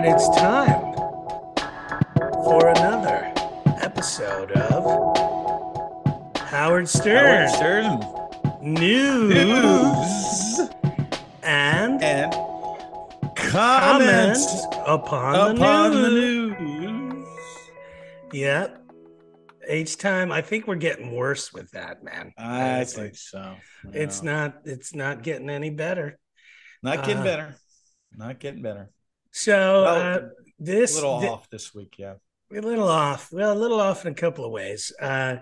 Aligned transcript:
right, 0.00 0.12
it's 0.12 0.28
time 0.36 0.92
for 2.44 2.68
another 2.68 3.32
episode 3.80 4.52
of 4.52 4.84
Howard 6.36 6.88
Stern, 6.88 7.24
Howard 7.24 7.50
Stern 7.50 8.00
News, 8.62 9.34
news 9.34 10.70
and 11.42 12.02
and 12.02 12.32
comments 13.36 13.36
comments 13.36 14.64
upon, 14.86 15.56
upon 15.56 15.90
the 15.92 15.98
the 16.02 16.10
news. 16.10 16.60
news. 16.60 17.26
Yep. 18.32 18.82
Each 19.70 19.96
time, 19.98 20.30
I 20.30 20.42
think 20.42 20.66
we're 20.66 20.76
getting 20.76 21.14
worse 21.16 21.52
with 21.52 21.70
that, 21.72 22.02
man. 22.04 22.32
I 22.38 22.80
It's 22.82 22.92
think 22.92 23.04
like- 23.06 23.16
so. 23.16 23.56
it's 23.92 24.22
not. 24.22 24.58
It's 24.64 24.94
not 24.94 25.22
getting 25.22 25.48
any 25.50 25.70
better. 25.70 26.18
not 26.82 26.98
getting 27.04 27.18
uh, 27.22 27.24
better. 27.24 27.56
Not 28.14 28.38
getting 28.40 28.62
better. 28.62 28.90
So 29.36 29.84
uh, 29.84 30.18
A 30.22 30.30
this 30.58 30.94
little 30.94 31.20
thi- 31.20 31.28
off 31.28 31.50
this 31.50 31.74
week, 31.74 31.96
yeah. 31.98 32.14
A 32.50 32.60
little 32.60 32.88
off. 32.88 33.30
Well, 33.30 33.52
a 33.52 33.58
little 33.58 33.80
off 33.80 34.06
in 34.06 34.12
a 34.12 34.14
couple 34.14 34.46
of 34.46 34.50
ways. 34.50 34.92
Uh, 34.98 35.36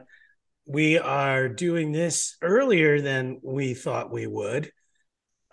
we 0.66 0.98
are 0.98 1.48
doing 1.48 1.92
this 1.92 2.36
earlier 2.42 3.00
than 3.00 3.38
we 3.44 3.72
thought 3.72 4.10
we 4.10 4.26
would. 4.26 4.72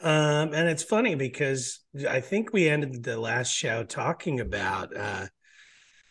Um, 0.01 0.55
and 0.55 0.67
it's 0.67 0.81
funny 0.81 1.13
because 1.13 1.81
I 2.09 2.19
think 2.19 2.51
we 2.51 2.67
ended 2.67 3.03
the 3.03 3.19
last 3.19 3.51
show 3.51 3.83
talking 3.83 4.39
about, 4.39 4.97
uh, 4.97 5.27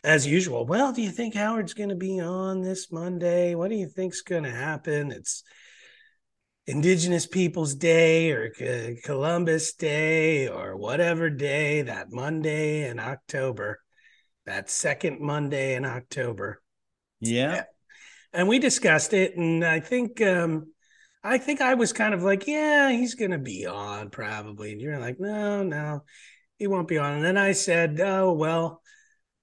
as 0.05 0.25
usual, 0.25 0.65
well, 0.65 0.93
do 0.93 1.03
you 1.03 1.11
think 1.11 1.35
Howard's 1.35 1.75
going 1.75 1.89
to 1.89 1.97
be 1.97 2.21
on 2.21 2.63
this 2.63 2.93
Monday? 2.93 3.57
What 3.57 3.71
do 3.71 3.77
you 3.77 3.89
think's 3.89 4.21
going 4.21 4.45
to 4.45 4.51
happen? 4.53 5.11
It's 5.11 5.43
Indigenous 6.71 7.27
Peoples 7.27 7.75
Day 7.75 8.31
or 8.31 8.55
C- 8.55 9.01
Columbus 9.05 9.75
Day 9.75 10.49
or 10.49 10.77
whatever 10.77 11.31
day, 11.31 11.83
that 11.83 12.11
Monday 12.11 12.89
in 12.89 12.99
October 12.99 13.81
that 14.47 14.69
second 14.69 15.21
Monday 15.21 15.75
in 15.75 15.85
October. 15.85 16.61
Yeah. 17.21 17.65
And 18.33 18.49
we 18.49 18.59
discussed 18.59 19.13
it 19.13 19.37
and 19.37 19.65
I 19.65 19.81
think 19.81 20.21
um 20.21 20.73
I 21.23 21.39
think 21.39 21.61
I 21.61 21.75
was 21.75 21.93
kind 21.93 22.15
of 22.15 22.23
like, 22.23 22.47
yeah, 22.47 22.91
he's 22.91 23.15
going 23.15 23.33
to 23.33 23.39
be 23.39 23.67
on 23.67 24.09
probably. 24.09 24.73
And 24.73 24.81
you're 24.81 24.99
like, 24.99 25.21
no, 25.21 25.63
no. 25.63 26.05
He 26.57 26.67
won't 26.67 26.89
be 26.89 26.97
on. 26.97 27.13
And 27.13 27.25
then 27.25 27.37
I 27.37 27.53
said, 27.53 28.01
"Oh, 28.01 28.33
well, 28.33 28.83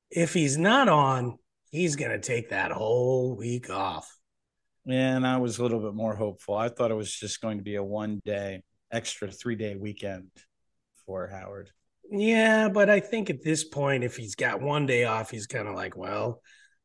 if 0.10 0.34
he's 0.34 0.58
not 0.58 0.90
on, 0.90 1.38
he's 1.70 1.96
going 1.96 2.12
to 2.12 2.20
take 2.20 2.50
that 2.50 2.72
whole 2.72 3.36
week 3.36 3.70
off." 3.70 4.17
And 4.90 5.28
I 5.28 5.38
was 5.38 5.60
a 5.60 5.64
little 5.64 5.80
bit 5.80 5.94
more 5.94 6.16
hopeful. 6.16 6.56
I 6.56 6.70
thought 6.70 6.92
it 6.92 6.96
was 6.96 7.14
just 7.14 7.42
going 7.42 7.58
to 7.58 7.64
be 7.64 7.76
a 7.76 7.84
one 7.84 8.22
day, 8.24 8.64
extra 8.92 9.30
three 9.30 9.56
day 9.56 9.76
weekend 9.76 10.30
for 11.06 11.28
Howard. 11.28 11.72
Yeah, 12.10 12.70
but 12.70 12.90
I 12.90 13.02
think 13.02 13.30
at 13.30 13.44
this 13.44 13.66
point 13.66 14.04
if 14.04 14.16
he's 14.16 14.36
got 14.36 14.62
one 14.62 14.86
day 14.86 15.04
off, 15.04 15.30
he's 15.30 15.48
kind 15.48 15.68
of 15.68 15.76
like, 15.76 15.98
well, 15.98 16.42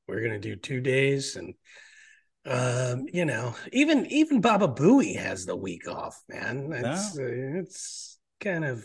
we're 0.09 0.21
going 0.21 0.33
to 0.33 0.39
do 0.41 0.57
2 0.57 0.81
days 0.81 1.37
and 1.37 1.55
um, 2.45 3.07
you 3.13 3.25
know, 3.25 3.55
even 3.73 4.07
even 4.07 4.41
Baba 4.41 4.67
Booey 4.67 5.17
has 5.17 5.47
the 5.47 5.55
week 5.55 5.87
off, 5.89 6.21
man. 6.29 6.73
It's 6.73 7.17
uh, 7.17 7.23
it's 7.23 8.19
kind 8.41 8.65
of 8.65 8.85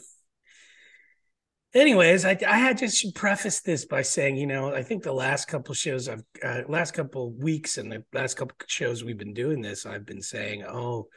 Anyways, 1.73 2.25
I 2.25 2.37
I 2.47 2.57
had 2.57 2.77
just 2.77 2.97
should 2.97 3.13
preface 3.13 3.61
this 3.61 3.85
by 3.85 4.01
saying, 4.01 4.37
you 4.37 4.47
know, 4.47 4.73
I 4.73 4.83
think 4.83 5.03
the 5.03 5.13
last 5.13 5.47
couple 5.47 5.75
shows 5.75 6.07
I've 6.07 6.23
uh, 6.43 6.61
last 6.67 6.93
couple 6.93 7.31
weeks 7.33 7.77
and 7.77 7.91
the 7.91 8.03
last 8.13 8.35
couple 8.35 8.55
shows 8.67 9.03
we've 9.03 9.17
been 9.17 9.33
doing 9.33 9.61
this, 9.61 9.85
I've 9.85 10.05
been 10.05 10.21
saying, 10.21 10.63
oh, 10.63 11.07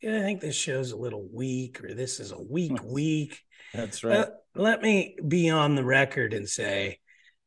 yeah, 0.00 0.18
I 0.18 0.22
think 0.22 0.40
this 0.40 0.56
show's 0.56 0.92
a 0.92 0.96
little 0.96 1.26
weak, 1.32 1.82
or 1.82 1.94
this 1.94 2.20
is 2.20 2.32
a 2.32 2.40
weak 2.40 2.82
week. 2.84 3.40
That's 3.72 4.04
right. 4.04 4.18
Uh, 4.18 4.26
let 4.54 4.82
me 4.82 5.16
be 5.26 5.48
on 5.50 5.74
the 5.74 5.84
record 5.84 6.34
and 6.34 6.48
say 6.48 7.00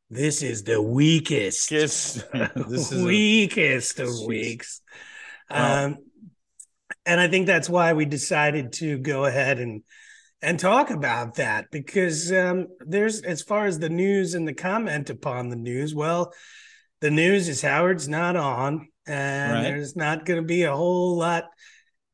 this 0.10 0.42
is 0.42 0.64
the 0.64 0.82
weakest, 0.82 1.70
Kiss. 1.70 2.24
this 2.34 2.92
is 2.92 3.02
a- 3.02 3.06
weakest 3.06 4.00
of 4.00 4.08
Jeez. 4.10 4.28
weeks. 4.28 4.82
Wow. 5.50 5.86
Um, 5.86 5.98
and 7.06 7.22
I 7.22 7.28
think 7.28 7.48
that's 7.48 7.70
why 7.70 7.94
we 7.94 8.06
decided 8.06 8.74
to 8.74 8.98
go 8.98 9.26
ahead 9.26 9.60
and 9.60 9.84
and 10.42 10.60
talk 10.60 10.90
about 10.92 11.36
that 11.36 11.66
because 11.72 12.32
um, 12.32 12.68
there's 12.80 13.22
as 13.22 13.42
far 13.42 13.66
as 13.66 13.80
the 13.80 13.90
news 13.90 14.34
and 14.36 14.48
the 14.48 14.54
comment 14.54 15.10
upon 15.10 15.50
the 15.50 15.56
news. 15.56 15.96
Well, 15.96 16.34
the 17.02 17.12
news 17.12 17.48
is 17.48 17.62
Howard's 17.62 18.08
not 18.08 18.36
on, 18.36 18.88
and 19.08 19.54
Right. 19.54 19.64
there's 19.64 19.96
not 19.96 20.26
going 20.26 20.40
to 20.42 20.46
be 20.46 20.64
a 20.64 20.76
whole 20.76 21.18
lot 21.18 21.46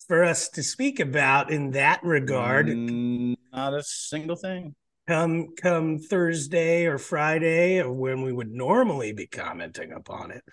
for 0.08 0.24
us 0.24 0.50
to 0.50 0.64
speak 0.64 1.00
about 1.00 1.52
in 1.52 1.72
that 1.72 2.02
regard 2.04 2.68
Not 2.68 3.74
a 3.74 3.84
single 3.84 4.36
thing. 4.36 4.76
come 5.08 5.56
come 5.62 6.00
Thursday 6.00 6.86
or 6.86 6.98
Friday 6.98 7.80
or 7.82 7.92
when 7.92 8.22
we 8.22 8.32
would 8.34 8.52
normally 8.52 9.14
be 9.14 9.28
commenting 9.28 9.92
upon 9.94 10.32
it. 10.32 10.44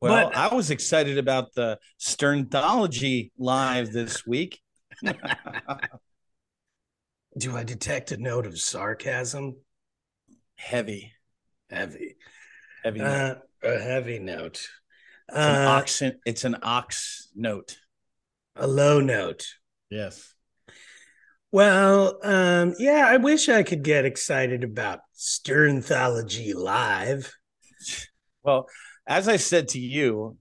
Well, 0.00 0.28
But- 0.28 0.36
I 0.36 0.54
was 0.54 0.70
excited 0.70 1.18
about 1.18 1.54
the 1.54 1.78
Sternthology 2.00 3.30
live 3.38 3.92
this 3.92 4.26
week. 4.26 4.60
Do 7.38 7.56
I 7.56 7.62
detect 7.64 8.12
a 8.12 8.16
note 8.16 8.46
of 8.46 8.58
sarcasm? 8.58 9.56
Heavy, 10.56 11.12
Heavy. 11.70 12.16
heavy. 12.84 13.00
Uh, 13.00 13.36
a 13.62 13.78
heavy 13.78 14.18
note. 14.18 14.66
it's, 15.28 15.36
an 15.36 15.66
Uh, 15.66 15.68
ox, 15.70 16.02
it's 16.26 16.44
an 16.44 16.56
ox 16.62 17.28
note. 17.36 17.78
a 18.56 18.66
low 18.66 19.00
note. 19.00 19.46
Yes. 19.90 20.34
Well, 21.52 22.18
um, 22.24 22.74
yeah, 22.78 23.06
I 23.08 23.16
wish 23.18 23.48
I 23.48 23.62
could 23.62 23.82
get 23.82 24.04
excited 24.04 24.64
about 24.64 25.00
Sternthology 25.16 26.54
Live. 26.54 27.32
Well, 28.44 28.66
as 29.06 29.28
I 29.28 29.36
said 29.36 29.68
to 29.70 29.80
you, 29.80 30.38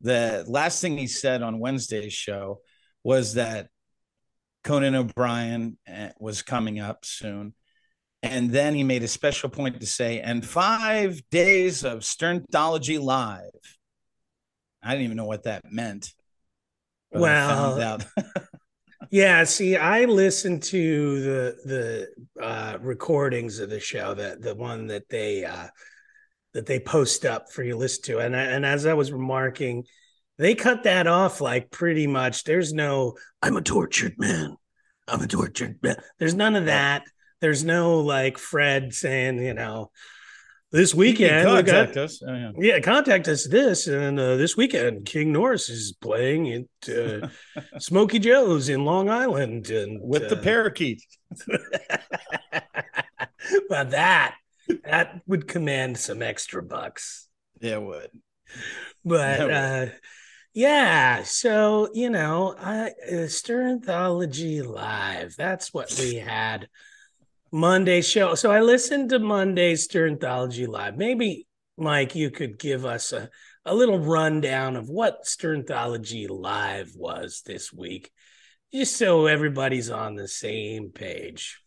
the 0.00 0.44
last 0.48 0.80
thing 0.80 0.98
he 0.98 1.06
said 1.06 1.42
on 1.42 1.60
Wednesday's 1.60 2.12
show 2.12 2.60
was 3.04 3.34
that 3.34 3.68
Conan 4.66 4.96
O'Brien 4.96 5.78
eh, 5.86 6.10
was 6.18 6.42
coming 6.42 6.80
up 6.80 7.04
soon. 7.04 7.54
And 8.22 8.50
then 8.50 8.74
he 8.74 8.82
made 8.82 9.04
a 9.04 9.08
special 9.08 9.48
point 9.48 9.78
to 9.78 9.86
say, 9.86 10.20
and 10.20 10.44
five 10.44 11.22
days 11.30 11.84
of 11.84 12.00
Sternthology 12.00 13.00
Live. 13.00 13.78
I 14.82 14.90
didn't 14.90 15.04
even 15.04 15.16
know 15.16 15.24
what 15.24 15.44
that 15.44 15.70
meant. 15.70 16.12
Well. 17.12 18.00
Yeah, 19.10 19.44
see, 19.44 19.76
I 19.76 20.06
listened 20.06 20.64
to 20.64 21.20
the 21.20 21.56
the 21.64 22.42
uh 22.42 22.78
recordings 22.80 23.60
of 23.60 23.70
the 23.70 23.78
show, 23.78 24.14
that 24.14 24.42
the 24.42 24.54
one 24.56 24.88
that 24.88 25.08
they 25.08 25.44
uh 25.44 25.68
that 26.54 26.66
they 26.66 26.80
post 26.80 27.24
up 27.24 27.52
for 27.52 27.62
you 27.62 27.72
to 27.72 27.78
listen 27.78 28.02
to. 28.04 28.18
And 28.18 28.34
I, 28.34 28.42
and 28.42 28.66
as 28.66 28.84
I 28.84 28.94
was 28.94 29.12
remarking, 29.12 29.84
they 30.38 30.54
cut 30.54 30.84
that 30.84 31.06
off 31.06 31.40
like 31.40 31.70
pretty 31.70 32.06
much. 32.06 32.44
There's 32.44 32.72
no 32.72 33.14
I'm 33.42 33.56
a 33.56 33.62
tortured 33.62 34.14
man. 34.18 34.56
I'm 35.08 35.22
a 35.22 35.26
tortured 35.26 35.78
man. 35.82 35.96
There's 36.18 36.34
none 36.34 36.56
of 36.56 36.66
that. 36.66 37.04
There's 37.40 37.64
no 37.64 38.00
like 38.00 38.38
Fred 38.38 38.94
saying, 38.94 39.42
you 39.42 39.54
know, 39.54 39.90
this 40.72 40.94
weekend 40.94 41.48
we 41.48 41.62
got 41.62 41.66
contact 41.66 41.96
us. 41.96 42.22
Oh, 42.26 42.34
yeah. 42.34 42.50
yeah, 42.58 42.80
contact 42.80 43.28
us 43.28 43.46
this 43.46 43.86
and 43.86 44.18
uh, 44.18 44.36
this 44.36 44.56
weekend 44.56 45.06
King 45.06 45.32
Norris 45.32 45.68
is 45.68 45.94
playing 46.00 46.52
at 46.52 46.94
uh, 46.94 47.28
Smoky 47.78 48.18
Joe's 48.18 48.68
in 48.68 48.84
Long 48.84 49.08
Island 49.08 49.70
and 49.70 50.00
With 50.02 50.28
the 50.28 50.38
uh, 50.38 50.42
parakeet. 50.42 51.02
Well, 53.68 53.84
that 53.86 54.34
that 54.84 55.20
would 55.26 55.48
command 55.48 55.98
some 55.98 56.22
extra 56.22 56.62
bucks. 56.62 57.28
Yeah, 57.60 57.74
it 57.74 57.82
would. 57.82 58.10
But 59.04 59.38
That 59.38 59.50
uh 59.50 59.92
yeah, 60.56 61.22
so 61.22 61.90
you 61.92 62.08
know, 62.08 62.54
I 62.58 62.86
uh, 62.86 63.26
Sternthology 63.28 64.66
Live. 64.66 65.36
That's 65.36 65.74
what 65.74 65.94
we 65.98 66.14
had 66.14 66.70
Monday 67.52 68.00
show. 68.00 68.34
So 68.34 68.50
I 68.50 68.62
listened 68.62 69.10
to 69.10 69.18
Monday's 69.18 69.86
Sternthology 69.86 70.66
Live. 70.66 70.96
Maybe 70.96 71.46
Mike, 71.76 72.14
you 72.14 72.30
could 72.30 72.58
give 72.58 72.86
us 72.86 73.12
a 73.12 73.28
a 73.66 73.74
little 73.74 73.98
rundown 73.98 74.76
of 74.76 74.88
what 74.88 75.24
Sternthology 75.24 76.26
Live 76.30 76.92
was 76.96 77.42
this 77.44 77.70
week, 77.70 78.10
just 78.72 78.96
so 78.96 79.26
everybody's 79.26 79.90
on 79.90 80.14
the 80.14 80.26
same 80.26 80.88
page. 80.88 81.60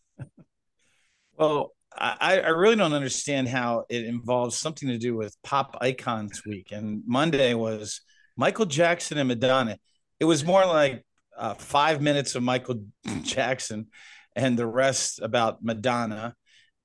Well, 1.38 1.74
I, 1.96 2.40
I 2.40 2.48
really 2.48 2.74
don't 2.74 2.92
understand 2.92 3.46
how 3.46 3.84
it 3.88 4.04
involves 4.04 4.58
something 4.58 4.88
to 4.88 4.98
do 4.98 5.14
with 5.14 5.36
Pop 5.44 5.78
Icons 5.80 6.42
Week. 6.44 6.72
And 6.72 7.04
Monday 7.06 7.54
was 7.54 8.00
Michael 8.40 8.64
Jackson 8.64 9.18
and 9.18 9.28
Madonna. 9.28 9.76
It 10.18 10.24
was 10.24 10.46
more 10.46 10.64
like 10.64 11.04
uh, 11.36 11.52
five 11.52 12.00
minutes 12.00 12.34
of 12.34 12.42
Michael 12.42 12.84
Jackson 13.22 13.88
and 14.34 14.58
the 14.58 14.66
rest 14.66 15.20
about 15.20 15.62
Madonna 15.62 16.34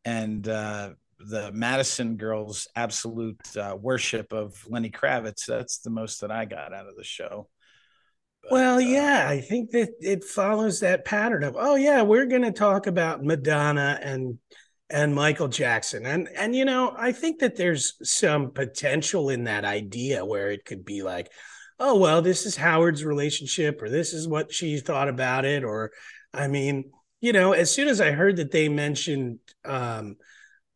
and 0.04 0.46
uh, 0.50 0.90
the 1.18 1.54
Madison 1.54 2.18
girls' 2.18 2.68
absolute 2.76 3.40
uh, 3.56 3.74
worship 3.80 4.34
of 4.34 4.62
Lenny 4.68 4.90
Kravitz. 4.90 5.46
That's 5.46 5.78
the 5.78 5.92
most 5.92 6.20
that 6.20 6.30
I 6.30 6.44
got 6.44 6.74
out 6.74 6.90
of 6.90 6.98
the 6.98 7.06
show. 7.06 7.48
But, 8.44 8.52
well, 8.52 8.76
uh, 8.76 8.80
yeah, 8.80 9.26
I 9.30 9.40
think 9.40 9.72
that 9.72 9.92
it 10.02 10.26
follows 10.26 10.82
that 10.82 11.06
pattern 11.06 11.46
of, 11.46 11.56
oh 11.58 11.76
yeah, 11.76 12.02
we're 12.02 12.26
going 12.26 12.42
to 12.42 12.52
talk 12.52 12.86
about 12.86 13.24
Madonna 13.24 13.98
and 14.04 14.40
and 14.90 15.16
Michael 15.16 15.48
Jackson. 15.48 16.06
And 16.06 16.30
and 16.36 16.56
you 16.56 16.66
know, 16.66 16.94
I 16.98 17.12
think 17.12 17.40
that 17.40 17.56
there's 17.56 17.96
some 18.04 18.52
potential 18.52 19.30
in 19.30 19.46
that 19.46 19.66
idea 19.66 20.26
where 20.26 20.52
it 20.52 20.66
could 20.66 20.86
be 20.86 21.02
like, 21.04 21.32
oh 21.80 22.00
well, 22.00 22.22
this 22.22 22.46
is 22.46 22.56
Howard's 22.56 23.04
relationship, 23.04 23.82
or 23.82 23.90
this 23.90 24.14
is 24.14 24.28
what 24.28 24.54
she 24.54 24.80
thought 24.80 25.10
about 25.10 25.46
it, 25.46 25.64
or 25.64 25.92
I 26.34 26.48
mean, 26.48 26.92
you 27.22 27.34
know, 27.34 27.54
as 27.54 27.72
soon 27.72 27.88
as 27.88 28.02
I 28.02 28.12
heard 28.12 28.38
that 28.38 28.52
they 28.52 28.70
mentioned 28.70 29.40
um, 29.64 30.18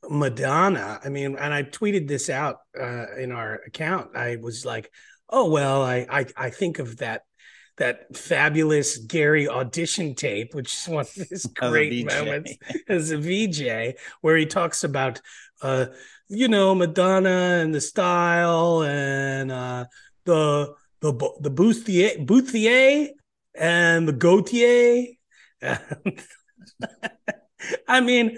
Madonna, 0.09 0.99
I 1.03 1.09
mean, 1.09 1.37
and 1.37 1.53
I 1.53 1.63
tweeted 1.63 2.07
this 2.07 2.29
out 2.29 2.57
uh, 2.79 3.15
in 3.17 3.31
our 3.31 3.61
account. 3.67 4.15
I 4.15 4.37
was 4.37 4.65
like, 4.65 4.91
oh 5.29 5.49
well, 5.49 5.83
I 5.83 6.07
I, 6.09 6.25
I 6.35 6.49
think 6.49 6.79
of 6.79 6.97
that 6.97 7.23
that 7.79 8.15
fabulous 8.15 8.97
Gary 8.97 9.47
audition 9.47 10.13
tape, 10.13 10.53
which 10.53 10.73
is 10.73 10.87
one 10.87 11.01
of 11.01 11.13
his 11.13 11.45
great 11.55 12.05
moments 12.05 12.53
as 12.87 13.11
a 13.11 13.17
VJ, 13.17 13.97
where 14.21 14.37
he 14.37 14.45
talks 14.45 14.83
about, 14.83 15.19
uh, 15.61 15.87
you 16.27 16.47
know, 16.47 16.75
Madonna 16.75 17.59
and 17.63 17.73
the 17.73 17.81
style 17.81 18.83
and 18.83 19.51
uh, 19.51 19.85
the 20.25 20.75
the 21.01 21.13
the 21.41 21.49
Bouthier, 21.49 22.19
Bouthier 22.19 23.09
and 23.55 24.07
the 24.07 24.13
Gaultier. 24.13 25.07
I 27.87 28.01
mean, 28.01 28.37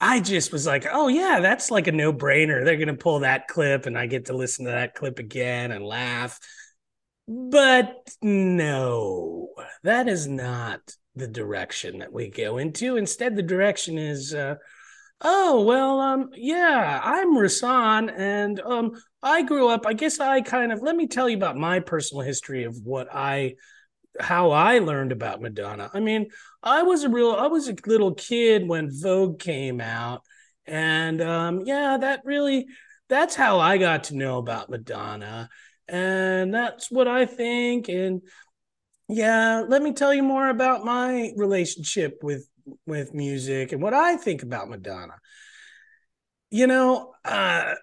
I 0.00 0.20
just 0.20 0.52
was 0.52 0.66
like, 0.66 0.86
oh 0.90 1.08
yeah, 1.08 1.40
that's 1.40 1.70
like 1.70 1.86
a 1.86 1.92
no 1.92 2.12
brainer. 2.12 2.64
They're 2.64 2.76
gonna 2.76 2.94
pull 2.94 3.20
that 3.20 3.48
clip, 3.48 3.86
and 3.86 3.98
I 3.98 4.06
get 4.06 4.26
to 4.26 4.32
listen 4.32 4.64
to 4.64 4.72
that 4.72 4.94
clip 4.94 5.18
again 5.18 5.72
and 5.72 5.84
laugh. 5.84 6.40
But 7.32 8.10
no, 8.20 9.50
that 9.84 10.08
is 10.08 10.26
not 10.26 10.80
the 11.14 11.28
direction 11.28 12.00
that 12.00 12.12
we 12.12 12.28
go 12.28 12.58
into. 12.58 12.96
Instead, 12.96 13.36
the 13.36 13.42
direction 13.42 13.98
is, 13.98 14.34
uh, 14.34 14.56
oh 15.20 15.62
well, 15.62 16.00
um, 16.00 16.30
yeah, 16.34 17.00
I'm 17.00 17.36
Rasan, 17.36 18.12
and 18.18 18.58
um, 18.58 19.00
I 19.22 19.42
grew 19.42 19.68
up. 19.68 19.86
I 19.86 19.92
guess 19.92 20.18
I 20.18 20.40
kind 20.40 20.72
of 20.72 20.82
let 20.82 20.96
me 20.96 21.06
tell 21.06 21.28
you 21.28 21.36
about 21.36 21.56
my 21.56 21.78
personal 21.78 22.24
history 22.24 22.64
of 22.64 22.76
what 22.82 23.06
I, 23.14 23.54
how 24.18 24.50
I 24.50 24.80
learned 24.80 25.12
about 25.12 25.40
Madonna. 25.40 25.88
I 25.94 26.00
mean, 26.00 26.30
I 26.64 26.82
was 26.82 27.04
a 27.04 27.08
real, 27.08 27.30
I 27.30 27.46
was 27.46 27.68
a 27.68 27.76
little 27.86 28.12
kid 28.12 28.66
when 28.66 28.90
Vogue 28.90 29.38
came 29.38 29.80
out, 29.80 30.22
and 30.66 31.22
um, 31.22 31.60
yeah, 31.60 31.96
that 31.96 32.22
really, 32.24 32.66
that's 33.08 33.36
how 33.36 33.60
I 33.60 33.78
got 33.78 34.04
to 34.04 34.16
know 34.16 34.38
about 34.38 34.68
Madonna 34.68 35.48
and 35.90 36.54
that's 36.54 36.90
what 36.90 37.08
I 37.08 37.26
think. 37.26 37.88
And 37.88 38.22
yeah, 39.08 39.64
let 39.66 39.82
me 39.82 39.92
tell 39.92 40.14
you 40.14 40.22
more 40.22 40.48
about 40.48 40.84
my 40.84 41.32
relationship 41.36 42.18
with 42.22 42.48
with 42.86 43.12
music 43.12 43.72
and 43.72 43.82
what 43.82 43.94
I 43.94 44.16
think 44.16 44.42
about 44.42 44.68
Madonna. 44.68 45.14
You 46.50 46.66
know, 46.66 47.12
uh, 47.24 47.74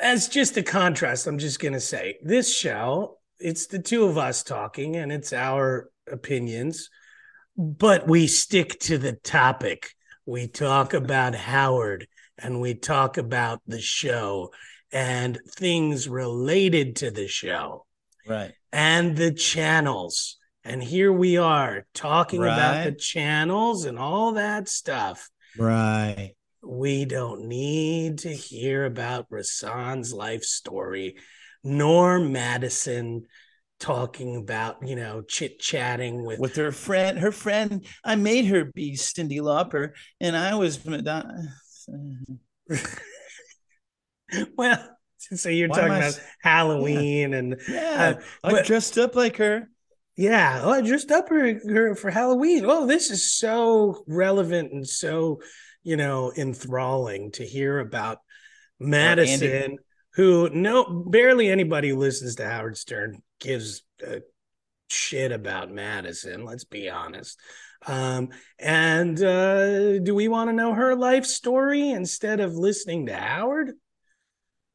as 0.00 0.28
just 0.28 0.56
a 0.56 0.62
contrast, 0.62 1.26
I'm 1.26 1.38
just 1.38 1.60
gonna 1.60 1.80
say 1.80 2.18
this 2.22 2.56
show. 2.56 3.18
It's 3.38 3.66
the 3.66 3.80
two 3.80 4.04
of 4.04 4.16
us 4.16 4.42
talking, 4.42 4.96
and 4.96 5.10
it's 5.10 5.32
our 5.32 5.90
opinions, 6.10 6.88
but 7.56 8.06
we 8.06 8.28
stick 8.28 8.78
to 8.80 8.98
the 8.98 9.12
topic. 9.12 9.90
We 10.24 10.48
talk 10.48 10.94
about 10.94 11.34
Howard 11.34 12.08
and 12.38 12.60
we 12.60 12.74
talk 12.74 13.16
about 13.16 13.60
the 13.66 13.80
show 13.80 14.50
and 14.92 15.38
things 15.48 16.08
related 16.08 16.96
to 16.96 17.10
the 17.10 17.28
show. 17.28 17.86
Right. 18.28 18.52
And 18.72 19.16
the 19.16 19.32
channels. 19.32 20.36
And 20.64 20.82
here 20.82 21.12
we 21.12 21.36
are 21.36 21.86
talking 21.94 22.40
right. 22.40 22.52
about 22.52 22.84
the 22.84 22.92
channels 22.92 23.84
and 23.84 23.98
all 23.98 24.32
that 24.32 24.68
stuff. 24.68 25.28
Right. 25.58 26.34
We 26.62 27.04
don't 27.04 27.46
need 27.46 28.18
to 28.20 28.30
hear 28.30 28.84
about 28.84 29.30
Rasan's 29.30 30.12
life 30.12 30.42
story, 30.42 31.16
nor 31.62 32.18
Madison 32.18 33.26
talking 33.78 34.36
about, 34.36 34.86
you 34.86 34.96
know, 34.96 35.22
chit 35.22 35.60
chatting 35.60 36.24
with 36.24 36.40
with 36.40 36.56
her 36.56 36.72
friend. 36.72 37.18
Her 37.18 37.30
friend, 37.30 37.86
I 38.04 38.16
made 38.16 38.46
her 38.46 38.64
be 38.64 38.96
cyndi 38.96 39.40
Lauper, 39.40 39.90
and 40.20 40.36
I 40.36 40.56
was 40.56 40.84
Madonna. 40.84 41.54
well, 44.56 44.96
so 45.18 45.48
you're 45.48 45.68
Why 45.68 45.76
talking 45.76 45.96
about 45.96 46.20
Halloween 46.40 47.32
yeah. 47.32 47.38
and 47.38 47.60
yeah, 47.68 48.14
uh, 48.42 48.58
I 48.58 48.62
dressed 48.62 48.98
up 48.98 49.14
like 49.14 49.36
her. 49.36 49.68
Yeah, 50.16 50.60
oh, 50.62 50.70
I 50.70 50.80
dressed 50.80 51.10
up 51.10 51.28
her, 51.28 51.60
her 51.68 51.94
for 51.94 52.10
Halloween. 52.10 52.64
Oh, 52.64 52.86
this 52.86 53.10
is 53.10 53.30
so 53.30 54.02
relevant 54.06 54.72
and 54.72 54.88
so, 54.88 55.40
you 55.82 55.96
know, 55.96 56.32
enthralling 56.36 57.32
to 57.32 57.44
hear 57.44 57.78
about 57.78 58.18
Madison, 58.80 59.76
who 60.14 60.48
no 60.50 61.04
barely 61.06 61.50
anybody 61.50 61.90
who 61.90 61.98
listens 61.98 62.36
to 62.36 62.48
Howard 62.48 62.78
Stern 62.78 63.22
gives 63.40 63.82
a 64.02 64.20
shit 64.88 65.32
about 65.32 65.70
Madison. 65.70 66.44
Let's 66.44 66.64
be 66.64 66.88
honest. 66.88 67.38
Um, 67.86 68.30
and 68.58 69.22
uh, 69.22 69.98
do 69.98 70.14
we 70.14 70.28
want 70.28 70.48
to 70.48 70.56
know 70.56 70.72
her 70.72 70.96
life 70.96 71.26
story 71.26 71.90
instead 71.90 72.40
of 72.40 72.54
listening 72.54 73.06
to 73.06 73.14
Howard? 73.14 73.72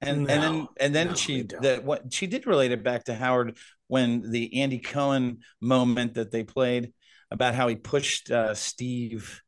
And 0.02 0.26
no, 0.26 0.34
and 0.34 0.44
then 0.44 0.68
and 0.80 0.96
then 0.96 1.08
no, 1.10 1.14
she 1.14 1.44
that 1.62 1.84
what 1.84 2.12
she 2.12 2.26
did 2.26 2.48
relate 2.48 2.72
it 2.72 2.84
back 2.84 3.04
to 3.06 3.14
Howard 3.14 3.58
when 3.88 4.32
the 4.32 4.62
Andy 4.62 4.80
Cohen 4.80 5.40
moment 5.60 6.16
that 6.16 6.32
they 6.32 6.44
played 6.44 6.94
about 7.30 7.54
how 7.56 7.68
he 7.68 7.76
pushed 7.76 8.32
uh, 8.32 8.56
Steve. 8.56 9.42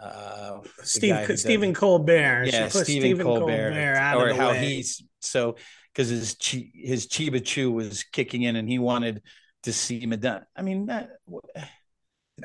Uh, 0.00 0.60
Steve 0.82 1.38
Stephen 1.38 1.74
Colbert. 1.74 2.44
Yeah, 2.46 2.68
Stephen, 2.68 2.84
Stephen 2.84 3.26
Colbert, 3.26 3.72
Colbert 3.72 4.30
or 4.30 4.34
how 4.34 4.52
way. 4.52 4.64
he's 4.64 5.02
so 5.20 5.56
because 5.92 6.08
his 6.08 6.36
his 6.74 7.06
Chiba 7.06 7.44
Chew 7.44 7.70
was 7.70 8.04
kicking 8.04 8.42
in 8.42 8.56
and 8.56 8.68
he 8.68 8.78
wanted 8.78 9.22
to 9.64 9.72
see 9.72 10.04
Madonna. 10.06 10.46
I 10.56 10.62
mean 10.62 10.86
that. 10.86 11.10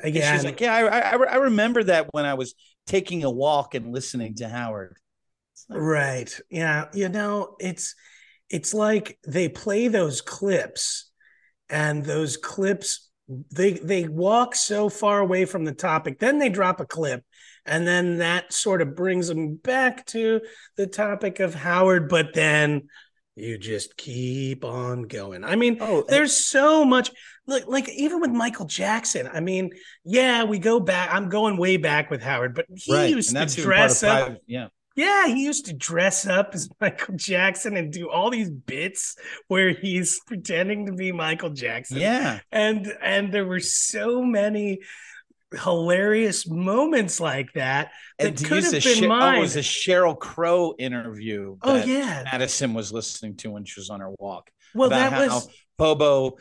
Again, 0.00 0.34
she's 0.34 0.44
like, 0.44 0.60
yeah, 0.60 0.74
I, 0.74 0.98
I 0.98 1.14
I 1.14 1.36
remember 1.36 1.84
that 1.84 2.12
when 2.12 2.24
I 2.24 2.34
was 2.34 2.54
taking 2.86 3.24
a 3.24 3.30
walk 3.30 3.74
and 3.74 3.92
listening 3.92 4.34
to 4.36 4.48
Howard. 4.48 4.96
Right. 5.68 6.30
Yeah. 6.50 6.86
You 6.92 7.08
know, 7.08 7.56
it's 7.60 7.94
it's 8.50 8.74
like 8.74 9.18
they 9.26 9.48
play 9.48 9.88
those 9.88 10.20
clips 10.20 11.10
and 11.68 12.04
those 12.04 12.36
clips 12.36 13.10
they 13.50 13.72
they 13.72 14.06
walk 14.06 14.54
so 14.54 14.90
far 14.90 15.20
away 15.20 15.46
from 15.46 15.64
the 15.64 15.72
topic 15.72 16.18
then 16.18 16.38
they 16.38 16.50
drop 16.50 16.78
a 16.78 16.84
clip 16.84 17.24
and 17.64 17.86
then 17.86 18.18
that 18.18 18.52
sort 18.52 18.82
of 18.82 18.94
brings 18.94 19.28
them 19.28 19.56
back 19.56 20.04
to 20.04 20.42
the 20.76 20.86
topic 20.86 21.40
of 21.40 21.54
Howard 21.54 22.10
but 22.10 22.34
then 22.34 22.82
you 23.36 23.58
just 23.58 23.96
keep 23.96 24.64
on 24.64 25.02
going. 25.02 25.42
I 25.42 25.56
mean, 25.56 25.78
oh, 25.80 26.04
there's 26.08 26.36
so 26.36 26.84
much 26.84 27.10
like 27.46 27.66
like 27.66 27.88
even 27.88 28.20
with 28.20 28.30
Michael 28.30 28.66
Jackson. 28.66 29.28
I 29.32 29.40
mean, 29.40 29.70
yeah, 30.04 30.44
we 30.44 30.58
go 30.58 30.78
back. 30.78 31.12
I'm 31.12 31.28
going 31.28 31.56
way 31.56 31.76
back 31.76 32.10
with 32.10 32.22
Howard, 32.22 32.54
but 32.54 32.66
he 32.72 32.94
right. 32.94 33.10
used 33.10 33.36
to 33.36 33.46
dress 33.46 34.02
up. 34.04 34.26
Private, 34.26 34.42
yeah. 34.46 34.68
Yeah, 34.96 35.26
he 35.26 35.44
used 35.44 35.66
to 35.66 35.72
dress 35.72 36.26
up 36.26 36.50
as 36.54 36.68
Michael 36.80 37.16
Jackson 37.16 37.76
and 37.76 37.92
do 37.92 38.10
all 38.10 38.30
these 38.30 38.50
bits 38.50 39.16
where 39.48 39.72
he's 39.72 40.20
pretending 40.26 40.86
to 40.86 40.92
be 40.92 41.12
Michael 41.12 41.50
Jackson. 41.50 41.98
Yeah. 41.98 42.40
And 42.52 42.92
and 43.02 43.32
there 43.32 43.46
were 43.46 43.60
so 43.60 44.22
many 44.22 44.80
hilarious 45.62 46.48
moments 46.48 47.20
like 47.20 47.52
that 47.54 47.92
that 48.18 48.26
and 48.26 48.44
could 48.44 48.64
have 48.64 48.72
been 48.72 48.80
Sh- 48.80 49.02
mine. 49.02 49.36
Oh, 49.36 49.38
it 49.38 49.40
was 49.40 49.56
a 49.56 49.60
Sheryl 49.60 50.18
Crow 50.18 50.74
interview. 50.78 51.56
Oh 51.62 51.76
yeah, 51.76 52.22
Madison 52.24 52.74
was 52.74 52.92
listening 52.92 53.36
to 53.36 53.50
when 53.50 53.64
she 53.64 53.80
was 53.80 53.90
on 53.90 54.00
her 54.00 54.10
walk. 54.18 54.50
Well, 54.74 54.90
that 54.90 55.12
was 55.12 55.48
Bobo 55.78 56.36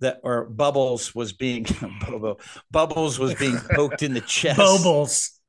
that 0.00 0.20
or 0.22 0.44
Bubbles 0.44 1.14
was 1.14 1.32
being 1.32 1.66
Bobo 2.06 2.38
Bubbles 2.70 3.18
was 3.18 3.34
being 3.34 3.58
poked 3.58 4.02
in 4.02 4.14
the 4.14 4.20
chest. 4.20 4.58
Bubbles. 4.58 5.40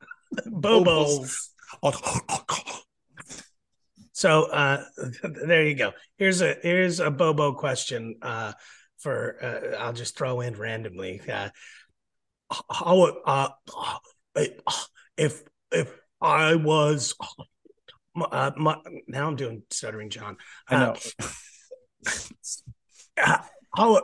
Bubbles. 0.46 1.50
So 4.20 4.52
uh, 4.52 4.84
there 5.24 5.66
you 5.66 5.76
go. 5.76 5.94
Here's 6.18 6.42
a 6.42 6.58
here's 6.62 7.00
a 7.00 7.10
Bobo 7.10 7.54
question 7.54 8.16
uh, 8.22 8.52
for 8.98 9.38
uh, 9.42 9.78
I'll 9.78 9.94
just 9.94 10.18
throw 10.18 10.42
in 10.42 10.58
randomly. 10.58 11.22
Uh, 11.22 11.48
how 12.70 13.04
uh, 13.26 13.48
if 15.16 15.42
if 15.72 15.94
I 16.20 16.56
was 16.56 17.16
uh, 18.20 18.52
my, 18.58 18.76
now 19.08 19.30
I'm 19.30 19.38
doing 19.38 19.64
stuttering 19.70 20.10
John. 20.10 20.36
I 20.68 20.76
know. 20.76 20.96
how 23.74 24.02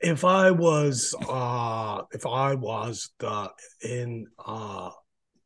if 0.00 0.24
I 0.24 0.52
was 0.52 1.16
uh 1.28 2.02
if 2.12 2.26
I 2.26 2.54
was 2.54 3.10
the 3.18 3.50
in 3.82 4.28
uh 4.38 4.90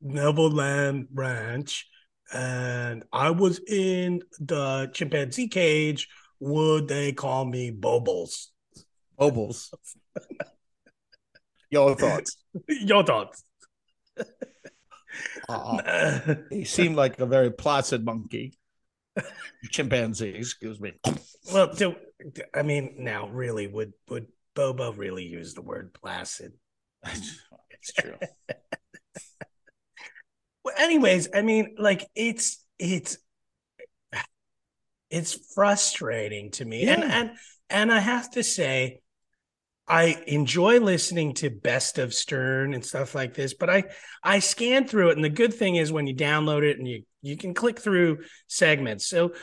Neverland 0.06 1.08
Ranch 1.12 1.86
and 2.32 3.04
I 3.12 3.30
was 3.30 3.60
in 3.68 4.22
the 4.40 4.90
chimpanzee 4.92 5.48
cage, 5.48 6.08
would 6.40 6.88
they 6.88 7.12
call 7.12 7.44
me 7.44 7.70
Bobbles? 7.70 8.52
Bobbles. 9.16 9.72
Your 11.70 11.94
thoughts. 11.94 12.36
Your 12.68 13.04
thoughts. 13.04 13.42
Ah, 15.48 15.80
ah. 15.86 16.34
he 16.50 16.64
seemed 16.64 16.96
like 16.96 17.18
a 17.20 17.26
very 17.26 17.50
placid 17.50 18.04
monkey. 18.04 18.58
Chimpanzee, 19.70 20.34
excuse 20.34 20.80
me. 20.80 20.92
well, 21.52 21.72
do, 21.72 21.96
I 22.54 22.62
mean, 22.62 22.96
now 22.98 23.28
really, 23.28 23.66
would 23.66 23.92
would 24.08 24.26
Bobo 24.54 24.92
really 24.92 25.24
use 25.24 25.54
the 25.54 25.62
word 25.62 25.94
placid? 25.94 26.52
it's 27.04 27.92
true. 27.98 28.16
Well, 30.66 30.74
anyways, 30.78 31.28
I 31.32 31.42
mean, 31.42 31.76
like 31.78 32.04
it's 32.16 32.60
it's 32.76 33.18
it's 35.10 35.54
frustrating 35.54 36.50
to 36.52 36.64
me, 36.64 36.84
yeah. 36.84 36.94
and 36.94 37.04
and 37.04 37.30
and 37.70 37.92
I 37.92 38.00
have 38.00 38.32
to 38.32 38.42
say, 38.42 38.98
I 39.86 40.20
enjoy 40.26 40.80
listening 40.80 41.34
to 41.34 41.50
Best 41.50 41.98
of 41.98 42.12
Stern 42.12 42.74
and 42.74 42.84
stuff 42.84 43.14
like 43.14 43.32
this, 43.32 43.54
but 43.54 43.70
I 43.70 43.84
I 44.24 44.40
scan 44.40 44.88
through 44.88 45.10
it, 45.10 45.16
and 45.16 45.24
the 45.24 45.30
good 45.30 45.54
thing 45.54 45.76
is 45.76 45.92
when 45.92 46.08
you 46.08 46.16
download 46.16 46.64
it 46.64 46.78
and 46.78 46.88
you 46.88 47.04
you 47.22 47.36
can 47.36 47.54
click 47.54 47.78
through 47.78 48.24
segments. 48.48 49.06
So, 49.06 49.34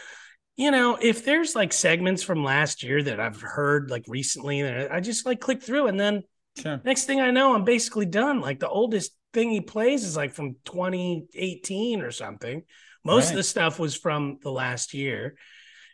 you 0.57 0.71
know, 0.71 0.97
if 1.01 1.23
there's 1.23 1.55
like 1.55 1.71
segments 1.71 2.21
from 2.21 2.43
last 2.43 2.83
year 2.83 3.01
that 3.01 3.21
I've 3.21 3.41
heard 3.41 3.89
like 3.89 4.03
recently, 4.09 4.59
and 4.59 4.91
I 4.91 4.99
just 4.99 5.25
like 5.25 5.39
click 5.39 5.63
through, 5.63 5.87
and 5.87 5.97
then 5.97 6.23
sure. 6.57 6.81
next 6.83 7.05
thing 7.05 7.21
I 7.21 7.31
know, 7.31 7.55
I'm 7.55 7.63
basically 7.63 8.07
done. 8.07 8.41
Like 8.41 8.59
the 8.59 8.67
oldest 8.67 9.13
thing 9.33 9.49
he 9.49 9.61
plays 9.61 10.03
is 10.03 10.15
like 10.15 10.33
from 10.33 10.55
2018 10.65 12.01
or 12.01 12.11
something. 12.11 12.63
Most 13.03 13.25
right. 13.25 13.31
of 13.31 13.37
the 13.37 13.43
stuff 13.43 13.79
was 13.79 13.95
from 13.95 14.39
the 14.41 14.51
last 14.51 14.93
year, 14.93 15.35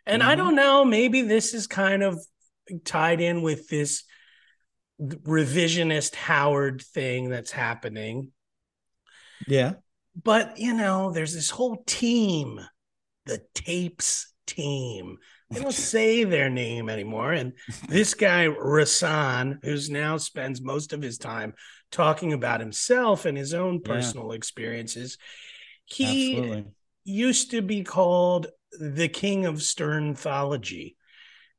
and 0.06 0.22
mm-hmm. 0.22 0.32
I 0.32 0.36
don't 0.36 0.56
know. 0.56 0.86
Maybe 0.86 1.24
this 1.24 1.54
is 1.54 1.66
kind 1.66 2.04
of 2.04 2.20
tied 2.84 3.22
in 3.22 3.42
with 3.42 3.68
this 3.68 4.04
revisionist 5.02 6.16
Howard 6.16 6.82
thing 6.82 7.30
that's 7.30 7.52
happening. 7.52 8.32
Yeah. 9.48 9.74
But, 10.22 10.58
you 10.58 10.74
know, 10.74 11.12
there's 11.12 11.34
this 11.34 11.50
whole 11.50 11.84
team, 11.86 12.60
the 13.26 13.42
tapes 13.54 14.34
team. 14.46 15.18
They 15.50 15.62
don't 15.62 15.72
say 15.74 16.24
their 16.24 16.50
name 16.50 16.90
anymore. 16.90 17.32
And 17.32 17.54
this 17.88 18.14
guy, 18.14 18.48
Rasan, 18.48 19.60
who's 19.64 19.90
now 19.90 20.18
spends 20.18 20.62
most 20.62 20.94
of 20.94 21.02
his 21.02 21.18
time 21.18 21.54
talking 21.92 22.34
about 22.34 22.60
himself 22.60 23.26
and 23.26 23.38
his 23.38 23.54
own 23.54 23.82
personal 23.82 24.30
yeah. 24.30 24.36
experiences, 24.36 25.18
he 25.86 26.38
Absolutely. 26.38 26.66
used 27.04 27.52
to 27.52 27.62
be 27.62 27.84
called 27.84 28.48
the 28.80 29.08
king 29.08 29.46
of 29.46 29.56
sternthology. 29.56 30.96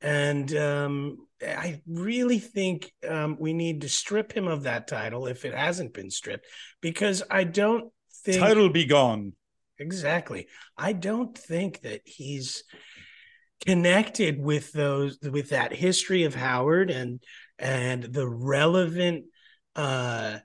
And 0.00 0.54
um, 0.56 1.26
I 1.42 1.82
really 1.86 2.38
think 2.38 2.92
um, 3.06 3.36
we 3.38 3.52
need 3.52 3.82
to 3.82 3.88
strip 3.88 4.32
him 4.32 4.48
of 4.48 4.62
that 4.62 4.88
title 4.88 5.26
if 5.26 5.44
it 5.44 5.54
hasn't 5.54 5.92
been 5.92 6.10
stripped, 6.10 6.46
because 6.80 7.22
I 7.30 7.44
don't 7.44 7.92
think 8.24 8.38
title 8.38 8.68
be 8.70 8.86
gone. 8.86 9.34
Exactly. 9.78 10.46
I 10.76 10.92
don't 10.92 11.36
think 11.36 11.80
that 11.82 12.02
he's 12.04 12.64
connected 13.66 14.40
with 14.40 14.72
those 14.72 15.18
with 15.20 15.50
that 15.50 15.72
history 15.72 16.24
of 16.24 16.34
Howard 16.34 16.90
and 16.90 17.20
and 17.58 18.02
the 18.02 18.26
relevant 18.26 19.24
uh 19.76 20.38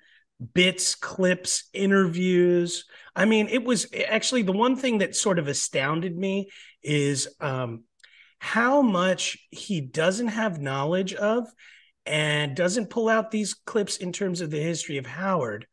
bits, 0.53 0.95
clips, 0.95 1.69
interviews. 1.73 2.85
I 3.15 3.25
mean, 3.25 3.47
it 3.47 3.63
was 3.63 3.87
actually 4.07 4.41
the 4.41 4.51
one 4.51 4.75
thing 4.75 4.97
that 4.97 5.15
sort 5.15 5.39
of 5.39 5.47
astounded 5.47 6.17
me 6.17 6.49
is 6.83 7.27
um 7.39 7.83
how 8.39 8.81
much 8.81 9.37
he 9.49 9.81
doesn't 9.81 10.27
have 10.27 10.61
knowledge 10.61 11.13
of 11.13 11.47
and 12.05 12.55
doesn't 12.55 12.89
pull 12.89 13.09
out 13.09 13.31
these 13.31 13.53
clips 13.53 13.97
in 13.97 14.11
terms 14.11 14.41
of 14.41 14.51
the 14.51 14.59
history 14.59 14.97
of 14.97 15.05
Howard. 15.05 15.65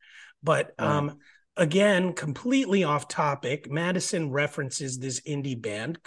But 0.43 0.73
um, 0.79 1.19
again, 1.57 2.15
completely 2.15 2.85
off 2.85 3.09
topic, 3.09 3.71
Madison 3.71 4.31
references 4.31 4.99
this 4.99 5.21
indie 5.21 5.61
band 5.61 5.99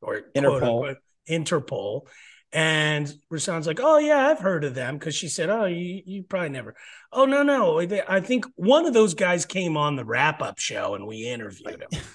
or 0.00 0.22
Interpol. 0.34 0.54
Unquote, 0.54 0.96
Interpol. 1.28 2.06
And 2.54 3.12
Rasan's 3.32 3.66
like, 3.66 3.80
oh, 3.82 3.98
yeah, 3.98 4.28
I've 4.28 4.38
heard 4.38 4.62
of 4.62 4.76
them. 4.76 5.00
Cause 5.00 5.16
she 5.16 5.26
said, 5.26 5.50
oh, 5.50 5.64
you, 5.64 6.02
you 6.06 6.22
probably 6.22 6.50
never. 6.50 6.76
Oh, 7.12 7.24
no, 7.24 7.42
no. 7.42 7.80
I 7.80 8.20
think 8.20 8.46
one 8.54 8.86
of 8.86 8.94
those 8.94 9.14
guys 9.14 9.44
came 9.44 9.76
on 9.76 9.96
the 9.96 10.04
wrap 10.04 10.40
up 10.40 10.60
show 10.60 10.94
and 10.94 11.04
we 11.04 11.28
interviewed 11.28 11.84
him. 11.90 12.02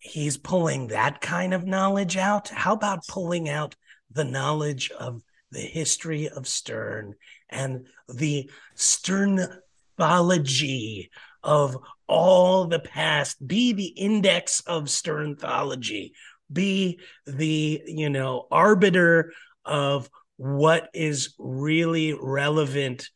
he's 0.00 0.36
pulling 0.36 0.88
that 0.88 1.20
kind 1.20 1.52
of 1.52 1.66
knowledge 1.66 2.16
out. 2.16 2.48
How 2.48 2.74
about 2.74 3.06
pulling 3.06 3.48
out 3.48 3.76
the 4.10 4.24
knowledge 4.24 4.90
of 4.90 5.22
the 5.50 5.60
history 5.60 6.28
of 6.28 6.48
Stern 6.48 7.14
and 7.48 7.86
the 8.08 8.50
Sternthology 8.76 11.10
of 11.42 11.76
all 12.06 12.66
the 12.66 12.78
past? 12.78 13.46
Be 13.46 13.72
the 13.72 13.88
index 13.88 14.60
of 14.60 14.84
Sternthology. 14.84 16.12
Be 16.52 17.00
the, 17.26 17.82
you 17.86 18.10
know, 18.10 18.46
arbiter 18.50 19.32
of 19.64 20.10
what 20.36 20.88
is 20.94 21.34
really 21.38 22.14
relevant 22.14 23.08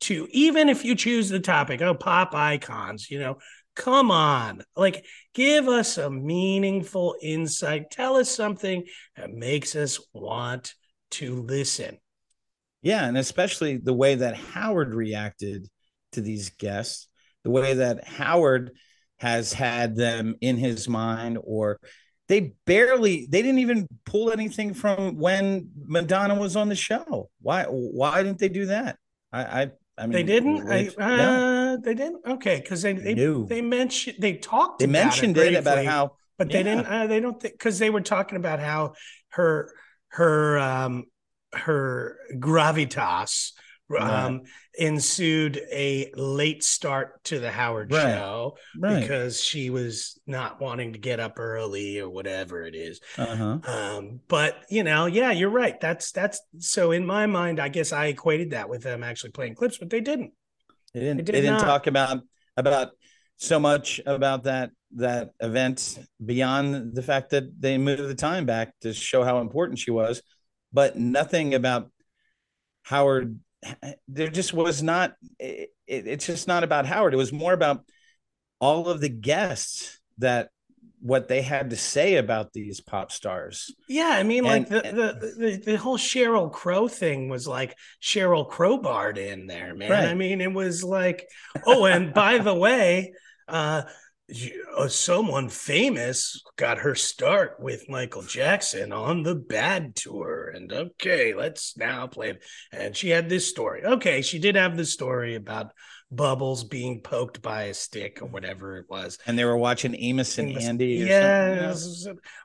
to 0.00 0.28
even 0.30 0.68
if 0.68 0.84
you 0.84 0.94
choose 0.94 1.28
the 1.28 1.40
topic 1.40 1.80
oh 1.80 1.94
pop 1.94 2.34
icons 2.34 3.10
you 3.10 3.18
know 3.18 3.38
Come 3.78 4.10
on. 4.10 4.64
Like, 4.74 5.06
give 5.34 5.68
us 5.68 5.98
a 5.98 6.10
meaningful 6.10 7.14
insight. 7.22 7.92
Tell 7.92 8.16
us 8.16 8.28
something 8.28 8.84
that 9.16 9.30
makes 9.30 9.76
us 9.76 10.00
want 10.12 10.74
to 11.12 11.42
listen. 11.42 11.98
Yeah. 12.82 13.06
And 13.06 13.16
especially 13.16 13.76
the 13.76 13.94
way 13.94 14.16
that 14.16 14.36
Howard 14.36 14.94
reacted 14.94 15.68
to 16.12 16.20
these 16.20 16.50
guests, 16.50 17.06
the 17.44 17.50
way 17.50 17.74
that 17.74 18.04
Howard 18.04 18.72
has 19.18 19.52
had 19.52 19.94
them 19.94 20.34
in 20.40 20.56
his 20.56 20.88
mind, 20.88 21.38
or 21.40 21.78
they 22.28 22.52
barely, 22.66 23.26
they 23.28 23.42
didn't 23.42 23.60
even 23.60 23.88
pull 24.04 24.30
anything 24.30 24.74
from 24.74 25.18
when 25.18 25.70
Madonna 25.86 26.34
was 26.34 26.56
on 26.56 26.68
the 26.68 26.76
show. 26.76 27.30
Why, 27.40 27.64
why 27.64 28.22
didn't 28.22 28.38
they 28.38 28.48
do 28.48 28.66
that? 28.66 28.98
I, 29.32 29.62
I, 29.62 29.70
I 29.98 30.06
mean, 30.06 30.12
they 30.12 30.22
didn't. 30.22 30.70
I, 30.70 30.88
uh, 30.98 31.16
no. 31.16 31.76
They 31.82 31.94
didn't. 31.94 32.24
Okay, 32.26 32.60
because 32.60 32.82
they 32.82 32.92
they, 32.92 33.14
they 33.14 33.60
mentioned 33.60 34.16
they 34.20 34.34
talked. 34.34 34.78
They 34.78 34.86
mentioned 34.86 35.36
it, 35.36 35.54
it, 35.54 35.56
about 35.56 35.84
how, 35.84 36.12
but 36.38 36.48
they 36.50 36.62
didn't. 36.62 36.86
Uh, 36.86 37.08
they 37.08 37.18
don't 37.18 37.40
because 37.40 37.78
they 37.78 37.90
were 37.90 38.00
talking 38.00 38.36
about 38.36 38.60
how 38.60 38.94
her 39.30 39.72
her 40.10 40.58
um 40.58 41.04
her 41.52 42.16
gravitas 42.34 43.52
um, 43.96 44.00
right. 44.00 44.40
ensued 44.74 45.60
a 45.72 46.12
late 46.14 46.62
start 46.62 47.22
to 47.24 47.38
the 47.38 47.50
Howard 47.50 47.92
right. 47.92 48.02
show 48.02 48.56
right. 48.78 49.00
because 49.00 49.42
she 49.42 49.70
was 49.70 50.20
not 50.26 50.60
wanting 50.60 50.92
to 50.92 50.98
get 50.98 51.20
up 51.20 51.38
early 51.38 51.98
or 51.98 52.10
whatever 52.10 52.62
it 52.62 52.74
is. 52.74 53.00
Uh-huh. 53.16 53.58
Um, 53.64 54.20
but 54.28 54.56
you 54.68 54.84
know, 54.84 55.06
yeah, 55.06 55.30
you're 55.30 55.50
right. 55.50 55.80
That's 55.80 56.12
that's 56.12 56.40
so 56.58 56.90
in 56.92 57.06
my 57.06 57.26
mind, 57.26 57.60
I 57.60 57.68
guess 57.68 57.92
I 57.92 58.06
equated 58.06 58.50
that 58.50 58.68
with 58.68 58.82
them 58.82 59.02
actually 59.02 59.30
playing 59.30 59.54
clips, 59.54 59.78
but 59.78 59.90
they 59.90 60.00
didn't. 60.00 60.32
They 60.92 61.00
didn't. 61.00 61.18
They, 61.18 61.22
did 61.24 61.34
they 61.34 61.40
didn't 61.40 61.60
talk 61.60 61.86
about 61.86 62.20
about 62.56 62.90
so 63.36 63.58
much 63.58 64.00
about 64.04 64.44
that 64.44 64.70
that 64.96 65.30
event 65.40 65.98
beyond 66.24 66.94
the 66.94 67.02
fact 67.02 67.30
that 67.30 67.60
they 67.60 67.78
moved 67.78 68.08
the 68.08 68.14
time 68.14 68.46
back 68.46 68.72
to 68.80 68.92
show 68.92 69.22
how 69.22 69.40
important 69.40 69.78
she 69.78 69.90
was, 69.90 70.22
but 70.72 70.96
nothing 70.96 71.54
about 71.54 71.90
Howard 72.82 73.38
there 74.08 74.28
just 74.28 74.52
was 74.52 74.82
not 74.82 75.14
it, 75.38 75.70
it's 75.86 76.26
just 76.26 76.48
not 76.48 76.64
about 76.64 76.86
howard. 76.86 77.14
It 77.14 77.18
was 77.18 77.32
more 77.32 77.52
about 77.52 77.84
all 78.60 78.88
of 78.88 79.00
the 79.00 79.08
guests 79.08 79.98
that 80.18 80.50
what 81.00 81.28
they 81.28 81.42
had 81.42 81.70
to 81.70 81.76
say 81.76 82.16
about 82.16 82.52
these 82.52 82.80
pop 82.80 83.12
stars. 83.12 83.72
Yeah 83.88 84.10
i 84.10 84.22
mean 84.22 84.44
and, 84.44 84.46
like 84.46 84.68
the, 84.68 84.90
the, 84.90 85.34
the 85.36 85.62
the 85.72 85.76
whole 85.76 85.98
sheryl 85.98 86.52
crow 86.52 86.88
thing 86.88 87.28
was 87.28 87.46
like 87.46 87.76
sheryl 88.02 88.48
crowbarred 88.50 89.16
in 89.16 89.46
there 89.46 89.74
man. 89.74 89.90
Right. 89.90 90.08
i 90.08 90.14
mean 90.14 90.40
it 90.40 90.52
was 90.52 90.82
like 90.82 91.28
oh 91.66 91.84
and 91.84 92.12
by 92.12 92.38
the 92.38 92.54
way 92.54 93.12
uh 93.46 93.82
uh, 93.86 93.90
Uh, 94.76 94.88
someone 94.88 95.48
famous 95.48 96.42
got 96.56 96.78
her 96.78 96.94
start 96.94 97.56
with 97.58 97.88
Michael 97.88 98.22
Jackson 98.22 98.92
on 98.92 99.22
the 99.22 99.34
Bad 99.34 99.96
Tour. 99.96 100.52
And 100.54 100.70
okay, 100.70 101.32
let's 101.34 101.76
now 101.78 102.06
play 102.06 102.30
it. 102.30 102.44
And 102.70 102.94
she 102.94 103.08
had 103.08 103.30
this 103.30 103.48
story. 103.48 103.84
Okay, 103.84 104.20
she 104.20 104.38
did 104.38 104.54
have 104.54 104.76
this 104.76 104.92
story 104.92 105.34
about 105.34 105.72
Bubbles 106.10 106.64
being 106.64 107.00
poked 107.00 107.40
by 107.40 107.64
a 107.64 107.74
stick 107.74 108.20
or 108.20 108.26
whatever 108.26 108.76
it 108.76 108.86
was. 108.88 109.18
And 109.26 109.38
they 109.38 109.44
were 109.44 109.56
watching 109.56 109.94
Amos 109.94 110.36
and 110.38 110.50
Amos, 110.50 110.64
Andy. 110.64 110.86
Yeah. 110.86 111.74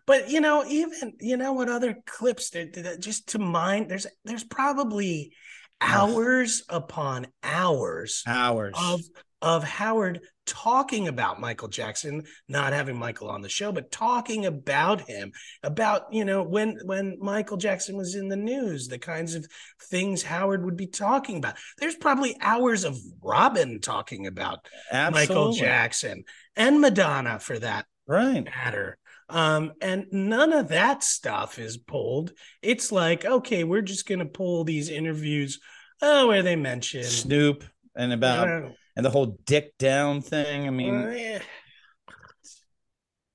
But 0.06 0.30
you 0.30 0.42
know, 0.42 0.66
even 0.66 1.14
you 1.20 1.38
know 1.38 1.54
what 1.54 1.70
other 1.70 1.98
clips 2.06 2.52
that 2.52 2.98
just 3.00 3.30
to 3.30 3.40
mind, 3.40 3.90
there's 3.90 4.08
there's 4.24 4.44
probably 4.44 5.34
hours 5.82 6.64
upon 6.70 7.28
hours 7.44 8.24
hours 8.26 8.74
of 8.78 9.02
of 9.42 9.64
Howard 9.64 10.22
talking 10.46 11.08
about 11.08 11.40
Michael 11.40 11.68
Jackson, 11.68 12.24
not 12.48 12.74
having 12.74 12.98
Michael 12.98 13.30
on 13.30 13.42
the 13.42 13.50
show, 13.50 13.72
but 13.72 13.92
talking 13.92 14.46
about 14.46 15.02
him, 15.02 15.32
about 15.64 16.12
you 16.12 16.26
know 16.26 16.44
when 16.44 16.80
when 16.86 17.18
Michael 17.20 17.58
Jackson 17.58 17.96
was 17.98 18.16
in 18.16 18.30
the 18.30 18.36
news, 18.36 18.88
the 18.88 19.00
kinds 19.00 19.36
of 19.36 19.48
things 19.84 20.24
Howard 20.24 20.66
would 20.66 20.78
be 20.78 20.88
talking 20.88 21.38
about. 21.38 21.56
There's 21.78 21.96
probably 21.96 22.36
hours 22.42 22.84
of 22.84 22.98
Robin 23.22 23.80
talking 23.80 24.28
about 24.28 24.68
Absolutely. 24.92 25.36
Michael 25.36 25.54
Jackson 25.54 26.24
and 26.56 26.82
Madonna 26.82 27.40
for 27.40 27.58
that 27.60 27.86
right 28.08 28.44
matter. 28.44 28.98
Um, 29.30 29.74
and 29.82 30.06
none 30.12 30.54
of 30.54 30.68
that 30.68 31.04
stuff 31.04 31.58
is 31.58 31.78
pulled. 31.78 32.34
It's 32.62 32.92
like, 32.92 33.26
okay, 33.26 33.64
we're 33.64 33.82
just 33.82 34.08
gonna 34.08 34.26
pull 34.26 34.64
these 34.64 34.90
interviews, 34.90 35.60
oh, 36.02 36.28
where 36.28 36.44
they 36.44 36.56
mention 36.56 37.04
Snoop 37.04 37.64
and 37.96 38.14
about 38.14 38.74
and 38.96 39.06
the 39.06 39.10
whole 39.10 39.38
dick 39.46 39.78
down 39.78 40.22
thing. 40.22 40.66
I 40.66 40.68
uh, 40.68 40.72
mean, 40.72 40.94
yeah. 41.18 41.40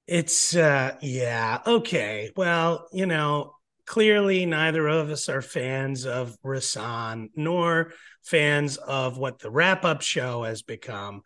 it's 0.06 0.56
uh 0.56 0.96
yeah, 1.00 1.60
okay. 1.66 2.30
Well, 2.36 2.86
you 2.92 3.06
know, 3.06 3.54
clearly 3.86 4.46
neither 4.46 4.86
of 4.86 5.10
us 5.10 5.28
are 5.28 5.42
fans 5.42 6.06
of 6.06 6.36
Rasan 6.44 7.28
nor 7.34 7.92
fans 8.24 8.76
of 8.76 9.18
what 9.18 9.38
the 9.38 9.50
wrap-up 9.50 10.02
show 10.02 10.42
has 10.42 10.62
become 10.62 11.22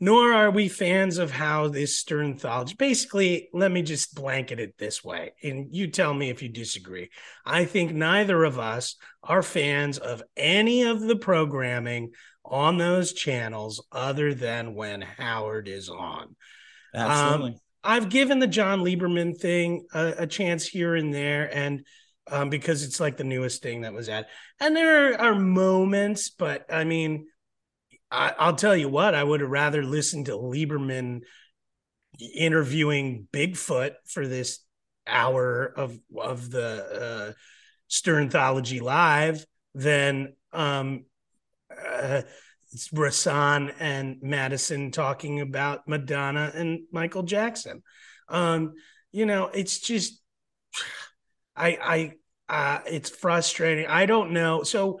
nor 0.00 0.32
are 0.32 0.50
we 0.50 0.68
fans 0.68 1.18
of 1.18 1.30
how 1.30 1.68
this 1.68 1.96
stern 1.96 2.38
thology 2.38 2.76
basically 2.76 3.48
let 3.52 3.70
me 3.70 3.80
just 3.82 4.14
blanket 4.14 4.58
it 4.58 4.74
this 4.76 5.04
way 5.04 5.32
and 5.42 5.74
you 5.74 5.86
tell 5.86 6.12
me 6.12 6.30
if 6.30 6.42
you 6.42 6.48
disagree. 6.48 7.10
I 7.44 7.64
think 7.64 7.92
neither 7.92 8.44
of 8.44 8.58
us 8.58 8.96
are 9.22 9.42
fans 9.42 9.98
of 9.98 10.22
any 10.36 10.82
of 10.82 11.00
the 11.00 11.16
programming 11.16 12.12
on 12.44 12.76
those 12.76 13.12
channels 13.12 13.84
other 13.90 14.34
than 14.34 14.74
when 14.74 15.00
howard 15.00 15.68
is 15.68 15.88
on. 15.88 16.36
Absolutely. 16.94 17.50
um, 17.52 17.56
i've 17.82 18.08
given 18.08 18.38
the 18.38 18.46
jon 18.46 18.80
leiberman 18.80 19.36
thing 19.36 19.84
a, 19.94 20.14
a 20.18 20.26
chance 20.26 20.66
here 20.66 20.94
and 20.94 21.12
there 21.12 21.54
and 21.54 21.84
um, 22.30 22.48
because 22.48 22.82
it's 22.84 23.00
like 23.00 23.16
the 23.16 23.24
newest 23.24 23.62
thing 23.62 23.82
that 23.82 23.92
was 23.92 24.08
at 24.08 24.28
and 24.60 24.76
there 24.76 25.20
are 25.20 25.34
moments 25.34 26.30
but 26.30 26.64
i 26.72 26.84
mean 26.84 27.26
I, 28.14 28.46
will 28.46 28.56
tell 28.56 28.76
you 28.76 28.88
what, 28.88 29.14
I 29.14 29.24
would 29.24 29.40
have 29.40 29.50
rather 29.50 29.84
listened 29.84 30.26
to 30.26 30.32
Leiberman 30.32 31.20
interviewing 32.34 33.28
Bigfoot 33.32 33.94
for 34.06 34.26
this 34.26 34.60
hour 35.06 35.66
of 35.76 35.98
of 36.16 36.50
the 36.50 37.32
uh, 37.32 37.32
Sternthology 37.90 38.80
live 38.80 39.44
than 39.74 40.34
um, 40.52 41.04
uh, 41.70 42.22
Rasan 42.92 43.74
and 43.78 44.16
Madison 44.22 44.90
talking 44.90 45.40
about 45.40 45.86
Madonna 45.88 46.52
and 46.54 46.80
Michael 46.92 47.24
Jackson. 47.24 47.82
Um, 48.28 48.74
you 49.12 49.26
know, 49.26 49.46
it's 49.46 49.80
just 49.80 50.20
I 51.56 52.12
I 52.48 52.76
uh, 52.76 52.80
it's 52.86 53.10
frustrating. 53.10 53.86
I 53.86 54.06
don't 54.06 54.32
know. 54.32 54.62
So 54.62 55.00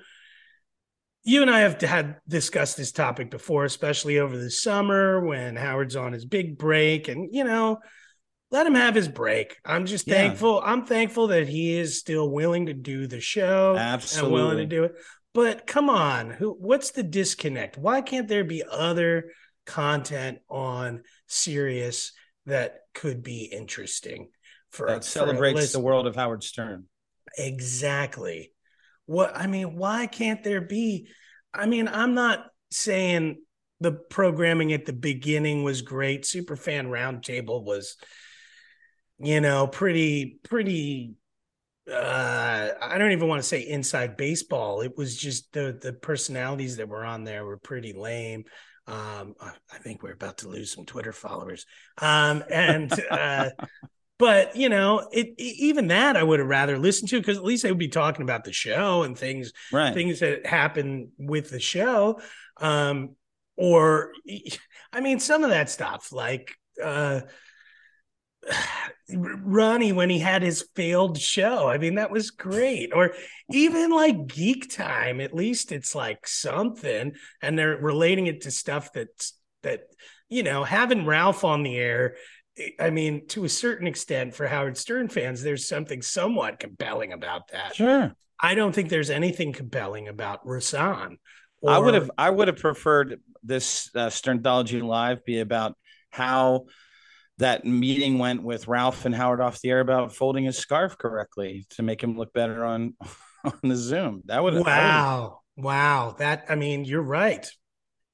you 1.24 1.42
and 1.42 1.50
I 1.50 1.60
have 1.60 1.80
had 1.80 2.16
discussed 2.28 2.76
this 2.76 2.92
topic 2.92 3.30
before, 3.30 3.64
especially 3.64 4.18
over 4.18 4.36
the 4.36 4.50
summer 4.50 5.24
when 5.24 5.56
Howard's 5.56 5.96
on 5.96 6.12
his 6.12 6.24
big 6.24 6.58
break, 6.58 7.08
and 7.08 7.28
you 7.32 7.44
know, 7.44 7.80
let 8.50 8.66
him 8.66 8.74
have 8.74 8.94
his 8.94 9.08
break. 9.08 9.56
I'm 9.64 9.86
just 9.86 10.06
Yeah. 10.06 10.14
thankful. 10.14 10.60
I'm 10.64 10.84
thankful 10.86 11.28
that 11.28 11.48
he 11.48 11.76
is 11.76 11.98
still 11.98 12.30
willing 12.30 12.66
to 12.66 12.74
do 12.74 13.06
the 13.06 13.20
show 13.20 13.70
and 13.70 13.80
Absolutely. 13.80 14.32
willing 14.32 14.56
to 14.58 14.66
do 14.66 14.84
it. 14.84 14.94
But 15.32 15.66
come 15.66 15.90
on, 15.90 16.30
who? 16.30 16.52
What's 16.52 16.92
the 16.92 17.02
disconnect? 17.02 17.76
Why 17.76 18.02
can't 18.02 18.28
there 18.28 18.44
be 18.44 18.62
other 18.62 19.32
content 19.66 20.38
on 20.48 21.02
Sirius 21.26 22.12
that 22.46 22.80
could 22.92 23.22
be 23.22 23.44
interesting 23.44 24.28
for 24.70 24.86
that 24.86 24.94
for 24.96 25.00
a 25.00 25.02
celebrates 25.02 25.72
the 25.72 25.80
world 25.80 26.06
of 26.06 26.14
Howard 26.16 26.44
Stern. 26.44 26.84
Exactly. 27.38 28.52
What 29.06 29.36
I 29.36 29.46
mean, 29.46 29.76
why 29.76 30.06
can't 30.06 30.42
there 30.42 30.60
be? 30.60 31.08
I 31.52 31.66
mean, 31.66 31.88
I'm 31.88 32.14
not 32.14 32.46
saying 32.70 33.36
the 33.80 33.92
programming 33.92 34.72
at 34.72 34.86
the 34.86 34.92
beginning 34.92 35.62
was 35.62 35.82
great. 35.82 36.24
Superfan 36.24 36.88
Roundtable 36.88 37.62
was, 37.62 37.96
you 39.18 39.40
know, 39.40 39.66
pretty, 39.66 40.38
pretty. 40.44 41.14
Uh, 41.90 42.70
I 42.80 42.96
don't 42.96 43.12
even 43.12 43.28
want 43.28 43.42
to 43.42 43.48
say 43.48 43.60
inside 43.60 44.16
baseball. 44.16 44.80
It 44.80 44.96
was 44.96 45.16
just 45.16 45.52
the 45.52 45.78
the 45.80 45.92
personalities 45.92 46.78
that 46.78 46.88
were 46.88 47.04
on 47.04 47.24
there 47.24 47.44
were 47.44 47.58
pretty 47.58 47.92
lame. 47.92 48.44
Um, 48.86 49.34
I 49.40 49.52
I 49.72 49.78
think 49.78 50.02
we're 50.02 50.12
about 50.12 50.38
to 50.38 50.48
lose 50.48 50.72
some 50.72 50.86
Twitter 50.86 51.12
followers. 51.12 51.66
Um, 51.98 52.42
and 52.50 52.92
uh, 53.10 53.50
but 54.24 54.56
you 54.56 54.70
know, 54.70 55.06
it, 55.12 55.34
even 55.36 55.88
that 55.88 56.16
I 56.16 56.22
would 56.22 56.38
have 56.38 56.48
rather 56.48 56.78
listened 56.78 57.10
to 57.10 57.20
because 57.20 57.36
at 57.36 57.44
least 57.44 57.62
they 57.62 57.70
would 57.70 57.78
be 57.78 57.88
talking 57.88 58.22
about 58.22 58.44
the 58.44 58.54
show 58.54 59.02
and 59.02 59.18
things 59.18 59.52
Right. 59.70 59.92
things 59.92 60.20
that 60.20 60.46
happen 60.46 61.12
with 61.18 61.50
the 61.50 61.60
show. 61.60 62.22
Um, 62.56 63.16
or 63.58 64.12
I 64.94 65.02
mean, 65.02 65.20
some 65.20 65.44
of 65.44 65.50
that 65.50 65.68
stuff 65.68 66.10
like 66.10 66.54
uh 66.82 67.20
Ronnie 69.14 69.92
when 69.92 70.08
he 70.08 70.20
had 70.20 70.40
his 70.40 70.66
failed 70.74 71.18
show. 71.18 71.68
I 71.68 71.76
mean, 71.76 71.96
that 71.96 72.10
was 72.10 72.30
great. 72.30 72.94
Or 72.94 73.12
even 73.50 73.90
like 73.90 74.26
Geek 74.26 74.70
Time, 74.70 75.20
at 75.20 75.34
least 75.34 75.70
it's 75.70 75.94
like 75.94 76.26
something, 76.26 77.12
and 77.42 77.58
they're 77.58 77.76
relating 77.76 78.26
it 78.26 78.40
to 78.42 78.50
stuff 78.50 78.90
that's 78.94 79.34
that 79.62 79.82
you 80.30 80.42
know 80.42 80.64
having 80.64 81.04
Ralph 81.04 81.44
on 81.44 81.62
the 81.62 81.76
air. 81.76 82.16
I 82.78 82.90
mean, 82.90 83.26
to 83.28 83.44
a 83.44 83.48
certain 83.48 83.86
extent, 83.86 84.34
for 84.34 84.46
Howard 84.46 84.76
Stern 84.76 85.08
fans, 85.08 85.42
there's 85.42 85.66
something 85.66 86.02
somewhat 86.02 86.60
compelling 86.60 87.12
about 87.12 87.48
that. 87.48 87.74
Sure. 87.74 88.14
I 88.40 88.54
don't 88.54 88.74
think 88.74 88.88
there's 88.88 89.10
anything 89.10 89.52
compelling 89.52 90.08
about 90.08 90.44
Rasan. 90.46 91.16
I 91.66 91.78
would 91.78 91.94
have 91.94 92.10
I 92.18 92.28
would 92.28 92.48
have 92.48 92.58
preferred 92.58 93.20
this 93.42 93.90
uh, 93.94 94.08
Sternthology 94.08 94.82
live 94.82 95.24
be 95.24 95.40
about 95.40 95.76
how 96.10 96.66
that 97.38 97.64
meeting 97.64 98.18
went 98.18 98.42
with 98.42 98.68
Ralph 98.68 99.06
and 99.06 99.14
Howard 99.14 99.40
off 99.40 99.60
the 99.60 99.70
air 99.70 99.80
about 99.80 100.14
folding 100.14 100.44
his 100.44 100.58
scarf 100.58 100.98
correctly 100.98 101.66
to 101.70 101.82
make 101.82 102.02
him 102.02 102.16
look 102.16 102.32
better 102.32 102.64
on 102.64 102.94
on 103.44 103.58
the 103.62 103.76
Zoom. 103.76 104.22
That 104.26 104.42
would 104.42 104.54
Wow. 104.54 105.40
Wow. 105.56 106.16
That, 106.18 106.46
I 106.48 106.54
mean, 106.56 106.84
you're 106.84 107.02
right. 107.02 107.46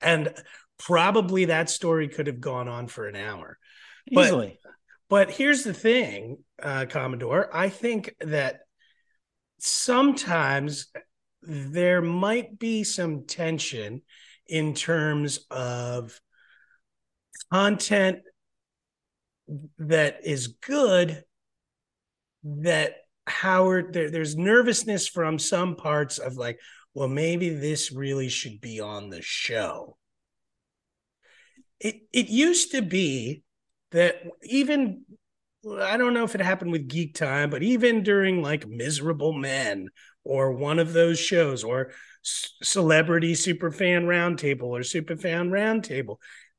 And 0.00 0.32
probably 0.78 1.46
that 1.46 1.70
story 1.70 2.08
could 2.08 2.26
have 2.26 2.40
gone 2.40 2.68
on 2.68 2.86
for 2.88 3.06
an 3.06 3.16
hour. 3.16 3.58
But- 4.12 4.26
easily. 4.26 4.56
But 5.08 5.32
here's 5.32 5.64
the 5.64 5.74
thing, 5.74 6.44
uh, 6.62 6.86
Commodore. 6.88 7.50
I 7.52 7.68
think 7.68 8.14
that 8.20 8.60
sometimes 9.58 10.86
there 11.42 12.00
might 12.00 12.60
be 12.60 12.84
some 12.84 13.26
tension 13.26 14.02
in 14.46 14.74
terms 14.74 15.40
of 15.50 16.20
content 17.52 18.20
that 19.78 20.20
is 20.24 20.46
good 20.46 21.24
that 22.44 22.94
Howard 23.26 23.92
there, 23.92 24.10
there's 24.10 24.36
nervousness 24.36 25.08
from 25.08 25.38
some 25.38 25.76
parts 25.76 26.18
of 26.18 26.36
like 26.36 26.58
well 26.94 27.08
maybe 27.08 27.50
this 27.50 27.92
really 27.92 28.28
should 28.28 28.60
be 28.60 28.80
on 28.80 29.10
the 29.10 29.22
show 29.22 29.96
it 31.78 32.02
it 32.12 32.28
used 32.28 32.72
to 32.72 32.82
be 32.82 33.42
that 33.92 34.22
even 34.42 35.02
I 35.80 35.96
don't 35.98 36.14
know 36.14 36.24
if 36.24 36.34
it 36.34 36.40
happened 36.40 36.72
with 36.72 36.88
Geek 36.88 37.14
Time, 37.14 37.50
but 37.50 37.62
even 37.62 38.02
during 38.02 38.42
like 38.42 38.66
Miserable 38.66 39.32
Men 39.34 39.88
or 40.24 40.52
one 40.52 40.78
of 40.78 40.92
those 40.92 41.18
shows 41.18 41.62
or 41.64 41.92
C- 42.22 42.48
Celebrity 42.62 43.34
Superfan 43.34 44.04
Roundtable 44.04 44.62
or 44.68 44.80
Superfan 44.80 45.50
Roundtable, 45.50 46.16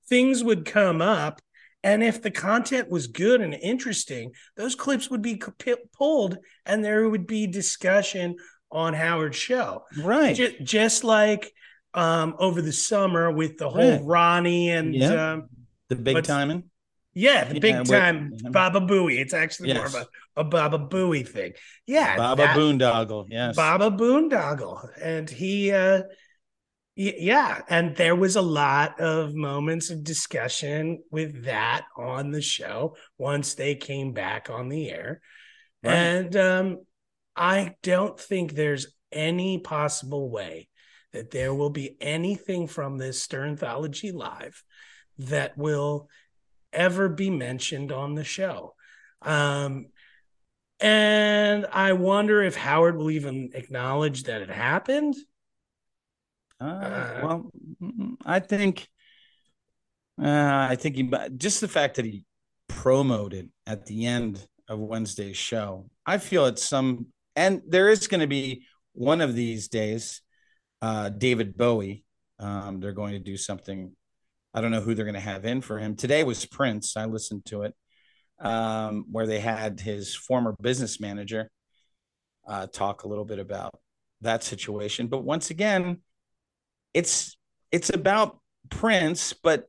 things 0.07 0.43
would 0.43 0.65
come 0.65 1.01
up. 1.01 1.41
And 1.83 2.03
if 2.03 2.21
the 2.21 2.29
content 2.29 2.91
was 2.91 3.07
good 3.07 3.41
and 3.41 3.55
interesting, 3.55 4.33
those 4.55 4.75
clips 4.75 5.09
would 5.09 5.23
be 5.23 5.41
c- 5.63 5.75
pulled 5.97 6.37
and 6.65 6.85
there 6.85 7.09
would 7.09 7.25
be 7.25 7.47
discussion 7.47 8.35
on 8.71 8.93
Howard's 8.93 9.35
show. 9.37 9.85
Right. 10.03 10.35
Just, 10.35 10.61
just 10.63 11.03
like 11.03 11.51
um, 11.95 12.35
over 12.37 12.61
the 12.61 12.71
summer 12.71 13.31
with 13.31 13.57
the 13.57 13.69
whole 13.69 13.93
Right. 13.97 14.01
Ronnie 14.03 14.69
and 14.69 14.93
Yeah. 14.93 15.31
um, 15.33 15.49
the 15.89 15.95
big 15.95 16.23
timing. 16.23 16.65
Yeah, 17.13 17.45
the 17.45 17.59
big 17.59 17.77
with- 17.79 17.89
time 17.89 18.31
yeah. 18.43 18.49
Baba 18.49 18.79
Booey. 18.81 19.19
It's 19.19 19.33
actually 19.33 19.73
more 19.73 19.85
of 19.85 19.95
a, 19.95 20.05
a 20.37 20.43
Baba 20.43 20.79
Booey 20.79 21.27
thing. 21.27 21.53
Yeah, 21.85 22.15
Baba 22.17 22.43
that- 22.43 22.57
Boondoggle. 22.57 23.25
Yes. 23.29 23.55
Baba 23.55 23.89
Boondoggle, 23.91 24.87
and 25.01 25.29
he, 25.29 25.71
uh, 25.71 26.03
y- 26.97 27.15
yeah, 27.17 27.61
and 27.69 27.95
there 27.95 28.15
was 28.15 28.35
a 28.35 28.41
lot 28.41 28.99
of 28.99 29.33
moments 29.33 29.89
of 29.89 30.03
discussion 30.03 31.03
with 31.11 31.43
that 31.45 31.83
on 31.97 32.31
the 32.31 32.41
show 32.41 32.95
once 33.17 33.53
they 33.55 33.75
came 33.75 34.13
back 34.13 34.49
on 34.49 34.69
the 34.69 34.89
air, 34.89 35.21
Right. 35.83 35.93
and 35.93 36.35
um, 36.35 36.77
I 37.35 37.75
don't 37.83 38.19
think 38.19 38.53
there's 38.53 38.87
any 39.11 39.57
possible 39.59 40.29
way 40.29 40.69
that 41.11 41.31
there 41.31 41.53
will 41.53 41.69
be 41.71 41.97
anything 41.99 42.67
from 42.67 42.97
this 42.97 43.25
Sternthology 43.27 44.13
live 44.13 44.63
that 45.17 45.57
will 45.57 46.07
ever 46.73 47.09
be 47.09 47.29
mentioned 47.29 47.91
on 47.91 48.15
the 48.15 48.23
show. 48.23 48.75
Um, 49.21 49.87
and 50.79 51.67
I 51.71 51.93
wonder 51.93 52.41
if 52.41 52.55
Howard 52.55 52.97
will 52.97 53.11
even 53.11 53.51
acknowledge 53.53 54.23
that 54.23 54.41
it 54.41 54.49
happened. 54.49 55.15
Uh, 56.59 56.63
uh, 56.63 57.19
well, 57.23 57.51
I 58.25 58.39
think, 58.39 58.87
uh, 60.21 60.67
I 60.69 60.75
think 60.75 60.95
he 60.95 61.11
just 61.37 61.61
the 61.61 61.67
fact 61.67 61.95
that 61.95 62.05
he 62.05 62.25
promoted 62.67 63.49
at 63.67 63.85
the 63.85 64.05
end 64.05 64.45
of 64.67 64.79
Wednesday's 64.79 65.37
show. 65.37 65.89
I 66.05 66.17
feel 66.17 66.45
it's 66.45 66.63
some, 66.63 67.07
and 67.35 67.61
there 67.67 67.89
is 67.89 68.07
going 68.07 68.21
to 68.21 68.27
be 68.27 68.65
one 68.93 69.21
of 69.21 69.35
these 69.35 69.67
days, 69.67 70.21
uh, 70.81 71.09
David 71.09 71.57
Bowie. 71.57 72.05
Um, 72.39 72.79
they're 72.79 72.91
going 72.91 73.13
to 73.13 73.19
do 73.19 73.37
something. 73.37 73.95
I 74.53 74.61
don't 74.61 74.71
know 74.71 74.81
who 74.81 74.93
they're 74.93 75.05
going 75.05 75.15
to 75.15 75.21
have 75.21 75.45
in 75.45 75.61
for 75.61 75.79
him. 75.79 75.95
Today 75.95 76.23
was 76.23 76.45
Prince. 76.45 76.97
I 76.97 77.05
listened 77.05 77.45
to 77.45 77.63
it 77.63 77.73
um, 78.39 79.05
where 79.11 79.27
they 79.27 79.39
had 79.39 79.79
his 79.79 80.15
former 80.15 80.55
business 80.61 80.99
manager 80.99 81.49
uh, 82.47 82.67
talk 82.67 83.03
a 83.03 83.07
little 83.07 83.25
bit 83.25 83.39
about 83.39 83.79
that 84.21 84.43
situation. 84.43 85.07
But 85.07 85.23
once 85.23 85.49
again, 85.49 86.01
it's 86.93 87.37
it's 87.71 87.89
about 87.89 88.39
Prince, 88.69 89.33
but 89.33 89.65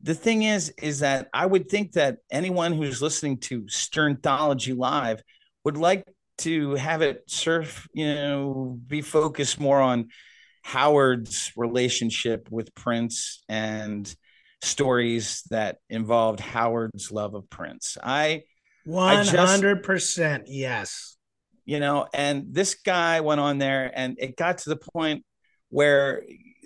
the 0.00 0.14
thing 0.14 0.42
is, 0.42 0.70
is 0.82 1.00
that 1.00 1.28
I 1.32 1.46
would 1.46 1.68
think 1.68 1.92
that 1.92 2.18
anyone 2.30 2.72
who's 2.72 3.02
listening 3.02 3.38
to 3.38 3.62
Sternthology 3.62 4.76
Live 4.76 5.22
would 5.64 5.76
like 5.76 6.04
to 6.38 6.74
have 6.74 7.00
it 7.00 7.22
surf, 7.26 7.86
you 7.94 8.14
know, 8.14 8.78
be 8.86 9.00
focused 9.00 9.60
more 9.60 9.80
on 9.80 10.08
Howard's 10.64 11.52
relationship 11.56 12.48
with 12.50 12.74
Prince 12.74 13.44
and 13.50 14.12
stories 14.62 15.42
that 15.50 15.76
involved 15.90 16.40
Howard's 16.40 17.12
love 17.12 17.34
of 17.34 17.48
Prince. 17.50 17.98
I 18.02 18.44
100% 18.88 20.44
yes. 20.46 21.16
You 21.66 21.80
know, 21.80 22.06
and 22.14 22.46
this 22.50 22.74
guy 22.74 23.20
went 23.20 23.40
on 23.40 23.58
there 23.58 23.92
and 23.94 24.16
it 24.18 24.36
got 24.36 24.58
to 24.58 24.70
the 24.70 24.80
point 24.94 25.24
where 25.68 26.24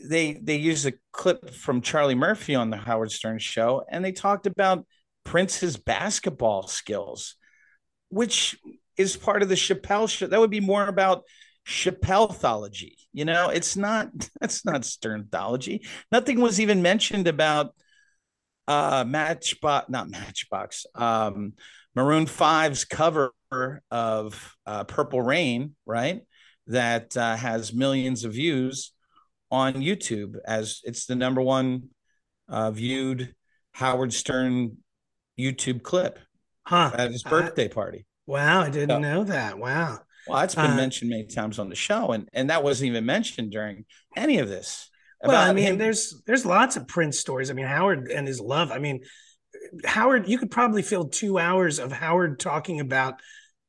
they 0.09 0.35
they 0.35 0.57
used 0.57 0.87
a 0.87 0.93
clip 1.13 1.51
from 1.51 1.81
Charlie 1.81 2.15
Murphy 2.15 2.55
on 2.55 2.71
the 2.71 2.77
Howard 2.77 3.11
Stern 3.11 3.41
show 3.41 3.85
and 3.91 4.05
they 4.05 4.13
talked 4.13 4.47
about 4.47 4.87
Prince's 5.25 5.77
basketball 5.77 6.69
skills, 6.69 7.35
which 8.11 8.57
is 8.97 9.17
part 9.17 9.43
of 9.43 9.49
the 9.49 9.57
Chappelle 9.57 10.09
show. 10.09 10.29
That 10.29 10.39
would 10.39 10.51
be 10.51 10.61
more 10.61 10.87
about 10.87 11.25
Chappelle-thology. 11.69 12.95
You 13.13 13.27
know, 13.27 13.51
it's 13.51 13.77
not 13.77 14.09
that's 14.41 14.65
not 14.65 14.85
Stern-thology. 14.85 15.87
Nothing 16.11 16.41
was 16.41 16.61
even 16.61 16.83
mentioned 16.83 17.29
about 17.29 17.75
uh 18.67 19.05
Matchbox, 19.07 19.89
not 19.89 20.09
Matchbox, 20.09 20.87
um 20.95 21.53
Maroon 21.95 22.27
5's 22.27 22.85
cover 22.85 23.33
of 23.91 24.57
uh, 24.67 24.85
Purple 24.85 25.21
Rain, 25.21 25.75
right? 25.85 26.21
That 26.69 27.17
uh, 27.17 27.35
has 27.35 27.73
millions 27.73 28.25
of 28.25 28.35
views 28.35 28.93
on 29.51 29.75
YouTube 29.75 30.37
as 30.47 30.81
it's 30.85 31.07
the 31.07 31.17
number 31.17 31.41
one 31.41 31.89
uh, 32.49 32.71
viewed 32.71 33.35
Howard 33.73 34.13
Stern 34.13 34.77
YouTube 35.39 35.83
clip 35.83 36.19
huh. 36.65 36.93
at 36.95 37.11
his 37.11 37.23
birthday 37.23 37.69
party. 37.69 38.07
Wow, 38.27 38.61
I 38.61 38.71
didn't 38.71 38.91
so, 38.91 38.99
know 38.99 39.25
that. 39.25 39.59
Wow. 39.59 39.99
Well, 40.29 40.41
that's 40.41 40.55
been 40.55 40.73
uh, 40.73 40.77
mentioned 40.77 41.11
many 41.11 41.27
times 41.27 41.59
on 41.59 41.69
the 41.69 41.75
show, 41.75 42.13
and 42.13 42.29
and 42.33 42.51
that 42.51 42.63
wasn't 42.63 42.89
even 42.89 43.07
mentioned 43.07 43.51
during 43.51 43.85
any 44.17 44.39
of 44.39 44.49
this. 44.49 44.91
Well, 45.23 45.37
I 45.37 45.53
mean, 45.53 45.65
him. 45.65 45.79
there's 45.79 46.23
there's 46.27 46.47
lots 46.47 46.77
of 46.77 46.87
Prince 46.87 47.19
stories. 47.19 47.51
I 47.51 47.55
mean, 47.55 47.67
Howard 47.67 48.11
and 48.11 48.27
his 48.27 48.41
love. 48.41 48.71
I 48.71 48.79
mean, 48.79 49.01
Howard, 49.85 50.29
you 50.29 50.39
could 50.39 50.51
probably 50.51 50.83
fill 50.83 51.09
two 51.09 51.39
hours 51.39 51.79
of 51.79 51.91
Howard 51.91 52.39
talking 52.39 52.81
about 52.81 53.15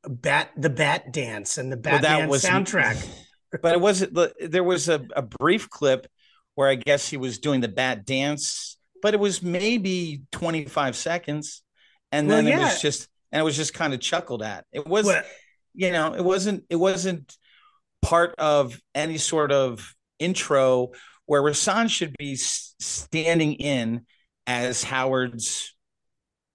bat 0.08 0.52
the 0.56 0.70
bat 0.70 1.12
dance 1.12 1.58
and 1.58 1.72
the 1.72 1.78
Batman 1.78 2.30
well, 2.30 2.40
soundtrack. 2.40 3.04
but 3.62 3.74
it 3.74 3.82
wasn't. 3.82 4.18
There 4.40 4.64
was 4.64 4.90
a, 4.90 5.06
a 5.16 5.22
brief 5.22 5.70
clip 5.70 6.08
where 6.56 6.70
I 6.70 6.76
guess 6.76 7.10
he 7.10 7.18
was 7.18 7.40
doing 7.40 7.62
the 7.62 7.68
bat 7.68 8.06
dance, 8.06 8.78
but 9.02 9.14
it 9.14 9.20
was 9.20 9.42
maybe 9.42 10.24
25 10.32 10.96
seconds, 10.96 11.64
and 12.12 12.30
then 12.30 12.46
well, 12.46 12.54
yeah. 12.54 12.60
it 12.60 12.64
was 12.66 12.82
just 12.82 13.08
and 13.32 13.40
it 13.40 13.44
was 13.44 13.56
just 13.56 13.74
kind 13.74 13.94
of 13.94 14.00
chuckled 14.00 14.42
at. 14.42 14.66
It 14.72 14.88
was, 14.88 15.06
well, 15.06 15.24
you 15.74 15.92
know, 15.92 16.14
it 16.14 16.24
wasn't 16.24 16.64
it 16.70 16.76
wasn't 16.76 17.36
part 18.02 18.36
of 18.38 18.80
any 18.96 19.18
sort 19.18 19.52
of 19.52 19.94
intro 20.20 20.92
where 21.26 21.42
Rasan 21.42 21.90
should 21.90 22.16
be 22.18 22.36
standing 22.36 23.54
in 23.54 24.06
as 24.48 24.84
Howard's 24.84 25.76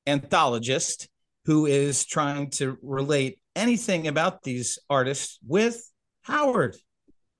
anthologist 0.06 1.08
who 1.46 1.66
is 1.66 2.04
trying 2.06 2.50
to 2.50 2.76
relate 2.82 3.38
anything 3.54 4.08
about 4.08 4.42
these 4.42 4.78
artists 4.88 5.38
with 5.46 5.80
Howard. 6.22 6.76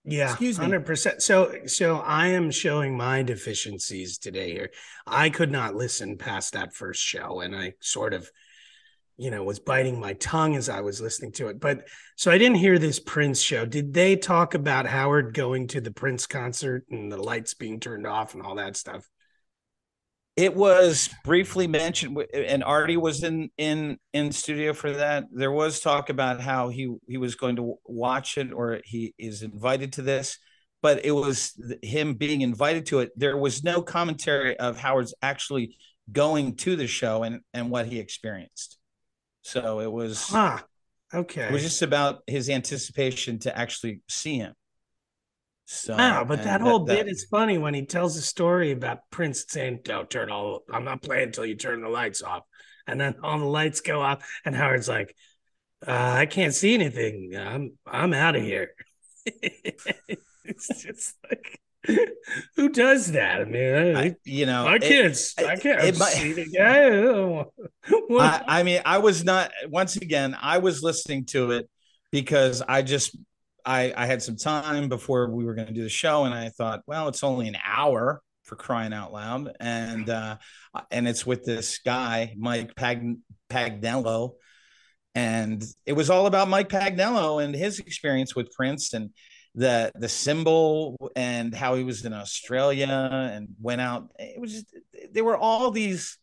Yeah, 0.05 0.31
excuse 0.31 0.59
me, 0.59 0.65
hundred 0.65 0.85
percent. 0.85 1.23
So, 1.23 1.61
so 1.67 1.97
I 1.97 2.29
am 2.29 2.51
showing 2.51 2.97
my 2.97 3.23
deficiencies 3.23 4.19
today 4.19 4.53
here. 4.53 4.71
I 5.07 5.31
could 5.31 5.51
not 5.51 5.75
listen 5.75 6.19
past 6.19 6.53
that 6.53 6.75
first 6.75 7.03
show, 7.03 7.41
and 7.41 7.57
I 7.57 7.73
sort 7.81 8.13
of, 8.13 8.31
you 9.17 9.31
know, 9.31 9.45
was 9.45 9.61
biting 9.61 10.01
my 10.01 10.15
tongue 10.15 10.57
as 10.57 10.69
I 10.69 10.81
was 10.81 11.01
listening 11.01 11.33
to 11.33 11.49
it. 11.49 11.61
But 11.61 11.87
so 12.17 12.31
I 12.31 12.39
didn't 12.39 12.57
hear 12.57 12.79
this 12.79 12.99
Prince 12.99 13.41
show. 13.41 13.65
Did 13.65 13.95
they 13.95 14.17
talk 14.17 14.55
about 14.55 14.87
Howard 14.87 15.35
going 15.35 15.69
to 15.69 15.81
the 15.81 15.93
Prince 15.93 16.27
concert 16.27 16.85
and 16.91 17.11
the 17.11 17.17
lights 17.17 17.55
being 17.55 17.81
turned 17.81 18.07
off 18.07 18.35
and 18.35 18.43
all 18.43 18.57
that 18.57 18.77
stuff? 18.77 19.09
it 20.37 20.55
was 20.55 21.09
briefly 21.25 21.67
mentioned 21.67 22.19
and 22.35 22.65
artie 22.65 22.97
was 22.97 23.23
in 23.23 23.51
in 23.57 23.99
in 24.13 24.33
studio 24.33 24.73
for 24.73 24.93
that 24.93 25.25
there 25.33 25.53
was 25.53 25.81
talk 25.81 26.11
about 26.11 26.41
how 26.41 26.69
he 26.69 26.93
he 27.07 27.17
was 27.17 27.35
going 27.37 27.57
to 27.57 27.75
watch 27.85 28.37
it 28.37 28.53
or 28.53 28.81
he 28.85 29.15
is 29.19 29.43
invited 29.43 29.93
to 29.93 30.03
this 30.03 30.39
but 30.83 31.05
it 31.05 31.13
was 31.13 31.53
him 31.83 32.15
being 32.15 32.41
invited 32.41 32.87
to 32.87 32.99
it 32.99 33.11
there 33.17 33.37
was 33.37 33.63
no 33.63 33.81
commentary 33.81 34.59
of 34.59 34.77
howard's 34.77 35.15
actually 35.23 35.77
going 36.11 36.57
to 36.57 36.75
the 36.75 36.87
show 36.87 37.23
and 37.23 37.41
and 37.53 37.71
what 37.71 37.87
he 37.87 37.99
experienced 37.99 38.79
so 39.45 39.81
it 39.81 39.91
was 39.91 40.29
huh. 40.29 40.59
okay 41.13 41.47
it 41.47 41.53
was 41.53 41.63
just 41.63 41.83
about 41.83 42.23
his 42.27 42.51
anticipation 42.51 43.39
to 43.39 43.57
actually 43.57 44.01
see 44.09 44.39
him 44.39 44.55
so, 45.67 45.97
wow, 45.97 46.25
but 46.25 46.45
that 46.45 46.61
whole 46.61 46.81
that, 46.81 46.95
bit 46.95 47.07
that, 47.07 47.11
is 47.11 47.25
funny 47.31 47.57
when 47.57 47.73
he 47.73 47.87
tells 47.87 48.17
a 48.17 48.23
story 48.23 48.71
about 48.71 48.99
Prince 49.11 49.47
saying, 49.49 49.81
"Don't 49.83 50.11
turn 50.11 50.31
all. 50.31 50.63
I'm 50.71 50.85
not 50.85 51.01
playing 51.03 51.29
until 51.29 51.47
you 51.47 51.57
turn 51.57 51.81
the 51.81 51.89
lights 51.89 52.23
off." 52.23 52.43
And 52.87 53.01
then 53.01 53.17
all 53.23 53.39
the 53.39 53.47
lights 53.47 53.81
go 53.81 54.03
off, 54.03 54.29
and 54.45 54.55
Howard's 54.55 54.89
like, 54.89 55.17
uh, 55.87 55.91
"I 55.91 56.27
can't 56.27 56.53
see 56.53 56.75
anything. 56.75 57.35
I'm 57.35 57.79
I'm 57.87 58.13
out 58.13 58.37
of 58.37 58.43
here." 58.43 58.75
it's 59.25 60.83
just 60.83 61.15
like, 61.31 61.59
who 62.57 62.69
does 62.69 63.13
that? 63.13 63.43
I 63.43 63.45
mean, 63.45 63.97
I, 63.97 64.15
you 64.25 64.47
know, 64.47 64.67
I 64.67 64.79
can't. 64.79 65.07
It, 65.13 65.35
I 65.39 65.57
can't 65.57 65.85
it, 65.85 65.97
see 65.97 66.33
the 66.33 66.47
guy. 68.17 68.19
I, 68.21 68.61
I 68.61 68.63
mean, 68.63 68.81
I 68.85 68.99
was 68.99 69.25
not. 69.25 69.51
Once 69.69 69.97
again, 69.97 70.37
I 70.41 70.59
was 70.59 70.83
listening 70.83 71.27
to 71.27 71.53
it 71.53 71.69
because 72.11 72.63
I 72.67 72.83
just 72.83 73.17
I, 73.65 73.93
I 73.97 74.07
had 74.07 74.23
some 74.23 74.37
time 74.37 74.89
before 74.89 75.31
we 75.31 75.45
were 75.45 75.55
going 75.55 75.69
to 75.69 75.75
do 75.75 75.83
the 75.83 75.89
show, 75.89 76.25
and 76.25 76.35
I 76.35 76.51
thought, 76.51 76.83
well, 76.87 77.09
it's 77.09 77.25
only 77.25 77.49
an 77.49 77.57
hour 77.65 78.23
for 78.45 78.57
crying 78.57 78.93
out 78.93 79.13
loud, 79.13 79.53
and 79.61 80.09
uh, 80.09 80.37
and 80.91 81.09
it's 81.09 81.27
with 81.27 81.45
this 81.45 81.79
guy, 81.79 82.35
Mike 82.39 82.75
Pag- 82.77 83.19
Pagnello, 83.51 84.33
and 85.15 85.65
it 85.87 85.93
was 85.93 86.11
all 86.11 86.27
about 86.27 86.49
Mike 86.49 86.69
Pagnello 86.69 87.43
and 87.43 87.55
his 87.55 87.79
experience 87.79 88.35
with 88.35 88.51
Prince 88.53 88.93
and 88.95 89.11
the 89.55 89.93
the 89.95 90.09
symbol 90.09 91.11
and 91.15 91.55
how 91.55 91.75
he 91.75 91.85
was 91.85 92.05
in 92.05 92.13
Australia 92.13 93.31
and 93.33 93.49
went 93.61 93.81
out. 93.81 94.11
It 94.19 94.41
was 94.41 94.53
just 94.53 94.67
there 95.13 95.25
were 95.25 95.37
all 95.37 95.71
these 95.71 96.19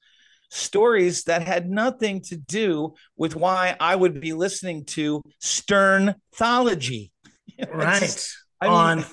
stories 0.50 1.24
that 1.24 1.48
had 1.48 1.70
nothing 1.70 2.22
to 2.22 2.36
do 2.36 2.94
with 3.16 3.36
why 3.36 3.76
I 3.80 3.96
would 3.96 4.20
be 4.20 4.34
listening 4.34 4.86
to 4.86 5.22
Stern 5.40 6.16
Thology. 6.38 7.12
right 7.72 8.02
just, 8.02 8.38
I 8.60 8.68
on 8.68 8.98
mean, 8.98 9.06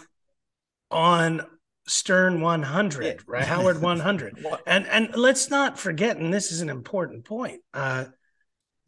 on 0.91 1.47
Stern 1.87 2.41
100, 2.41 3.05
yeah. 3.05 3.15
right? 3.27 3.45
Howard 3.45 3.81
100. 3.81 4.45
and 4.67 4.87
and 4.87 5.15
let's 5.15 5.51
not 5.51 5.79
forget, 5.79 6.17
and 6.17 6.33
this 6.33 6.53
is 6.53 6.61
an 6.61 6.71
important 6.71 7.25
point. 7.25 7.63
Uh, 7.73 8.07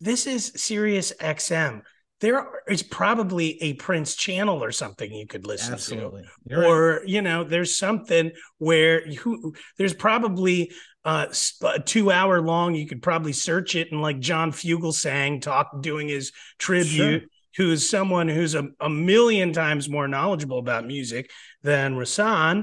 this 0.00 0.26
is 0.26 0.52
Sirius 0.56 1.12
XM. 1.20 1.82
There 2.20 2.46
is 2.68 2.82
probably 2.82 3.62
a 3.62 3.74
Prince 3.74 4.14
channel 4.14 4.62
or 4.62 4.72
something 4.72 5.12
you 5.12 5.26
could 5.26 5.46
listen 5.46 5.72
Absolutely. 5.72 6.22
to, 6.22 6.28
You're 6.46 6.66
or 6.66 6.90
right. 6.98 7.08
you 7.08 7.22
know, 7.22 7.44
there's 7.44 7.76
something 7.76 8.32
where 8.58 9.06
you 9.06 9.54
there's 9.78 9.94
probably 9.94 10.72
uh, 11.04 11.26
a 11.64 11.80
two 11.80 12.10
hour 12.10 12.42
long. 12.42 12.74
You 12.74 12.86
could 12.86 13.02
probably 13.02 13.32
search 13.32 13.74
it 13.74 13.90
and 13.90 14.02
like 14.02 14.20
John 14.20 14.52
Fugelsang 14.52 15.40
talk 15.40 15.82
doing 15.82 16.08
his 16.08 16.32
tribute. 16.58 17.20
Sure 17.20 17.28
who 17.56 17.72
is 17.72 17.90
someone 17.90 18.28
who's 18.28 18.54
a, 18.54 18.68
a 18.78 18.88
million 18.88 19.52
times 19.52 19.88
more 19.88 20.06
knowledgeable 20.06 20.60
about 20.60 20.86
music 20.86 21.28
than 21.64 21.96
Rasan. 21.96 22.62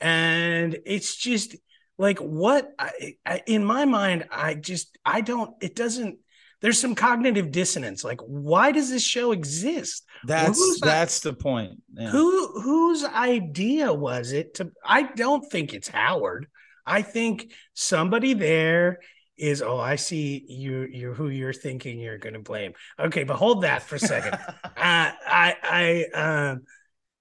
And 0.00 0.78
it's 0.86 1.16
just 1.16 1.56
like 1.98 2.18
what 2.20 2.70
I, 2.78 3.16
I, 3.26 3.42
in 3.46 3.64
my 3.64 3.84
mind 3.84 4.28
i 4.30 4.54
just 4.54 4.96
i 5.04 5.20
don't 5.20 5.50
it 5.60 5.74
doesn't 5.74 6.18
there's 6.60 6.78
some 6.80 6.94
cognitive 6.94 7.50
dissonance 7.50 8.02
like 8.04 8.20
why 8.22 8.72
does 8.72 8.90
this 8.90 9.02
show 9.02 9.32
exist 9.32 10.04
That's 10.24 10.58
Who's- 10.58 10.80
that's 10.80 11.20
the 11.20 11.32
point. 11.32 11.82
Yeah. 11.94 12.10
who 12.10 12.60
whose 12.60 13.04
idea 13.04 13.92
was 13.92 14.32
it 14.32 14.54
to 14.54 14.70
i 14.84 15.02
don't 15.02 15.44
think 15.50 15.72
it's 15.74 15.88
howard 15.88 16.46
i 16.86 17.02
think 17.02 17.52
somebody 17.74 18.34
there 18.34 18.98
is 19.36 19.62
oh 19.62 19.78
i 19.78 19.94
see 19.96 20.44
you 20.48 20.86
you're 20.90 21.14
who 21.14 21.28
you're 21.28 21.52
thinking 21.52 22.00
you're 22.00 22.18
going 22.18 22.34
to 22.34 22.40
blame 22.40 22.72
okay 22.98 23.22
but 23.24 23.36
hold 23.36 23.62
that 23.62 23.82
for 23.82 23.94
a 23.96 24.00
second 24.00 24.34
uh, 24.64 24.70
i 24.76 25.54
i 25.62 26.04
um 26.14 26.62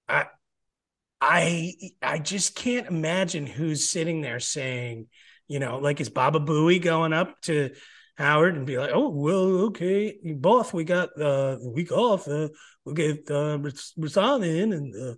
i 0.09 0.25
i 1.21 1.73
i 2.01 2.17
just 2.19 2.55
can't 2.55 2.87
imagine 2.87 3.45
who's 3.45 3.89
sitting 3.89 4.21
there 4.21 4.39
saying 4.39 5.05
you 5.47 5.59
know 5.59 5.77
like 5.77 5.99
is 6.01 6.09
baba 6.09 6.39
booey 6.39 6.81
going 6.81 7.13
up 7.13 7.39
to 7.41 7.69
howard 8.17 8.55
and 8.55 8.65
be 8.65 8.77
like 8.77 8.89
oh 8.93 9.09
well 9.09 9.65
okay 9.65 10.17
boss 10.35 10.73
we 10.73 10.83
got 10.83 11.09
uh, 11.21 11.55
the 11.57 11.69
week 11.73 11.91
off 11.91 12.27
uh, 12.27 12.47
we'll 12.83 12.95
get 12.95 13.19
uh 13.29 13.57
Rasan 13.99 14.43
in 14.45 14.73
and 14.73 14.95
uh, 14.95 15.15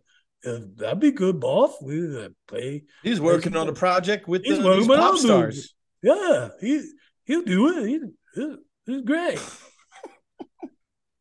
uh, 0.50 0.60
that'd 0.76 1.00
be 1.00 1.12
good 1.12 1.40
boss 1.40 1.72
we 1.82 2.26
uh, 2.26 2.30
play 2.48 2.84
He's 3.04 3.22
working 3.22 3.56
on 3.56 3.68
a 3.70 3.74
project 3.74 4.28
with 4.28 4.44
He's 4.44 4.62
the, 4.62 4.76
these 4.76 4.88
pop 4.88 5.18
stars. 5.18 5.74
yeah 6.04 6.50
he 6.60 6.84
he'll 7.26 7.44
do 7.44 7.78
it 7.78 7.88
he, 7.88 8.00
he- 8.36 8.58
he's 8.86 9.02
great 9.02 9.40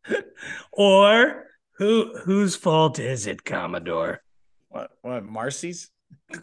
or 0.72 1.44
who 1.78 2.16
whose 2.24 2.56
fault 2.56 2.98
is 2.98 3.26
it 3.26 3.44
commodore 3.44 4.20
What? 4.68 4.90
What? 5.02 5.24
Marcy's? 5.24 5.90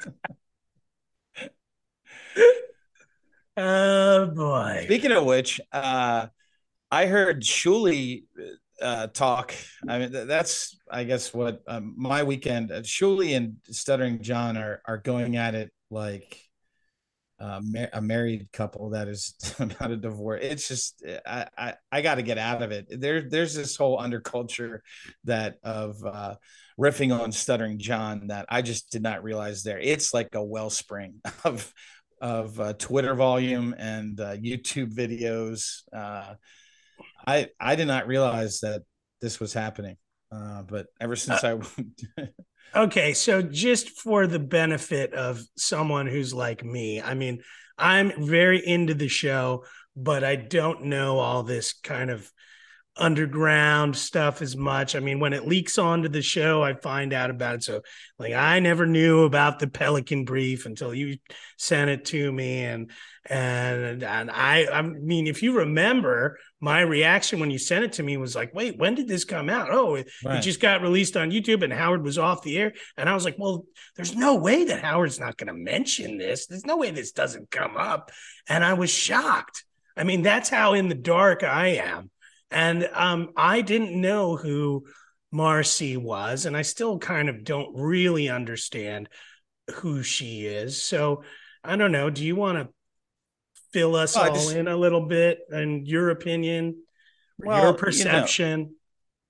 oh 3.58 4.28
boy 4.28 4.82
Speaking 4.86 5.12
of 5.12 5.26
which, 5.26 5.60
uh, 5.72 6.28
I 6.92 7.06
heard 7.08 7.42
Shuli 7.42 8.24
uh, 8.82 9.08
talk. 9.08 9.54
I 9.88 10.00
mean, 10.00 10.12
th- 10.12 10.28
that's 10.28 10.78
I 10.90 11.04
guess 11.04 11.34
what 11.34 11.62
um, 11.68 11.94
my 11.98 12.24
weekend. 12.24 12.72
Uh, 12.72 12.82
Shuli 12.82 13.36
and 13.36 13.58
Stuttering 13.70 14.22
John 14.22 14.58
are 14.58 14.82
are 14.86 14.98
going 14.98 15.38
at 15.38 15.56
it 15.56 15.72
like 15.90 16.40
uh, 17.40 17.60
ma- 17.64 17.88
a 17.94 18.02
married 18.02 18.48
couple 18.54 18.92
that 18.92 19.08
is 19.08 19.36
about 19.60 19.92
a 19.92 19.98
divorce. 19.98 20.42
It's 20.44 20.68
just 20.68 21.04
I 21.26 21.48
I, 21.58 21.74
I 21.92 22.02
got 22.02 22.16
to 22.16 22.22
get 22.22 22.38
out 22.38 22.62
of 22.62 22.72
it. 22.72 22.88
There 22.90 23.22
there's 23.22 23.56
this 23.56 23.76
whole 23.76 23.98
underculture 23.98 24.80
that 25.24 25.58
of 25.64 26.04
uh, 26.06 26.36
riffing 26.80 27.18
on 27.18 27.32
Stuttering 27.32 27.80
John 27.80 28.28
that 28.28 28.46
I 28.50 28.62
just 28.62 28.92
did 28.92 29.02
not 29.02 29.24
realize 29.24 29.64
there. 29.64 29.80
It's 29.80 30.14
like 30.14 30.36
a 30.36 30.44
wellspring 30.44 31.22
of 31.44 31.74
of 32.22 32.60
uh, 32.60 32.74
Twitter 32.74 33.16
volume 33.16 33.76
and 33.78 34.20
uh, 34.20 34.36
YouTube 34.36 34.94
videos. 34.94 35.82
Uh, 35.94 36.36
I 37.28 37.50
I 37.60 37.76
did 37.76 37.88
not 37.88 38.08
realize 38.08 38.60
that 38.62 38.84
this 39.22 39.40
was 39.40 39.54
happening. 39.54 39.98
Uh, 40.32 40.64
but 40.64 40.88
ever 41.00 41.16
since 41.16 41.44
I 41.44 41.60
Okay, 42.76 43.14
so 43.14 43.42
just 43.42 43.90
for 43.92 44.28
the 44.28 44.40
benefit 44.40 45.14
of 45.14 45.42
someone 45.56 46.08
who's 46.08 46.34
like 46.34 46.66
me, 46.66 47.02
I 47.02 47.14
mean, 47.14 47.42
I'm 47.78 48.26
very 48.26 48.66
into 48.66 48.94
the 48.94 49.08
show, 49.08 49.64
but 49.96 50.26
I 50.26 50.36
don't 50.36 50.86
know 50.86 51.20
all 51.20 51.44
this 51.44 51.74
kind 51.74 52.10
of 52.10 52.30
underground 52.98 53.96
stuff 53.96 54.42
as 54.42 54.56
much. 54.56 54.96
I 54.96 55.00
mean, 55.00 55.20
when 55.20 55.34
it 55.34 55.48
leaks 55.48 55.78
onto 55.78 56.08
the 56.08 56.22
show, 56.22 56.64
I 56.64 56.74
find 56.74 57.14
out 57.14 57.30
about 57.30 57.56
it. 57.56 57.64
So, 57.64 57.82
like, 58.18 58.34
I 58.34 58.60
never 58.60 58.86
knew 58.86 59.24
about 59.24 59.60
the 59.60 59.68
Pelican 59.68 60.24
Brief 60.24 60.66
until 60.66 60.94
you 60.94 61.18
sent 61.58 61.90
it 61.90 62.06
to 62.06 62.32
me, 62.32 62.64
and 62.64 62.92
and 63.30 64.04
and 64.04 64.32
I, 64.32 64.68
I 64.72 64.82
mean, 64.82 65.28
if 65.28 65.44
you 65.44 65.58
remember, 65.58 66.38
my 66.62 66.82
reaction 66.82 67.40
when 67.40 67.52
you 67.52 67.58
sent 67.58 67.84
it 67.84 67.94
to 67.94 68.04
me 68.04 68.18
was 68.18 68.36
like, 68.36 68.54
"Wait, 68.54 68.78
when 68.78 68.96
did 68.96 69.08
this 69.08 69.26
come 69.26 69.50
out? 69.50 69.70
Oh, 69.72 69.96
it, 69.96 70.10
it 70.24 70.42
just 70.42 70.62
got 70.62 70.82
released 70.82 71.18
on 71.18 71.32
YouTube, 71.32 71.64
and 71.64 71.74
Howard 71.74 72.04
was 72.04 72.18
off 72.18 72.44
the 72.44 72.58
air." 72.58 72.74
And 72.98 73.10
I 73.10 73.14
was 73.14 73.26
like, 73.26 73.36
"Well, 73.38 73.66
there's 73.96 74.16
no 74.16 74.36
way 74.36 74.66
that 74.66 74.82
Howard's 74.82 75.20
not 75.20 75.38
going 75.38 75.48
to 75.48 75.54
mention 75.54 76.18
this. 76.18 76.48
There's 76.48 76.66
no 76.66 76.78
way 76.78 76.92
this 76.92 77.12
doesn't 77.12 77.52
come 77.52 77.76
up." 77.76 78.12
And 78.48 78.64
I 78.64 78.74
was 78.74 78.90
shocked. 78.90 79.66
I 79.98 80.04
mean, 80.04 80.22
that's 80.22 80.50
how 80.50 80.74
in 80.74 80.90
the 80.90 80.96
dark 80.96 81.44
I 81.44 81.68
am. 81.68 82.10
And 82.52 82.88
um, 82.94 83.30
I 83.36 83.62
didn't 83.62 84.00
know 84.00 84.36
who 84.36 84.86
Marcy 85.32 85.98
was, 85.98 86.46
and 86.46 86.56
I 86.56 86.62
still 86.62 87.00
kind 87.00 87.28
of 87.30 87.44
don't 87.44 87.76
really 87.76 88.30
understand 88.30 89.10
who 89.76 90.04
she 90.04 90.46
is. 90.46 90.82
So 90.82 91.24
I 91.64 91.76
don't 91.76 91.92
know. 91.92 92.10
Do 92.10 92.24
you 92.24 92.36
want 92.36 92.58
to 92.60 92.70
fill 93.74 93.96
us 93.96 94.16
I 94.16 94.30
all 94.30 94.36
just- 94.36 94.56
in 94.56 94.68
a 94.68 94.78
little 94.78 95.06
bit 95.08 95.40
and 95.50 95.88
your 95.88 96.10
opinion, 96.10 96.84
Well, 97.40 97.58
you 97.58 97.64
your 97.64 97.72
know- 97.74 97.78
perception? 97.78 98.76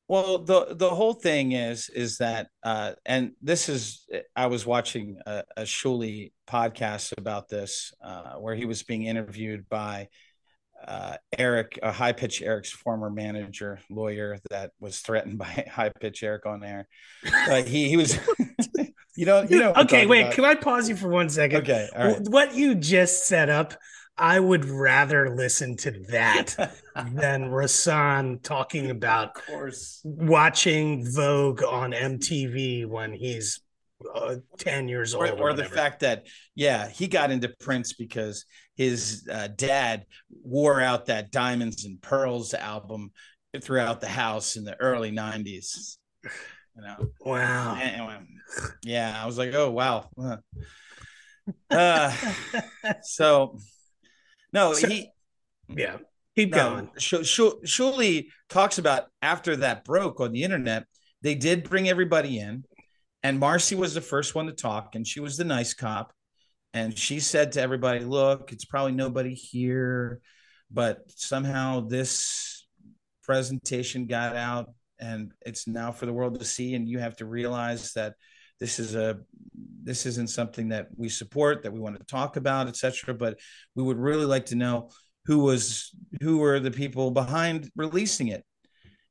Well, 0.07 0.37
the 0.37 0.75
the 0.75 0.89
whole 0.91 1.15
thing 1.15 1.53
is 1.53 1.89
is 1.89 2.19
that, 2.19 2.49
uh, 2.61 2.93
and 3.07 3.31
this 3.41 3.69
is 3.69 4.05
I 4.35 4.45
was 4.45 4.63
watching 4.63 5.17
a, 5.25 5.43
a 5.57 5.61
Shuli 5.63 6.31
podcast 6.47 7.13
about 7.17 7.49
this, 7.49 7.91
uh, 8.03 8.33
where 8.35 8.53
he 8.53 8.65
was 8.65 8.83
being 8.83 9.01
interviewed 9.05 9.67
by 9.67 10.09
uh, 10.87 11.17
Eric, 11.37 11.79
a 11.81 11.91
high 11.91 12.11
pitch 12.11 12.41
Eric's 12.41 12.71
former 12.71 13.09
manager, 13.09 13.79
lawyer 13.89 14.37
that 14.49 14.71
was 14.79 14.99
threatened 14.99 15.37
by 15.37 15.65
high 15.71 15.91
pitch 15.99 16.23
Eric 16.23 16.45
on 16.45 16.63
air. 16.63 16.87
Uh, 17.25 17.63
he 17.63 17.89
he 17.89 17.97
was, 17.97 18.17
you 19.15 19.25
know, 19.25 19.41
you 19.43 19.59
know. 19.59 19.73
okay, 19.75 20.05
wait. 20.05 20.21
about. 20.21 20.33
Can 20.33 20.45
I 20.45 20.55
pause 20.55 20.89
you 20.89 20.95
for 20.95 21.09
one 21.09 21.29
second? 21.29 21.63
Okay, 21.63 21.89
all 21.95 22.07
right. 22.07 22.21
What 22.29 22.53
you 22.53 22.75
just 22.75 23.25
set 23.27 23.49
up, 23.49 23.73
I 24.17 24.39
would 24.39 24.65
rather 24.65 25.35
listen 25.35 25.75
to 25.77 25.91
that 26.09 26.55
than 26.95 27.49
Rasan 27.49 28.41
talking 28.43 28.91
about 28.91 29.37
of 29.37 29.45
course. 29.45 30.01
watching 30.03 31.11
Vogue 31.11 31.63
on 31.63 31.91
MTV 31.91 32.85
when 32.87 33.13
he's 33.13 33.59
uh, 34.13 34.35
10 34.57 34.87
years 34.87 35.13
old. 35.13 35.29
or, 35.29 35.49
or 35.49 35.53
the 35.53 35.65
fact 35.65 36.01
that 36.01 36.25
yeah 36.55 36.87
he 36.89 37.07
got 37.07 37.31
into 37.31 37.49
prince 37.59 37.93
because 37.93 38.45
his 38.75 39.27
uh, 39.31 39.47
dad 39.55 40.05
wore 40.43 40.81
out 40.81 41.05
that 41.07 41.31
diamonds 41.31 41.85
and 41.85 42.01
pearls 42.01 42.53
album 42.53 43.11
throughout 43.61 44.01
the 44.01 44.07
house 44.07 44.55
in 44.57 44.63
the 44.63 44.75
early 44.81 45.11
90s 45.11 45.97
you 46.23 46.81
know 46.81 47.07
Wow. 47.21 47.77
Anyway, 47.81 48.17
yeah 48.83 49.17
i 49.21 49.25
was 49.25 49.37
like 49.37 49.53
oh 49.53 49.71
wow 49.71 50.09
uh, 51.71 52.13
so 53.03 53.57
no 54.53 54.73
So- 54.73 54.87
he 54.87 55.09
Yeah. 55.69 55.97
Keep 56.35 56.51
no, 56.51 56.57
going. 56.57 56.89
Sh- 56.97 57.49
talks 58.49 58.77
about 58.77 59.05
after 59.21 59.55
that 59.55 59.85
broke 59.85 60.19
on 60.19 60.33
the 60.33 60.43
internet, 60.43 60.85
they 61.21 61.33
did 61.33 61.69
bring 61.69 61.87
everybody 61.87 62.39
in, 62.39 62.65
and 63.25 63.39
Marcy 63.39 63.73
was 63.73 63.95
the 63.95 64.01
first 64.01 64.35
one 64.35 64.45
to 64.45 64.51
talk, 64.51 64.93
and 64.93 65.07
she 65.07 65.19
was 65.19 65.35
the 65.35 65.43
nice 65.43 65.73
cop, 65.73 66.13
and 66.75 66.95
she 66.95 67.19
said 67.19 67.53
to 67.53 67.61
everybody, 67.61 68.01
"Look, 68.01 68.51
it's 68.51 68.65
probably 68.65 68.91
nobody 68.91 69.33
here, 69.33 70.21
but 70.69 70.99
somehow 71.07 71.87
this 71.87 72.67
presentation 73.23 74.05
got 74.05 74.35
out, 74.35 74.69
and 74.99 75.31
it's 75.43 75.67
now 75.67 75.91
for 75.91 76.05
the 76.05 76.13
world 76.13 76.37
to 76.37 76.45
see, 76.45 76.75
and 76.75 76.87
you 76.87 76.99
have 76.99 77.15
to 77.17 77.25
realize 77.25 77.93
that." 77.93 78.13
This 78.59 78.79
is 78.79 78.95
a 78.95 79.17
this 79.83 80.05
isn't 80.05 80.29
something 80.29 80.69
that 80.69 80.87
we 80.95 81.09
support 81.09 81.63
that 81.63 81.73
we 81.73 81.79
want 81.79 81.99
to 81.99 82.05
talk 82.05 82.37
about, 82.37 82.67
etc. 82.67 83.13
But 83.15 83.39
we 83.75 83.83
would 83.83 83.97
really 83.97 84.25
like 84.25 84.45
to 84.47 84.55
know 84.55 84.91
who 85.25 85.39
was 85.39 85.93
who 86.21 86.37
were 86.37 86.59
the 86.59 86.71
people 86.71 87.11
behind 87.11 87.69
releasing 87.75 88.29
it 88.29 88.45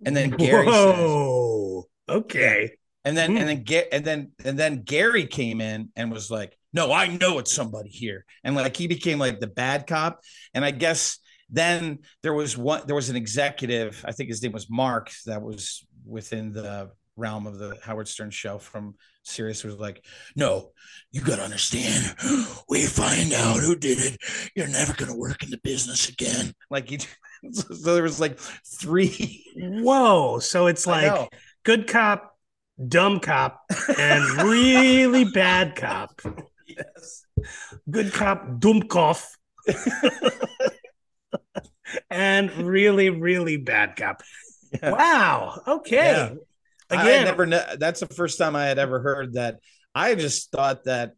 and 0.07 0.17
then 0.17 0.31
gary 0.31 0.71
says 0.73 1.85
Okay. 2.09 2.77
And 3.05 3.17
then 3.17 3.33
Hmm. 3.33 3.37
and 3.39 3.49
then 3.49 3.63
get 3.63 3.89
and 3.93 4.05
then 4.05 4.33
and 4.45 4.59
then 4.59 4.83
gary 4.83 5.27
came 5.27 5.61
in 5.61 5.91
and 5.97 6.11
was 6.11 6.31
like 6.31 6.57
no 6.73 6.93
i 6.93 7.07
know 7.07 7.39
it's 7.39 7.53
somebody 7.53 7.91
here 7.91 8.25
and 8.43 8.55
like 8.55 8.77
he 8.77 8.87
became 8.87 9.19
like 9.19 9.41
the 9.41 9.47
bad 9.47 9.87
cop 9.87 10.21
and 10.55 10.65
i 10.65 10.71
guess 10.71 11.19
then 11.51 11.99
there 12.23 12.35
was 12.35 12.57
one 12.57 12.83
there 12.87 12.97
was 12.97 13.11
an 13.11 13.17
executive 13.17 14.05
i 14.07 14.13
think 14.13 14.29
his 14.29 14.43
name 14.43 14.53
was 14.53 14.71
mark 14.71 15.11
that 15.27 15.43
was 15.43 15.87
within 16.07 16.53
the 16.53 16.91
realm 17.17 17.47
of 17.47 17.59
the 17.59 17.79
howard 17.83 18.09
stern 18.09 18.31
show 18.31 18.59
from 18.59 18.95
Sirius 19.27 19.65
was 19.65 19.77
like, 19.77 20.05
no, 20.37 20.73
you 21.11 21.23
got 21.23 21.37
to 21.37 21.43
understand. 21.45 22.15
We 22.69 22.85
find 22.85 23.33
out 23.33 23.57
who 23.61 23.75
did 23.75 23.99
it. 23.99 24.19
You're 24.55 24.69
never 24.69 24.93
going 24.93 25.11
to 25.11 25.17
work 25.19 25.43
in 25.43 25.49
the 25.49 25.57
business 25.65 26.11
again. 26.11 26.53
Like, 26.69 26.91
he, 26.91 26.99
so 27.53 27.95
there 27.95 28.03
was 28.03 28.21
like 28.21 28.39
three. 28.39 29.47
Whoa. 29.57 30.41
So 30.41 30.67
it's 30.67 30.87
like 30.87 31.33
good 31.65 31.89
cop, 31.89 32.34
dumb 32.89 33.21
cop, 33.21 33.61
and 33.99 34.25
really 34.43 35.25
bad 35.25 35.77
cop. 35.77 36.21
yes. 36.67 37.25
Good 37.91 38.13
cop, 38.13 38.59
dumb 38.59 38.83
cough. 38.83 39.37
and 42.11 42.51
really, 42.67 43.11
really 43.11 43.57
bad 43.57 43.97
cop. 43.97 44.23
Yeah. 44.83 44.91
Wow. 44.91 45.63
Okay. 45.67 45.97
Yeah. 45.97 46.35
I 46.91 47.03
Again, 47.03 47.25
never 47.25 47.47
kn- 47.47 47.79
that's 47.79 48.01
the 48.01 48.07
first 48.07 48.39
time 48.39 48.57
I 48.57 48.67
had 48.67 48.79
ever 48.79 49.01
heard 49.01 49.35
that. 49.35 49.59
I 49.95 50.15
just 50.15 50.51
thought 50.51 50.85
that 50.85 51.13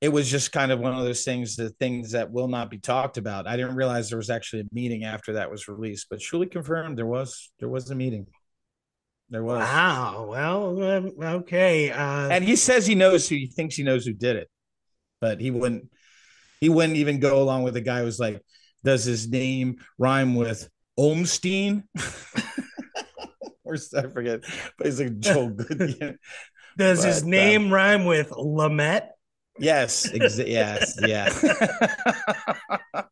it 0.00 0.10
was 0.10 0.30
just 0.30 0.52
kind 0.52 0.70
of 0.70 0.78
one 0.80 0.92
of 0.94 1.04
those 1.04 1.24
things, 1.24 1.56
the 1.56 1.70
things 1.70 2.12
that 2.12 2.30
will 2.30 2.48
not 2.48 2.70
be 2.70 2.78
talked 2.78 3.16
about. 3.18 3.46
I 3.46 3.56
didn't 3.56 3.74
realize 3.76 4.08
there 4.08 4.18
was 4.18 4.30
actually 4.30 4.62
a 4.62 4.74
meeting 4.74 5.04
after 5.04 5.34
that 5.34 5.50
was 5.50 5.66
released, 5.68 6.06
but 6.10 6.20
Shuli 6.20 6.50
confirmed 6.50 6.98
there 6.98 7.06
was 7.06 7.50
there 7.58 7.68
was 7.68 7.90
a 7.90 7.94
meeting. 7.94 8.26
There 9.30 9.42
was. 9.42 9.60
Wow. 9.60 10.26
Well, 10.30 10.82
um, 10.82 11.12
okay. 11.20 11.90
Uh, 11.90 12.28
and 12.30 12.44
he 12.44 12.56
says 12.56 12.86
he 12.86 12.94
knows 12.94 13.28
who 13.28 13.36
he 13.36 13.46
thinks 13.46 13.74
he 13.74 13.82
knows 13.82 14.06
who 14.06 14.12
did 14.12 14.36
it, 14.36 14.48
but 15.20 15.40
he 15.40 15.50
wouldn't. 15.50 15.90
He 16.60 16.68
wouldn't 16.68 16.96
even 16.96 17.20
go 17.20 17.40
along 17.40 17.62
with 17.62 17.74
the 17.74 17.80
guy 17.80 18.00
who's 18.00 18.18
like, 18.18 18.42
does 18.84 19.04
his 19.04 19.28
name 19.28 19.76
rhyme 19.96 20.34
with 20.34 20.68
Olmstein? 20.98 21.84
or 23.64 23.76
I 23.96 24.08
forget, 24.08 24.40
but 24.76 24.86
he's 24.86 25.00
like 25.00 25.18
Joel 25.18 25.50
Good. 25.50 26.18
Does 26.76 27.00
but, 27.00 27.08
his 27.08 27.24
name 27.24 27.66
um, 27.66 27.72
rhyme 27.72 28.04
with 28.06 28.30
Lamette? 28.30 29.10
Yes, 29.58 30.08
ex- 30.12 30.38
yes, 30.38 30.98
yeah. 31.04 31.28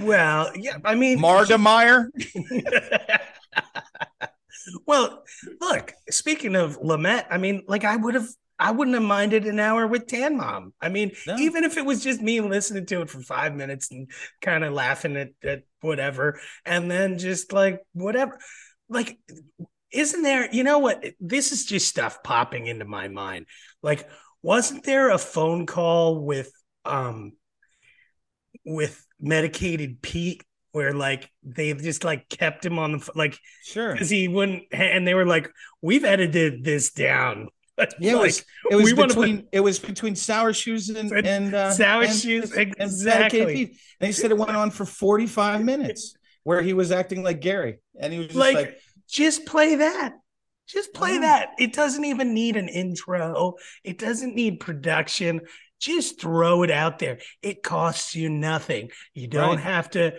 well, 0.00 0.50
yeah, 0.56 0.78
I 0.84 0.94
mean 0.94 1.18
Mardemeyer. 1.18 2.08
well, 4.86 5.22
look, 5.60 5.92
speaking 6.10 6.56
of 6.56 6.78
Lamette, 6.78 7.26
I 7.30 7.38
mean, 7.38 7.62
like 7.66 7.84
I 7.84 7.96
would 7.96 8.14
have 8.14 8.28
I 8.58 8.70
wouldn't 8.70 8.94
have 8.94 9.02
minded 9.02 9.46
an 9.46 9.58
hour 9.58 9.86
with 9.86 10.06
Tan 10.06 10.36
Mom. 10.36 10.72
I 10.80 10.88
mean, 10.88 11.12
no. 11.26 11.36
even 11.36 11.64
if 11.64 11.76
it 11.76 11.84
was 11.84 12.02
just 12.02 12.22
me 12.22 12.40
listening 12.40 12.86
to 12.86 13.02
it 13.02 13.10
for 13.10 13.20
five 13.20 13.54
minutes 13.54 13.90
and 13.90 14.10
kind 14.40 14.64
of 14.64 14.72
laughing 14.72 15.16
at, 15.16 15.30
at 15.42 15.62
whatever, 15.80 16.40
and 16.64 16.90
then 16.90 17.18
just 17.18 17.52
like 17.52 17.80
whatever. 17.92 18.38
Like 18.88 19.18
isn't 19.94 20.22
there, 20.22 20.52
you 20.52 20.64
know 20.64 20.80
what? 20.80 21.04
This 21.20 21.52
is 21.52 21.64
just 21.64 21.88
stuff 21.88 22.22
popping 22.22 22.66
into 22.66 22.84
my 22.84 23.08
mind. 23.08 23.46
Like, 23.80 24.08
wasn't 24.42 24.84
there 24.84 25.10
a 25.10 25.18
phone 25.18 25.66
call 25.66 26.20
with 26.20 26.52
um 26.84 27.32
with 28.66 29.06
medicated 29.24 30.00
Pete 30.02 30.42
where 30.72 30.92
like 30.92 31.30
they've 31.42 31.80
just 31.80 32.04
like 32.04 32.28
kept 32.28 32.64
him 32.64 32.78
on 32.78 32.92
the 32.92 33.10
like 33.14 33.38
sure 33.62 33.92
because 33.92 34.10
he 34.10 34.26
wouldn't 34.28 34.64
and 34.72 35.06
they 35.06 35.14
were 35.14 35.26
like 35.26 35.50
we've 35.82 36.04
edited 36.04 36.64
this 36.64 36.92
down 36.92 37.48
yeah 38.00 38.12
it 38.12 38.18
was 38.18 38.44
it 38.70 38.76
was 38.76 38.92
between 38.92 39.38
put, 39.38 39.48
it 39.52 39.60
was 39.60 39.78
between 39.78 40.16
sour 40.16 40.52
shoes 40.52 40.90
and 40.90 41.12
and 41.12 41.54
uh, 41.54 41.70
sour 41.70 42.02
and, 42.02 42.12
shoes 42.12 42.52
exactly 42.56 43.62
and, 44.00 44.06
he 44.06 44.12
said 44.12 44.32
it 44.32 44.36
went 44.36 44.50
on 44.50 44.70
for 44.70 44.84
45 44.84 45.64
minutes 45.64 46.16
where 46.42 46.60
he 46.60 46.72
was 46.72 46.90
acting 46.90 47.22
like 47.22 47.40
gary 47.40 47.78
and 48.00 48.12
he 48.12 48.18
was 48.18 48.28
just 48.28 48.38
like, 48.38 48.56
like 48.56 48.80
just 49.08 49.46
play 49.46 49.76
that. 49.76 50.14
Just 50.66 50.94
play 50.94 51.18
that. 51.18 51.50
It 51.58 51.74
doesn't 51.74 52.04
even 52.04 52.32
need 52.32 52.56
an 52.56 52.68
intro. 52.68 53.54
It 53.82 53.98
doesn't 53.98 54.34
need 54.34 54.60
production. 54.60 55.42
Just 55.80 56.20
throw 56.20 56.62
it 56.62 56.70
out 56.70 56.98
there. 56.98 57.18
It 57.42 57.62
costs 57.62 58.14
you 58.14 58.30
nothing. 58.30 58.90
You 59.12 59.26
don't 59.26 59.56
right. 59.56 59.64
have 59.64 59.90
to 59.90 60.14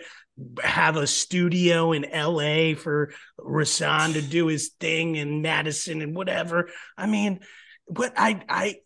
have 0.62 0.96
a 0.96 1.06
studio 1.06 1.92
in 1.92 2.06
LA 2.12 2.74
for 2.74 3.12
Rasan 3.40 4.12
to 4.14 4.22
do 4.22 4.46
his 4.46 4.70
thing 4.80 5.16
in 5.16 5.42
Madison 5.42 6.02
and 6.02 6.14
whatever. 6.14 6.68
I 6.96 7.06
mean, 7.06 7.40
what 7.86 8.12
I 8.16 8.42
I 8.48 8.76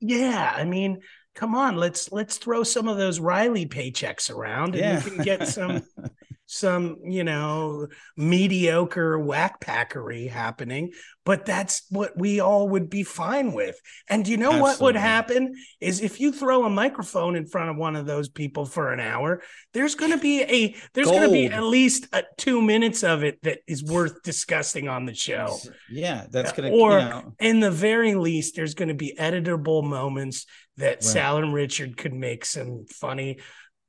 yeah, 0.00 0.52
I 0.54 0.64
mean, 0.64 1.00
come 1.34 1.54
on, 1.54 1.76
let's 1.76 2.12
let's 2.12 2.38
throw 2.38 2.62
some 2.62 2.88
of 2.88 2.96
those 2.96 3.18
Riley 3.18 3.66
paychecks 3.66 4.30
around 4.30 4.74
and 4.74 4.78
yeah. 4.78 5.04
we 5.04 5.10
can 5.10 5.24
get 5.24 5.48
some 5.48 5.82
some, 6.46 6.98
you 7.04 7.24
know, 7.24 7.88
mediocre 8.16 9.18
whackpackery 9.18 10.30
happening, 10.30 10.92
but 11.24 11.44
that's 11.44 11.82
what 11.90 12.16
we 12.16 12.38
all 12.38 12.68
would 12.68 12.88
be 12.88 13.02
fine 13.02 13.52
with. 13.52 13.78
And 14.08 14.26
you 14.26 14.36
know 14.36 14.52
Absolutely. 14.52 14.70
what 14.70 14.80
would 14.80 14.96
happen 14.96 15.54
is 15.80 16.00
if 16.00 16.20
you 16.20 16.32
throw 16.32 16.64
a 16.64 16.70
microphone 16.70 17.34
in 17.34 17.46
front 17.46 17.70
of 17.70 17.76
one 17.76 17.96
of 17.96 18.06
those 18.06 18.28
people 18.28 18.64
for 18.64 18.92
an 18.92 19.00
hour, 19.00 19.42
there's 19.74 19.96
going 19.96 20.12
to 20.12 20.18
be 20.18 20.42
a 20.42 20.76
there's 20.94 21.10
going 21.10 21.26
to 21.26 21.32
be 21.32 21.46
at 21.46 21.64
least 21.64 22.06
a, 22.12 22.22
2 22.38 22.62
minutes 22.62 23.02
of 23.02 23.24
it 23.24 23.42
that 23.42 23.58
is 23.66 23.82
worth 23.82 24.22
discussing 24.22 24.88
on 24.88 25.04
the 25.04 25.14
show. 25.14 25.56
Yeah, 25.90 26.26
that's 26.30 26.52
going 26.52 26.70
to 26.70 26.78
or 26.78 26.98
you 27.00 27.04
know. 27.06 27.34
in 27.40 27.60
the 27.60 27.72
very 27.72 28.14
least 28.14 28.54
there's 28.54 28.74
going 28.74 28.88
to 28.88 28.94
be 28.94 29.16
editable 29.18 29.82
moments 29.82 30.46
that 30.76 30.96
right. 30.96 31.02
Sal 31.02 31.38
and 31.38 31.52
Richard 31.52 31.96
could 31.96 32.14
make 32.14 32.44
some 32.44 32.86
funny 32.88 33.38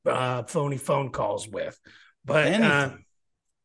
uh, 0.06 0.43
phony 0.43 0.78
phone 0.78 1.12
calls 1.12 1.48
with. 1.48 1.78
But 2.28 2.54
uh, 2.62 2.92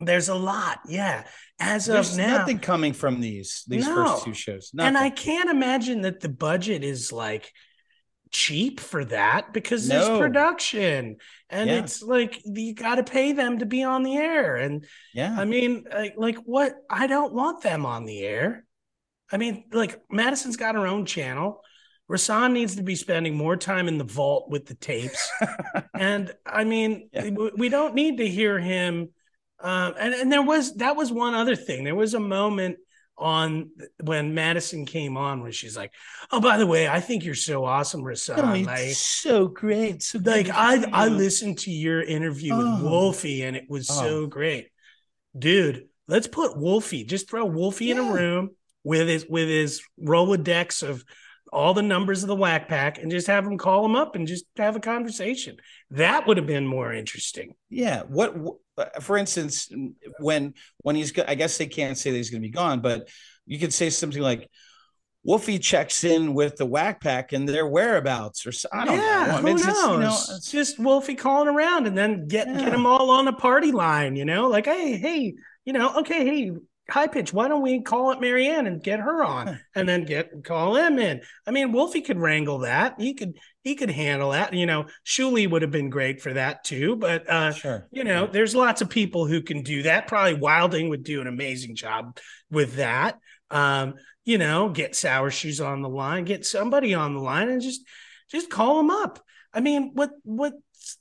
there's 0.01 0.29
a 0.29 0.35
lot, 0.35 0.81
yeah. 0.89 1.25
As 1.59 1.87
there's 1.87 2.13
of 2.13 2.19
now, 2.19 2.39
nothing 2.39 2.59
coming 2.59 2.93
from 2.93 3.21
these 3.21 3.65
these 3.69 3.87
no. 3.87 3.95
first 3.95 4.25
two 4.25 4.35
shows, 4.35 4.71
nothing. 4.73 4.89
and 4.89 4.99
I 4.99 5.11
can't 5.11 5.51
imagine 5.51 6.03
that 6.03 6.21
the 6.21 6.29
budget 6.29 6.83
is 6.83 7.13
like 7.13 7.53
cheap 8.33 8.81
for 8.81 9.05
that 9.05 9.53
because 9.53 9.87
no. 9.87 9.95
there's 9.95 10.19
production 10.19 11.17
and 11.51 11.69
yeah. 11.69 11.77
it's 11.77 12.03
like 12.03 12.41
you 12.47 12.75
got 12.75 12.95
to 12.95 13.05
pay 13.05 13.33
them 13.33 13.59
to 13.59 13.67
be 13.67 13.85
on 13.85 14.03
the 14.03 14.17
air 14.17 14.57
and 14.57 14.87
yeah 15.13 15.37
i 15.39 15.45
mean 15.45 15.85
like, 15.93 16.15
like 16.17 16.37
what 16.47 16.75
i 16.89 17.07
don't 17.07 17.35
want 17.35 17.63
them 17.63 17.85
on 17.85 18.07
the 18.07 18.21
air 18.21 18.65
i 19.31 19.37
mean 19.37 19.65
like 19.71 20.01
madison's 20.11 20.57
got 20.57 20.75
her 20.75 20.87
own 20.87 21.05
channel 21.05 21.63
Rasan 22.13 22.53
needs 22.53 22.77
to 22.77 22.83
be 22.83 22.95
spending 22.95 23.35
more 23.35 23.57
time 23.57 23.89
in 23.89 23.97
the 23.97 24.05
vault 24.05 24.51
with 24.51 24.67
the 24.67 24.75
tapes. 24.75 25.31
and 25.95 26.31
I 26.45 26.65
mean, 26.65 27.09
yeah. 27.13 27.31
we 27.57 27.71
don't 27.71 27.95
need 27.95 28.19
to 28.19 28.29
hear 28.29 28.59
him. 28.59 29.09
Uh, 29.59 29.93
and, 29.99 30.13
and 30.13 30.33
there 30.33 30.43
was 30.43 30.75
that 30.75 30.95
was 30.95 31.11
one 31.11 31.35
other 31.35 31.57
thing. 31.57 31.85
There 31.85 31.95
was 31.95 32.13
a 32.13 32.21
moment 32.21 32.77
on 33.17 33.71
when 34.03 34.35
Madison 34.35 34.85
came 34.85 35.17
on 35.17 35.43
where 35.43 35.53
she's 35.53 35.77
like, 35.77 35.93
"Oh, 36.31 36.41
by 36.41 36.59
the 36.59 36.67
way, 36.67 36.87
I 36.87 37.01
think 37.01 37.25
you're 37.25 37.35
so 37.35 37.65
awesome, 37.65 38.03
Rasan. 38.03 38.39
Oh, 38.39 38.71
like, 38.71 38.91
so 38.91 39.49
great. 39.49 40.03
So 40.03 40.19
like 40.23 40.51
I 40.51 40.85
I 40.93 41.09
listened 41.09 41.61
to 41.61 41.71
your 41.71 42.03
interview 42.03 42.53
oh. 42.53 42.59
with 42.59 42.83
Wolfie 42.83 43.43
and 43.43 43.57
it 43.57 43.71
was 43.71 43.89
oh. 43.91 43.95
so 43.95 44.27
great, 44.27 44.69
dude. 45.39 45.87
Let's 46.09 46.27
put 46.27 46.59
Wolfie. 46.59 47.05
Just 47.05 47.31
throw 47.31 47.47
Wolfie 47.47 47.87
yeah. 47.87 47.95
in 47.95 47.99
a 48.01 48.13
room 48.13 48.51
with 48.85 49.09
his 49.09 49.25
with 49.27 49.49
his 49.49 49.81
Rolodex 50.03 50.87
of 50.87 51.05
all 51.53 51.75
the 51.75 51.83
numbers 51.83 52.23
of 52.23 52.29
the 52.29 52.35
whack 52.35 52.67
pack 52.69 52.99
and 52.99 53.11
just 53.11 53.27
have 53.27 53.45
them 53.45 53.59
call 53.59 53.83
them 53.83 53.95
up 53.95 54.17
and 54.17 54.27
just 54.27 54.47
have 54.57 54.75
a 54.75 54.81
conversation. 54.81 55.57
That 55.91 56.27
would 56.27 56.39
have 56.39 56.47
been 56.47 56.67
more 56.67 56.93
interesting. 56.93 57.55
Yeah. 57.69 58.03
What, 58.09 58.35
uh, 58.79 58.87
for 59.01 59.19
instance, 59.19 59.69
when 60.19 60.55
when 60.79 60.97
he's, 60.97 61.17
I 61.19 61.35
guess 61.35 61.59
they 61.59 61.67
can't 61.67 61.99
say 61.99 62.11
that 62.11 62.17
he's 62.17 62.31
going 62.31 62.43
to 62.43 62.49
be 62.49 62.53
gone, 62.53 62.81
but 62.81 63.09
you 63.47 63.59
could 63.59 63.75
say 63.75 63.91
something 63.91 64.23
like, 64.23 64.49
Wolfie 65.25 65.61
checks 65.61 66.03
in 66.03 66.35
with 66.35 66.57
the 66.57 66.67
whack 66.67 67.01
pack 67.01 67.33
and 67.33 67.49
their 67.49 67.65
whereabouts, 67.65 68.45
or 68.45 68.53
I 68.77 68.85
don't 68.85 68.99
yeah, 68.99 69.27
know. 69.29 69.35
I 69.37 69.41
mean, 69.41 69.57
who 69.57 69.67
knows? 69.67 69.93
You 69.93 69.99
know, 70.01 70.37
it's 70.37 70.51
just 70.51 70.81
Wolfie 70.81 71.15
calling 71.15 71.47
around 71.47 71.87
and 71.87 71.97
then 71.97 72.27
get 72.27 72.49
yeah. 72.49 72.59
get 72.59 72.73
them 72.73 72.87
all 72.87 73.09
on 73.09 73.29
a 73.29 73.33
party 73.33 73.71
line. 73.71 74.17
You 74.17 74.25
know, 74.25 74.49
like 74.49 74.67
hey, 74.67 74.97
hey, 74.97 75.35
you 75.65 75.73
know, 75.75 76.01
okay, 76.01 76.25
hey, 76.25 76.51
high 76.91 77.07
pitch. 77.07 77.33
Why 77.33 77.49
don't 77.49 77.63
we 77.63 77.81
call 77.81 78.11
it 78.13 78.21
Marianne 78.21 78.67
and 78.67 78.83
get 78.83 79.01
her 79.01 79.23
on, 79.23 79.61
and 79.75 79.89
then 79.89 80.05
get 80.05 80.45
call 80.45 80.77
him 80.77 80.99
in? 80.99 81.23
I 81.47 81.51
mean, 81.51 81.73
Wolfie 81.73 82.03
could 82.03 82.19
wrangle 82.19 82.59
that. 82.61 83.01
He 83.01 83.15
could 83.15 83.39
he 83.63 83.75
could 83.75 83.91
handle 83.91 84.31
that. 84.31 84.53
You 84.53 84.67
know, 84.67 84.87
Shuli 85.07 85.49
would 85.51 85.63
have 85.63 85.71
been 85.71 85.91
great 85.91 86.21
for 86.21 86.33
that 86.33 86.65
too. 86.65 86.97
But 86.97 87.29
uh, 87.29 87.53
sure. 87.53 87.89
you 87.91 88.05
know, 88.05 88.25
yeah. 88.25 88.31
there's 88.31 88.55
lots 88.55 88.83
of 88.83 88.91
people 88.91 89.27
who 89.27 89.43
can 89.43 89.63
do 89.63 89.83
that. 89.85 90.09
Probably 90.09 90.35
Wilding 90.35 90.89
would 90.89 91.05
do 91.05 91.21
an 91.21 91.27
amazing 91.27 91.77
job 91.77 92.19
with 92.51 92.77
that. 92.77 93.19
Um, 93.51 93.95
you 94.25 94.39
know, 94.39 94.69
get 94.69 94.95
sour 94.95 95.31
shoes 95.31 95.61
on 95.61 95.83
the 95.83 95.89
line, 95.89 96.25
get 96.25 96.47
somebody 96.47 96.95
on 96.95 97.15
the 97.15 97.21
line, 97.21 97.49
and 97.49 97.61
just 97.61 97.83
just 98.31 98.51
call 98.51 98.79
them 98.79 98.91
up. 98.91 99.23
I 99.53 99.61
mean, 99.61 99.93
what 99.95 100.11
what 100.25 100.55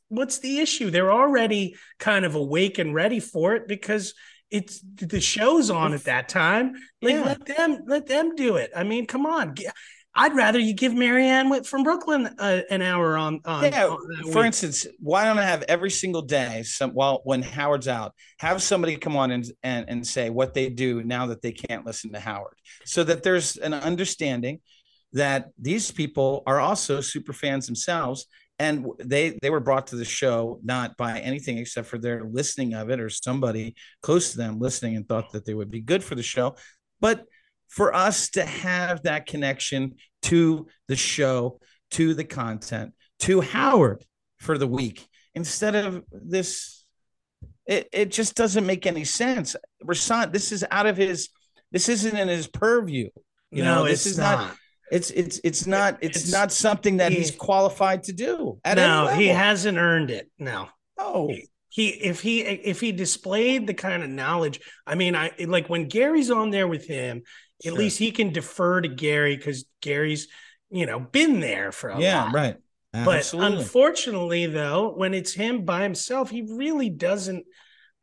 what's 0.09 0.39
the 0.39 0.59
issue? 0.59 0.89
They're 0.89 1.11
already 1.11 1.75
kind 1.99 2.25
of 2.25 2.35
awake 2.35 2.77
and 2.77 2.93
ready 2.93 3.19
for 3.19 3.55
it 3.55 3.67
because 3.67 4.13
it's 4.51 4.81
the 4.97 5.21
show's 5.21 5.69
on 5.69 5.93
at 5.93 6.03
that 6.03 6.29
time. 6.29 6.73
Like 7.01 7.13
yeah. 7.13 7.21
let 7.21 7.45
them 7.45 7.83
let 7.87 8.07
them 8.07 8.35
do 8.35 8.57
it. 8.57 8.71
I 8.75 8.83
mean, 8.83 9.07
come 9.07 9.25
on. 9.25 9.55
I'd 10.13 10.35
rather 10.35 10.59
you 10.59 10.73
give 10.73 10.93
Marianne 10.93 11.63
from 11.63 11.83
Brooklyn 11.83 12.27
uh, 12.37 12.61
an 12.69 12.81
hour 12.81 13.15
on. 13.15 13.39
on 13.45 13.63
yeah. 13.63 13.87
On 13.87 14.31
for 14.31 14.43
instance, 14.43 14.85
why 14.99 15.23
don't 15.23 15.39
I 15.39 15.43
have 15.43 15.63
every 15.69 15.89
single 15.89 16.21
day, 16.21 16.63
some 16.63 16.91
while 16.91 17.21
when 17.23 17.41
Howard's 17.41 17.87
out, 17.87 18.13
have 18.39 18.61
somebody 18.61 18.97
come 18.97 19.15
on 19.15 19.31
and, 19.31 19.49
and 19.63 19.85
and 19.87 20.05
say 20.05 20.29
what 20.29 20.53
they 20.53 20.69
do 20.69 21.01
now 21.03 21.27
that 21.27 21.41
they 21.41 21.53
can't 21.53 21.85
listen 21.85 22.11
to 22.11 22.19
Howard, 22.19 22.57
so 22.85 23.05
that 23.05 23.23
there's 23.23 23.55
an 23.55 23.73
understanding 23.73 24.59
that 25.13 25.49
these 25.57 25.91
people 25.91 26.43
are 26.45 26.59
also 26.59 26.99
super 27.01 27.33
fans 27.33 27.65
themselves 27.65 28.27
and 28.61 28.85
they 28.99 29.39
they 29.41 29.49
were 29.49 29.59
brought 29.59 29.87
to 29.87 29.95
the 29.95 30.05
show 30.05 30.59
not 30.63 30.95
by 30.95 31.19
anything 31.19 31.57
except 31.57 31.87
for 31.87 31.97
their 31.97 32.23
listening 32.23 32.75
of 32.75 32.91
it 32.91 32.99
or 32.99 33.09
somebody 33.09 33.75
close 34.03 34.31
to 34.31 34.37
them 34.37 34.59
listening 34.59 34.95
and 34.95 35.07
thought 35.07 35.31
that 35.31 35.45
they 35.45 35.55
would 35.55 35.71
be 35.71 35.81
good 35.81 36.03
for 36.03 36.13
the 36.13 36.23
show 36.23 36.55
but 36.99 37.25
for 37.69 37.93
us 37.93 38.29
to 38.29 38.45
have 38.45 39.01
that 39.01 39.25
connection 39.25 39.95
to 40.21 40.67
the 40.87 40.95
show 40.95 41.59
to 41.89 42.13
the 42.13 42.23
content 42.23 42.93
to 43.17 43.41
howard 43.41 44.05
for 44.37 44.59
the 44.59 44.67
week 44.67 45.07
instead 45.33 45.75
of 45.75 46.03
this 46.11 46.85
it, 47.65 47.89
it 47.91 48.11
just 48.11 48.35
doesn't 48.35 48.65
make 48.65 48.85
any 48.85 49.05
sense 49.05 49.55
Rasan, 49.83 50.31
this 50.31 50.51
is 50.51 50.63
out 50.69 50.85
of 50.85 50.97
his 50.97 51.29
this 51.71 51.89
isn't 51.89 52.15
in 52.15 52.27
his 52.27 52.45
purview 52.45 53.09
you 53.49 53.63
no, 53.63 53.75
know 53.75 53.83
this 53.85 54.05
is 54.05 54.19
not. 54.19 54.39
not 54.39 54.57
It's 54.91 55.09
it's 55.11 55.39
it's 55.43 55.65
not 55.65 55.97
it's, 56.01 56.17
It's- 56.17 56.31
not 56.31 56.51
something 56.51 56.97
that 56.97 57.11
he- 57.11 57.19
he's 57.19 57.31
qualified 57.31 58.03
to 58.03 58.13
do. 58.13 58.59
At 58.65 58.77
no, 58.77 59.07
he 59.07 59.27
hasn't 59.27 59.77
earned 59.77 60.11
it. 60.11 60.29
No. 60.37 60.67
Oh, 60.97 61.33
he 61.69 61.87
if 61.87 62.21
he 62.21 62.41
if 62.41 62.79
he 62.81 62.91
displayed 62.91 63.65
the 63.65 63.73
kind 63.73 64.03
of 64.03 64.09
knowledge 64.09 64.59
i 64.85 64.93
mean 64.93 65.15
i 65.15 65.31
like 65.47 65.69
when 65.69 65.87
gary's 65.87 66.29
on 66.29 66.49
there 66.49 66.67
with 66.67 66.85
him 66.85 67.23
at 67.65 67.69
Sure. 67.69 67.77
least 67.79 67.97
he 67.97 68.11
can 68.11 68.33
defer 68.33 68.81
to 68.81 68.89
gary 68.89 69.37
because 69.37 69.63
gary's 69.81 70.27
you 70.69 70.85
know 70.85 70.99
been 70.99 71.39
there 71.39 71.71
for 71.71 71.89
a 71.89 71.93
while. 71.93 72.01
yeah, 72.01 72.23
lot. 72.25 72.33
right. 72.33 72.55
but 72.91 73.19
Absolutely. 73.19 73.59
unfortunately 73.59 74.45
though 74.47 74.91
when 74.93 75.13
it's 75.13 75.31
him 75.31 75.63
by 75.63 75.83
himself 75.83 76.29
he 76.29 76.41
really 76.41 76.89
doesn't 76.89 77.45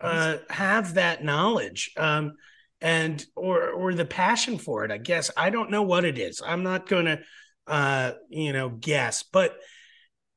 uh 0.00 0.38
have 0.48 0.94
that 0.94 1.22
knowledge 1.22 1.90
um 1.98 2.36
and 2.80 3.24
or 3.34 3.70
or 3.70 3.92
the 3.94 4.04
passion 4.04 4.58
for 4.58 4.84
it 4.84 4.90
i 4.90 4.98
guess 4.98 5.30
i 5.36 5.50
don't 5.50 5.70
know 5.70 5.82
what 5.82 6.04
it 6.04 6.18
is 6.18 6.40
i'm 6.44 6.62
not 6.62 6.88
gonna 6.88 7.18
uh 7.66 8.12
you 8.28 8.52
know 8.52 8.68
guess 8.68 9.24
but 9.24 9.56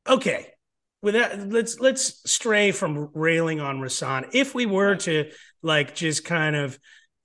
okay 0.07 0.47
with 1.01 1.13
that 1.13 1.49
let's 1.49 1.79
let's 1.79 2.29
stray 2.29 2.71
from 2.71 3.09
railing 3.13 3.59
on 3.59 3.79
rasan 3.79 4.27
if 4.33 4.55
we 4.55 4.65
were 4.65 4.95
to 4.95 5.29
like 5.61 5.93
just 5.95 6.25
kind 6.25 6.55
of 6.55 6.77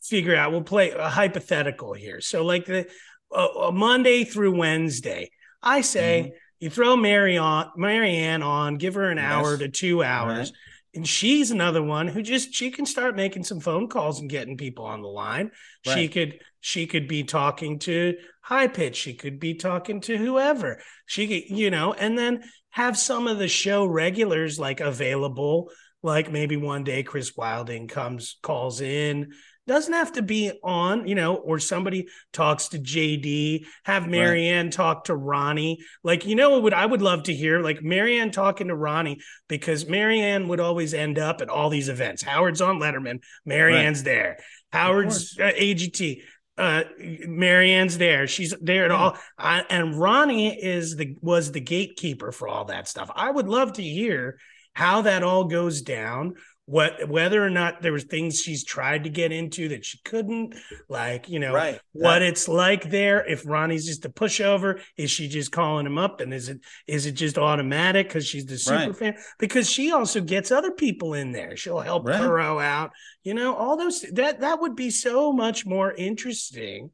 figure 0.02 0.36
out 0.36 0.52
we'll 0.52 0.62
play 0.62 0.90
a 0.90 1.08
hypothetical 1.08 1.92
here 1.94 2.20
so 2.20 2.44
like 2.44 2.66
the 2.66 2.86
uh, 3.34 3.70
monday 3.72 4.22
through 4.24 4.54
wednesday 4.56 5.30
i 5.62 5.80
say 5.80 6.30
Mhm. 6.32 6.38
you 6.60 6.70
throw 6.70 6.96
Mary 6.96 7.36
on 7.36 7.70
Marianne 7.76 8.42
on, 8.42 8.76
give 8.76 8.94
her 8.94 9.10
an 9.10 9.18
Yes. 9.18 9.26
hour 9.26 9.58
to 9.58 9.68
two 9.68 10.02
hours, 10.02 10.50
Right. 10.50 10.58
And 10.96 11.06
she's 11.06 11.50
another 11.50 11.82
one 11.82 12.08
who 12.08 12.22
just 12.22 12.52
she 12.54 12.70
can 12.70 12.86
start 12.86 13.14
making 13.14 13.44
some 13.44 13.60
phone 13.60 13.88
calls 13.88 14.20
and 14.20 14.30
getting 14.30 14.56
people 14.56 14.84
on 14.84 15.02
the 15.02 15.08
line. 15.08 15.50
She 15.82 16.08
could 16.08 16.40
she 16.60 16.86
could 16.86 17.06
be 17.06 17.22
talking 17.22 17.78
to 17.80 18.16
high 18.40 18.68
pitch, 18.68 18.96
she 18.96 19.14
could 19.14 19.38
be 19.38 19.54
talking 19.54 20.00
to 20.02 20.16
whoever. 20.16 20.80
She 21.06 21.28
could, 21.28 21.56
you 21.56 21.70
know, 21.70 21.92
and 21.92 22.18
then 22.18 22.44
have 22.70 22.98
some 22.98 23.26
of 23.28 23.38
the 23.38 23.48
show 23.48 23.84
regulars 23.86 24.58
like 24.58 24.80
available. 24.80 25.70
Like 26.02 26.30
maybe 26.30 26.56
one 26.56 26.84
day 26.84 27.02
Chris 27.02 27.36
Wilding 27.36 27.88
comes, 27.88 28.36
calls 28.42 28.80
in, 28.80 29.32
doesn't 29.66 29.92
have 29.92 30.12
to 30.12 30.22
be 30.22 30.52
on, 30.62 31.06
you 31.08 31.14
know, 31.14 31.34
or 31.36 31.58
somebody 31.58 32.06
talks 32.32 32.68
to 32.68 32.78
JD, 32.78 33.66
have 33.84 34.06
Marianne 34.08 34.70
talk 34.70 35.04
to 35.04 35.16
Ronnie. 35.16 35.78
Like, 36.02 36.24
you 36.26 36.36
know 36.36 36.60
what 36.60 36.72
I 36.74 36.86
would 36.86 37.02
love 37.02 37.24
to 37.24 37.34
hear? 37.34 37.60
Like 37.60 37.82
Marianne 37.82 38.30
talking 38.30 38.68
to 38.68 38.76
Ronnie, 38.76 39.18
because 39.48 39.86
Marianne 39.88 40.48
would 40.48 40.60
always 40.60 40.94
end 40.94 41.18
up 41.18 41.40
at 41.40 41.48
all 41.48 41.68
these 41.70 41.88
events. 41.88 42.22
Howard's 42.22 42.60
on 42.60 42.78
Letterman, 42.78 43.20
Marianne's 43.44 44.02
there. 44.02 44.38
Howard's 44.72 45.38
uh, 45.38 45.52
AGT. 45.58 46.22
Uh, 46.58 46.84
Marianne's 46.98 47.98
there. 47.98 48.26
She's 48.26 48.54
there 48.62 48.86
at 48.86 48.90
Yeah. 48.90 48.96
all. 48.96 49.18
I, 49.38 49.64
and 49.68 49.98
Ronnie 49.98 50.54
is 50.58 50.96
the 50.96 51.14
was 51.20 51.52
the 51.52 51.60
gatekeeper 51.60 52.32
for 52.32 52.48
all 52.48 52.64
that 52.66 52.88
stuff. 52.88 53.10
I 53.14 53.30
would 53.30 53.46
love 53.48 53.74
to 53.74 53.82
hear 53.82 54.38
how 54.72 55.02
that 55.02 55.22
all 55.22 55.44
goes 55.44 55.82
down. 55.82 56.34
What 56.68 57.08
whether 57.08 57.44
or 57.44 57.48
not 57.48 57.80
there 57.80 57.92
was 57.92 58.02
things 58.02 58.40
she's 58.40 58.64
tried 58.64 59.04
to 59.04 59.10
get 59.10 59.30
into 59.30 59.68
that 59.68 59.84
she 59.84 59.98
couldn't, 60.04 60.56
like 60.88 61.28
you 61.28 61.38
know, 61.38 61.54
right. 61.54 61.80
what 61.92 62.22
it's 62.22 62.48
like 62.48 62.90
there. 62.90 63.24
If 63.24 63.46
Ronnie's 63.46 63.86
just 63.86 64.04
a 64.04 64.10
pushover, 64.10 64.80
is 64.96 65.08
she 65.08 65.28
just 65.28 65.52
calling 65.52 65.86
him 65.86 65.96
up? 65.96 66.20
And 66.20 66.34
is 66.34 66.48
it 66.48 66.58
is 66.88 67.06
it 67.06 67.12
just 67.12 67.38
automatic 67.38 68.08
because 68.08 68.26
she's 68.26 68.46
the 68.46 68.58
super 68.58 68.78
Right. 68.78 68.96
fan? 68.96 69.16
Because 69.38 69.70
she 69.70 69.92
also 69.92 70.20
gets 70.20 70.50
other 70.50 70.72
people 70.72 71.14
in 71.14 71.30
there. 71.30 71.56
She'll 71.56 71.78
help 71.78 72.04
Right. 72.04 72.20
Out. 72.20 72.90
You 73.22 73.34
know, 73.34 73.54
all 73.54 73.76
those 73.76 74.00
that 74.14 74.40
that 74.40 74.60
would 74.60 74.74
be 74.74 74.90
so 74.90 75.32
much 75.32 75.66
more 75.66 75.92
interesting 75.92 76.90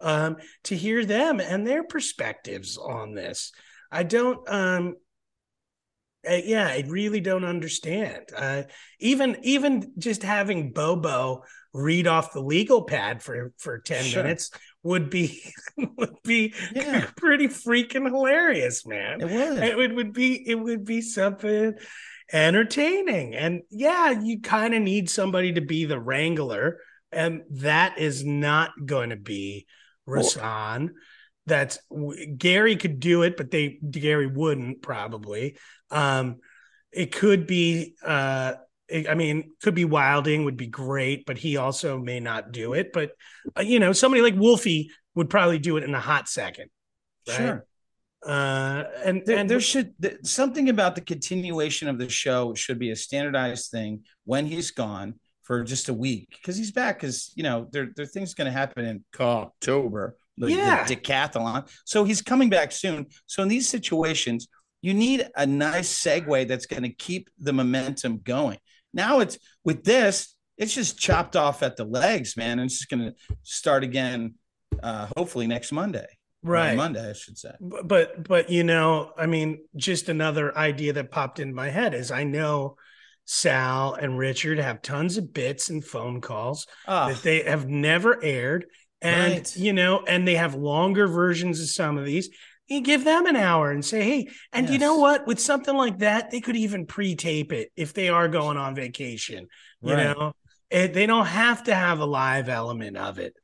um, 0.00 0.36
to 0.64 0.76
hear 0.76 1.04
them 1.04 1.40
and 1.40 1.66
their 1.66 1.82
perspectives 1.82 2.78
on 2.78 3.14
this. 3.14 3.50
I 3.90 4.04
don't. 4.04 4.48
Um, 4.48 4.96
uh, 6.28 6.40
yeah, 6.44 6.66
I 6.66 6.84
really 6.88 7.20
don't 7.20 7.44
understand. 7.44 8.26
Uh, 8.36 8.62
even 9.00 9.36
even 9.42 9.92
just 9.98 10.22
having 10.22 10.72
Bobo 10.72 11.42
read 11.72 12.06
off 12.06 12.32
the 12.32 12.40
legal 12.40 12.82
pad 12.84 13.22
for 13.22 13.52
for 13.58 13.78
ten 13.78 14.04
Sure. 14.04 14.22
minutes 14.22 14.50
would 14.82 15.10
be 15.10 15.42
would 15.96 16.16
be 16.24 16.54
Yeah. 16.74 17.06
pretty 17.16 17.48
freaking 17.48 18.06
hilarious, 18.06 18.86
man. 18.86 19.20
It 19.20 19.24
would. 19.30 19.58
It 19.62 19.76
would, 19.76 19.92
would 19.94 20.12
be 20.12 20.48
it 20.48 20.54
would 20.56 20.84
be 20.84 21.00
something 21.02 21.74
entertaining, 22.32 23.34
and 23.34 23.62
yeah, 23.70 24.10
you 24.10 24.40
kind 24.40 24.74
of 24.74 24.82
need 24.82 25.08
somebody 25.10 25.52
to 25.54 25.60
be 25.60 25.84
the 25.84 26.00
wrangler, 26.00 26.78
and 27.12 27.42
that 27.50 27.98
is 27.98 28.24
not 28.24 28.70
going 28.84 29.10
to 29.10 29.16
be 29.16 29.66
Well- 30.06 30.22
Rasan. 30.22 30.90
That's 31.46 31.78
Gary 32.36 32.76
could 32.76 32.98
do 33.00 33.22
it, 33.22 33.36
but 33.36 33.50
they 33.50 33.78
Gary 33.90 34.26
wouldn't 34.26 34.82
probably. 34.82 35.56
Um, 35.90 36.36
it 36.92 37.12
could 37.12 37.46
be. 37.46 37.94
Uh, 38.04 38.54
it- 38.88 39.08
I 39.08 39.14
mean, 39.14 39.52
could 39.62 39.74
be 39.74 39.84
Wilding 39.84 40.44
would 40.44 40.56
be 40.56 40.66
great, 40.68 41.26
but 41.26 41.38
he 41.38 41.56
also 41.56 41.98
may 41.98 42.20
not 42.20 42.52
do 42.52 42.72
it. 42.74 42.92
But 42.92 43.12
uh, 43.58 43.62
you 43.62 43.78
know, 43.80 43.92
somebody 43.92 44.22
like 44.22 44.34
Wolfie 44.36 44.90
would 45.14 45.30
probably 45.30 45.58
do 45.58 45.76
it 45.76 45.84
in 45.84 45.94
a 45.94 46.00
hot 46.00 46.28
second. 46.28 46.68
right? 47.28 47.36
Sure. 47.36 47.66
Uh, 48.24 48.84
and 49.04 49.22
There, 49.24 49.36
and 49.38 49.48
there 49.48 49.60
should 49.60 49.94
th- 50.02 50.18
something 50.24 50.68
about 50.68 50.94
the 50.96 51.00
continuation 51.00 51.88
of 51.88 51.98
the 51.98 52.08
show 52.08 52.54
should 52.54 52.78
be 52.78 52.90
a 52.90 52.96
standardized 52.96 53.70
thing 53.70 54.02
when 54.24 54.46
he's 54.46 54.72
gone 54.72 55.14
for 55.44 55.62
just 55.62 55.88
a 55.88 55.94
week 55.94 56.28
because 56.30 56.56
he's 56.56 56.72
back. 56.72 56.98
Because 57.00 57.32
you 57.36 57.44
know 57.44 57.68
there 57.70 57.90
there 57.94 58.06
things 58.06 58.34
going 58.34 58.46
to 58.46 58.52
happen 58.52 58.84
in 58.84 59.04
October, 59.20 60.16
the, 60.38 60.46
the 60.46 60.52
Yeah. 60.52 60.84
decathlon. 60.84 61.68
So 61.84 62.04
he's 62.04 62.22
coming 62.22 62.50
back 62.50 62.72
soon. 62.72 63.06
So 63.26 63.42
in 63.42 63.48
these 63.48 63.68
situations, 63.68 64.48
you 64.82 64.94
need 64.94 65.28
a 65.36 65.46
nice 65.46 65.92
segue 65.92 66.46
that's 66.48 66.66
going 66.66 66.82
to 66.84 66.90
keep 66.90 67.28
the 67.38 67.52
momentum 67.52 68.18
going. 68.18 68.58
Now 68.94 69.20
it's 69.20 69.38
with 69.64 69.84
this, 69.84 70.34
it's 70.58 70.74
just 70.74 70.98
chopped 70.98 71.36
off 71.36 71.62
at 71.62 71.76
the 71.76 71.84
legs, 71.84 72.36
man. 72.36 72.58
And 72.58 72.66
it's 72.70 72.78
just 72.78 72.90
going 72.90 73.02
to 73.02 73.14
start 73.42 73.82
again, 73.84 74.34
uh, 74.82 75.08
hopefully 75.16 75.46
next 75.46 75.72
Monday. 75.72 76.06
Right. 76.42 76.76
Monday, 76.76 77.10
I 77.10 77.12
should 77.12 77.36
say. 77.36 77.52
B- 77.60 77.78
but 77.82 78.28
but 78.28 78.50
you 78.50 78.62
know 78.62 79.10
i 79.18 79.26
mean 79.26 79.64
just 79.74 80.08
another 80.08 80.56
idea 80.56 80.92
that 80.92 81.10
popped 81.10 81.40
into 81.40 81.54
my 81.54 81.70
head 81.70 81.92
is 81.92 82.12
i 82.12 82.22
know 82.22 82.76
sal 83.24 83.94
and 83.94 84.16
richard 84.16 84.58
have 84.58 84.80
tons 84.82 85.16
of 85.16 85.32
bits 85.32 85.70
and 85.70 85.84
phone 85.84 86.20
calls 86.20 86.66
Ah, 86.86 87.08
that 87.08 87.22
they 87.22 87.42
have 87.42 87.66
never 87.68 88.22
aired 88.22 88.66
and 89.02 89.32
Right. 89.34 89.56
you 89.56 89.72
know 89.72 90.02
and 90.06 90.26
they 90.26 90.36
have 90.36 90.54
longer 90.54 91.06
versions 91.06 91.60
of 91.60 91.68
some 91.68 91.98
of 91.98 92.04
these 92.04 92.30
you 92.68 92.80
give 92.80 93.04
them 93.04 93.26
an 93.26 93.36
hour 93.36 93.70
and 93.70 93.84
say 93.84 94.02
hey 94.02 94.28
and 94.52 94.68
you 94.70 94.78
know 94.78 94.96
what 94.96 95.26
with 95.26 95.38
something 95.40 95.76
like 95.76 95.98
that 95.98 96.30
they 96.30 96.40
could 96.40 96.56
even 96.56 96.86
pre-tape 96.86 97.52
it 97.52 97.70
if 97.76 97.92
they 97.92 98.08
are 98.08 98.28
going 98.28 98.56
on 98.56 98.74
vacation 98.74 99.46
you 99.82 99.94
Right. 99.94 100.04
know 100.16 100.32
it, 100.70 100.94
they 100.94 101.06
don't 101.06 101.26
have 101.26 101.64
to 101.64 101.74
have 101.74 102.00
a 102.00 102.06
live 102.06 102.48
element 102.48 102.96
of 102.96 103.18
it 103.18 103.34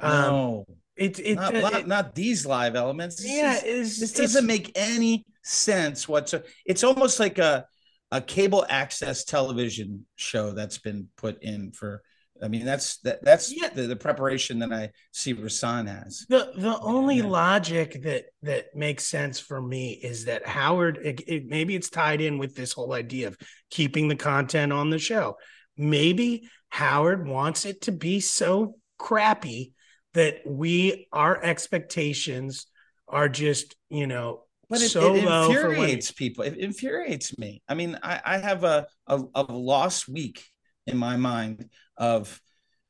um 0.00 0.10
no, 0.12 0.66
it, 0.96 1.18
it, 1.20 1.34
not, 1.36 1.54
it- 1.54 1.86
not, 1.86 2.14
these 2.14 2.44
live 2.44 2.76
elements. 2.76 3.16
This 3.16 3.30
yeah 3.30 3.54
is- 3.56 3.62
it's, 3.64 4.00
this 4.00 4.10
it's- 4.12 4.32
doesn't 4.32 4.46
make 4.46 4.72
any 4.74 5.24
sense 5.42 6.06
whatsoever. 6.08 6.46
It's 6.66 6.84
almost 6.84 7.18
like 7.18 7.38
a 7.38 7.64
a 8.10 8.20
cable 8.20 8.66
access 8.68 9.24
television 9.24 10.06
show 10.16 10.50
that's 10.52 10.78
been 10.78 11.08
put 11.16 11.42
in 11.42 11.72
for. 11.72 12.02
I 12.42 12.48
mean, 12.48 12.64
that's 12.64 12.98
that 12.98 13.24
that's 13.24 13.52
Yeah. 13.56 13.68
the, 13.68 13.82
the 13.82 13.96
preparation 13.96 14.58
that 14.60 14.72
I 14.72 14.90
see 15.12 15.34
Rasan 15.34 15.86
has. 15.88 16.26
The 16.28 16.52
the 16.56 16.78
only 16.80 17.18
Yeah. 17.18 17.26
logic 17.26 18.02
that 18.02 18.24
that 18.42 18.74
makes 18.74 19.04
sense 19.04 19.38
for 19.38 19.62
me 19.62 19.92
is 19.92 20.24
that 20.24 20.46
Howard 20.46 20.98
it, 21.04 21.20
it- 21.28 21.46
maybe 21.46 21.76
it's 21.76 21.90
tied 21.90 22.20
in 22.20 22.38
with 22.38 22.54
this 22.56 22.72
whole 22.72 22.92
idea 22.94 23.28
of 23.28 23.36
keeping 23.70 24.08
the 24.08 24.16
content 24.16 24.72
on 24.72 24.90
the 24.90 24.98
show. 24.98 25.36
Maybe 25.76 26.48
Howard 26.70 27.26
wants 27.28 27.64
it 27.64 27.82
to 27.82 27.92
be 27.92 28.20
so 28.20 28.76
crappy 28.98 29.72
that 30.14 30.40
we 30.46 31.06
our 31.12 31.42
expectations 31.42 32.66
are 33.08 33.28
just 33.28 33.76
you 33.88 34.06
know 34.06 34.44
But 34.68 34.80
it, 34.82 34.90
so 34.90 35.14
it 35.14 35.24
low 35.24 35.52
for 35.52 35.68
when 35.68 35.70
infuriates 35.70 36.10
people. 36.12 36.44
It 36.44 36.56
infuriates 36.56 37.38
me. 37.38 37.62
I 37.68 37.74
mean, 37.74 37.98
I, 38.02 38.20
I 38.24 38.38
have 38.38 38.64
a, 38.64 38.86
a 39.06 39.22
a 39.34 39.42
lost 39.44 40.08
week 40.08 40.44
in 40.86 40.96
my 40.96 41.16
mind 41.16 41.68
of 41.96 42.40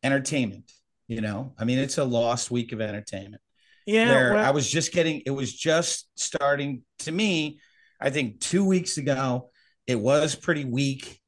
entertainment. 0.02 0.70
You 1.08 1.20
know, 1.20 1.54
I 1.58 1.64
mean, 1.64 1.78
it's 1.78 1.98
a 1.98 2.04
lost 2.04 2.50
week 2.50 2.72
of 2.72 2.80
entertainment. 2.80 3.42
yeah 3.86 4.08
where 4.08 4.34
well, 4.34 4.44
I 4.44 4.50
was 4.50 4.70
just 4.70 4.92
getting, 4.92 5.22
it 5.26 5.30
was 5.30 5.52
just 5.52 6.08
starting 6.16 6.82
to 7.00 7.12
me. 7.12 7.60
I 8.00 8.10
think 8.10 8.40
two 8.40 8.64
weeks 8.64 8.96
ago, 8.96 9.50
it 9.86 9.98
was 10.00 10.34
pretty 10.34 10.64
weak. 10.64 11.20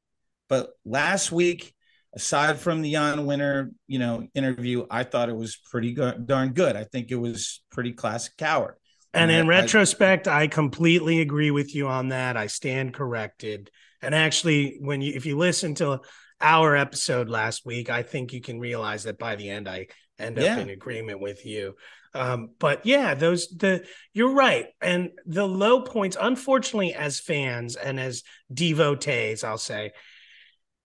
But 0.49 0.71
last 0.85 1.31
week, 1.31 1.73
aside 2.15 2.57
from 2.57 2.81
the 2.81 2.93
Jan 2.93 3.25
Winter, 3.25 3.71
you 3.87 3.99
know, 3.99 4.27
interview, 4.33 4.85
I 4.89 5.03
thought 5.03 5.29
it 5.29 5.35
was 5.35 5.55
pretty 5.55 5.93
go- 5.93 6.17
darn 6.17 6.53
good. 6.53 6.75
I 6.75 6.85
think 6.85 7.11
it 7.11 7.15
was 7.15 7.61
pretty 7.71 7.91
classic 7.93 8.37
coward. 8.37 8.75
And 9.13 9.29
in 9.31 9.37
I- 9.37 9.43
I- 9.43 9.47
retrospect, 9.47 10.27
I, 10.27 10.47
completely 10.47 11.21
agree 11.21 11.51
with 11.51 11.75
you 11.75 11.87
on 11.87 12.09
that. 12.09 12.37
I 12.37 12.47
stand 12.47 12.93
corrected. 12.93 13.69
And 14.01 14.13
actually, 14.15 14.77
when 14.79 15.01
you 15.01 15.13
if 15.15 15.25
you 15.25 15.37
listen 15.37 15.75
to 15.75 16.01
our 16.45 16.75
episode 16.75 17.27
last 17.27 17.65
week, 17.65 17.89
I 17.89 18.03
think 18.03 18.31
you 18.31 18.39
can 18.39 18.59
realize 18.59 19.03
that 19.05 19.17
by 19.17 19.35
the 19.35 19.49
end 19.49 19.67
I 19.67 19.87
end 20.19 20.37
up 20.37 20.59
in 20.59 20.69
agreement 20.69 21.19
with 21.19 21.43
you. 21.43 21.75
Um, 22.13 22.51
but 22.59 22.85
yeah, 22.85 23.15
those 23.15 23.47
the 23.47 23.85
you're 24.13 24.33
right, 24.33 24.67
and 24.79 25.09
the 25.25 25.47
low 25.47 25.81
points. 25.81 26.15
Unfortunately, 26.19 26.93
as 26.93 27.19
fans 27.19 27.75
and 27.75 27.99
as 27.99 28.23
devotees, 28.53 29.43
I'll 29.43 29.57
say 29.57 29.91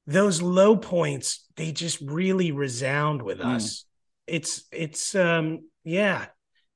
those 0.06 0.42
low 0.42 0.76
points 0.76 1.46
they 1.56 1.72
just 1.72 2.00
really 2.00 2.52
resound 2.52 3.22
with 3.22 3.38
mm. 3.38 3.54
us. 3.54 3.84
It's 4.26 4.64
it's 4.72 5.14
um 5.14 5.68
yeah, 5.84 6.26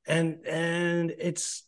and 0.06 0.46
and 0.46 1.10
it's 1.18 1.64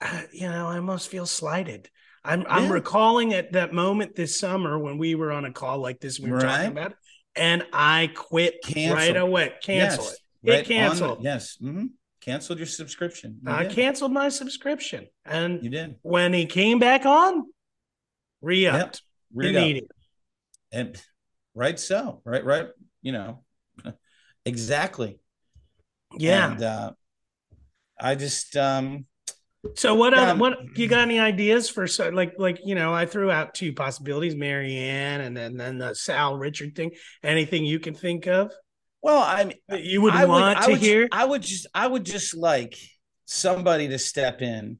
uh, 0.00 0.22
you 0.32 0.48
know 0.48 0.68
I 0.68 0.76
almost 0.76 1.08
feel 1.08 1.26
slighted. 1.26 1.90
I'm 2.24 2.42
yeah. 2.42 2.46
I'm 2.48 2.72
recalling 2.72 3.34
at 3.34 3.52
that 3.52 3.72
moment 3.72 4.16
this 4.16 4.38
summer 4.38 4.78
when 4.78 4.98
we 4.98 5.14
were 5.14 5.32
on 5.32 5.44
a 5.44 5.52
call 5.52 5.78
like 5.78 6.00
this 6.00 6.18
we 6.18 6.30
were 6.30 6.38
right. 6.38 6.56
talking 6.56 6.72
about, 6.72 6.94
and 7.36 7.64
I 7.72 8.10
quit 8.14 8.62
Cancel. 8.64 8.96
right 8.96 9.16
away. 9.16 9.52
Cancel 9.62 10.04
yes. 10.04 10.12
it 10.12 10.18
Right 10.44 10.58
it 10.60 10.66
canceled. 10.66 11.20
The, 11.20 11.24
yes. 11.24 11.56
Mm-hmm. 11.62 11.86
Canceled 12.20 12.58
your 12.58 12.66
subscription. 12.66 13.40
You 13.42 13.50
I 13.50 13.62
did. 13.64 13.72
canceled 13.72 14.12
my 14.12 14.28
subscription. 14.28 15.06
And 15.24 15.62
you 15.62 15.70
did. 15.70 15.96
When 16.02 16.32
he 16.32 16.46
came 16.46 16.78
back 16.78 17.06
on, 17.06 17.44
re 18.42 18.66
upped. 18.66 19.02
Yep. 19.34 19.46
Immediately. 19.46 19.88
And 20.72 21.02
right 21.54 21.78
so. 21.78 22.20
Right, 22.24 22.44
right. 22.44 22.66
You 23.02 23.12
know, 23.12 23.44
exactly. 24.44 25.18
Yeah. 26.16 26.52
And 26.52 26.62
uh 26.62 26.92
I 27.98 28.14
just 28.14 28.56
um 28.56 29.06
so 29.74 29.94
what 29.94 30.16
um, 30.16 30.38
what 30.38 30.58
you 30.76 30.88
got 30.88 31.00
any 31.00 31.18
ideas 31.18 31.70
for 31.70 31.86
so 31.86 32.10
like 32.10 32.34
like 32.38 32.60
you 32.64 32.74
know 32.74 32.92
I 32.92 33.06
threw 33.06 33.30
out 33.30 33.54
two 33.54 33.72
possibilities 33.72 34.36
Marianne 34.36 35.22
and 35.22 35.36
then 35.36 35.56
then 35.56 35.78
the 35.78 35.94
Sal 35.94 36.36
Richard 36.36 36.74
thing 36.74 36.92
anything 37.22 37.64
you 37.64 37.80
can 37.80 37.94
think 37.94 38.26
of 38.26 38.52
well, 39.04 39.22
I 39.22 39.44
mean, 39.44 39.84
you 39.84 40.00
would 40.00 40.14
I 40.14 40.24
want 40.24 40.60
would, 40.60 40.64
to 40.64 40.70
would, 40.70 40.80
hear. 40.80 41.08
I 41.12 41.26
would 41.26 41.42
just, 41.42 41.66
I 41.74 41.86
would 41.86 42.06
just 42.06 42.34
like 42.34 42.78
somebody 43.26 43.88
to 43.88 43.98
step 43.98 44.40
in 44.40 44.78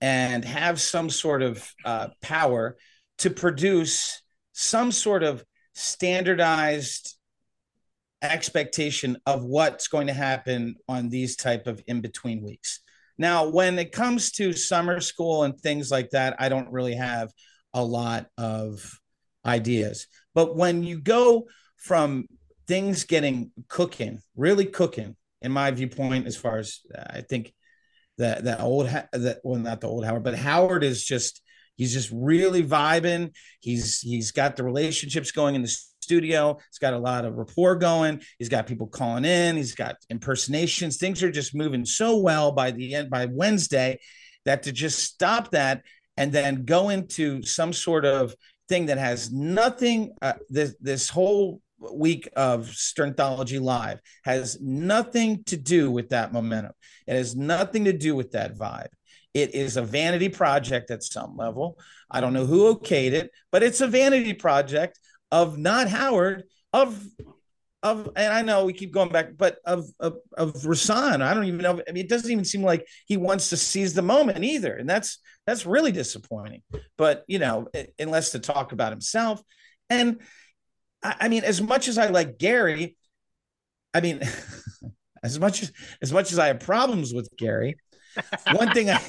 and 0.00 0.44
have 0.44 0.80
some 0.80 1.10
sort 1.10 1.42
of 1.42 1.68
uh, 1.84 2.10
power 2.22 2.76
to 3.18 3.30
produce 3.30 4.22
some 4.52 4.92
sort 4.92 5.24
of 5.24 5.44
standardized 5.74 7.18
expectation 8.22 9.16
of 9.26 9.42
what's 9.42 9.88
going 9.88 10.06
to 10.06 10.12
happen 10.12 10.76
on 10.88 11.08
these 11.08 11.34
type 11.34 11.66
of 11.66 11.82
in 11.88 12.00
between 12.00 12.44
weeks. 12.44 12.82
Now, 13.18 13.48
when 13.48 13.78
it 13.78 13.92
comes 13.92 14.32
to 14.32 14.52
summer 14.52 15.00
school 15.00 15.44
and 15.44 15.58
things 15.58 15.90
like 15.90 16.10
that, 16.10 16.36
I 16.38 16.48
don't 16.48 16.70
really 16.70 16.94
have 16.94 17.32
a 17.72 17.82
lot 17.84 18.26
of 18.36 19.00
ideas. 19.44 20.06
But 20.34 20.56
when 20.56 20.82
you 20.82 21.00
go 21.00 21.46
from 21.76 22.26
things 22.66 23.04
getting 23.04 23.52
cooking, 23.68 24.20
really 24.36 24.66
cooking, 24.66 25.16
in 25.42 25.52
my 25.52 25.70
viewpoint, 25.70 26.26
as 26.26 26.36
far 26.36 26.58
as 26.58 26.80
I 27.10 27.20
think 27.20 27.54
that 28.18 28.44
that 28.44 28.60
old 28.60 28.88
that 28.88 29.40
well, 29.44 29.60
not 29.60 29.80
the 29.80 29.88
old 29.88 30.04
Howard, 30.04 30.24
but 30.24 30.34
Howard 30.34 30.82
is 30.82 31.04
just 31.04 31.42
he's 31.76 31.92
just 31.92 32.10
really 32.12 32.62
vibing. 32.62 33.32
He's 33.60 34.00
he's 34.00 34.32
got 34.32 34.56
the 34.56 34.64
relationships 34.64 35.30
going 35.30 35.54
in 35.54 35.62
the 35.62 35.76
studio. 36.06 36.56
He's 36.70 36.78
got 36.78 36.94
a 36.94 36.98
lot 36.98 37.24
of 37.24 37.34
rapport 37.34 37.74
going. 37.74 38.22
He's 38.38 38.48
got 38.48 38.68
people 38.68 38.86
calling 38.86 39.24
in. 39.24 39.56
He's 39.56 39.74
got 39.74 39.96
impersonations. 40.08 40.98
Things 40.98 41.20
are 41.24 41.32
just 41.32 41.52
moving 41.52 41.84
so 41.84 42.18
well 42.18 42.52
by 42.52 42.70
the 42.70 42.94
end 42.94 43.10
by 43.10 43.26
Wednesday 43.26 43.98
that 44.44 44.62
to 44.62 44.72
just 44.72 45.00
stop 45.00 45.50
that 45.50 45.82
and 46.16 46.30
then 46.30 46.64
go 46.64 46.90
into 46.90 47.42
some 47.42 47.72
sort 47.72 48.04
of 48.04 48.36
thing 48.68 48.86
that 48.86 48.98
has 48.98 49.32
nothing 49.32 50.12
uh, 50.22 50.34
this 50.48 50.76
this 50.80 51.10
whole 51.10 51.60
week 51.92 52.28
of 52.36 52.66
Sternthology 52.66 53.60
Live 53.60 54.00
has 54.24 54.58
nothing 54.60 55.42
to 55.44 55.56
do 55.56 55.90
with 55.90 56.10
that 56.10 56.32
momentum. 56.32 56.72
It 57.08 57.16
has 57.16 57.34
nothing 57.34 57.84
to 57.84 57.92
do 57.92 58.14
with 58.14 58.30
that 58.32 58.56
vibe. 58.56 58.88
It 59.34 59.54
is 59.54 59.76
a 59.76 59.82
vanity 59.82 60.30
project 60.30 60.90
at 60.90 61.02
some 61.02 61.36
level. 61.36 61.78
I 62.10 62.22
don't 62.22 62.32
know 62.32 62.46
who 62.46 62.74
okayed 62.74 63.12
it, 63.12 63.30
but 63.52 63.62
it's 63.62 63.82
a 63.82 63.86
vanity 63.86 64.32
project 64.32 64.98
of 65.30 65.58
not 65.58 65.88
Howard, 65.88 66.44
of 66.72 67.04
of 67.82 68.10
and 68.16 68.32
I 68.32 68.42
know 68.42 68.64
we 68.64 68.72
keep 68.72 68.92
going 68.92 69.10
back, 69.10 69.36
but 69.36 69.58
of 69.64 69.88
of, 70.00 70.16
of 70.36 70.54
Rasan. 70.54 71.22
I 71.22 71.34
don't 71.34 71.44
even 71.44 71.60
know. 71.60 71.80
I 71.88 71.92
mean, 71.92 72.04
it 72.04 72.08
doesn't 72.08 72.30
even 72.30 72.44
seem 72.44 72.62
like 72.62 72.86
he 73.06 73.16
wants 73.16 73.50
to 73.50 73.56
seize 73.56 73.94
the 73.94 74.02
moment 74.02 74.44
either, 74.44 74.74
and 74.74 74.88
that's 74.88 75.18
that's 75.46 75.66
really 75.66 75.92
disappointing. 75.92 76.62
But 76.98 77.24
you 77.28 77.38
know, 77.38 77.68
eh, 77.74 77.86
unless 77.98 78.32
to 78.32 78.38
talk 78.38 78.72
about 78.72 78.92
himself, 78.92 79.40
and 79.90 80.20
I 81.02 81.28
mean, 81.28 81.44
as 81.44 81.62
much 81.62 81.88
as 81.88 81.98
I 81.98 82.08
like 82.08 82.38
Gary, 82.38 82.96
I 83.94 84.00
mean, 84.00 84.20
as 85.22 85.38
much 85.38 85.62
as 85.62 85.72
as 86.02 86.12
much 86.12 86.32
as 86.32 86.38
I 86.38 86.48
have 86.48 86.60
problems 86.60 87.14
with 87.14 87.28
Gary, 87.36 87.76
one 88.52 88.72
thing 88.72 88.90
I 88.90 89.00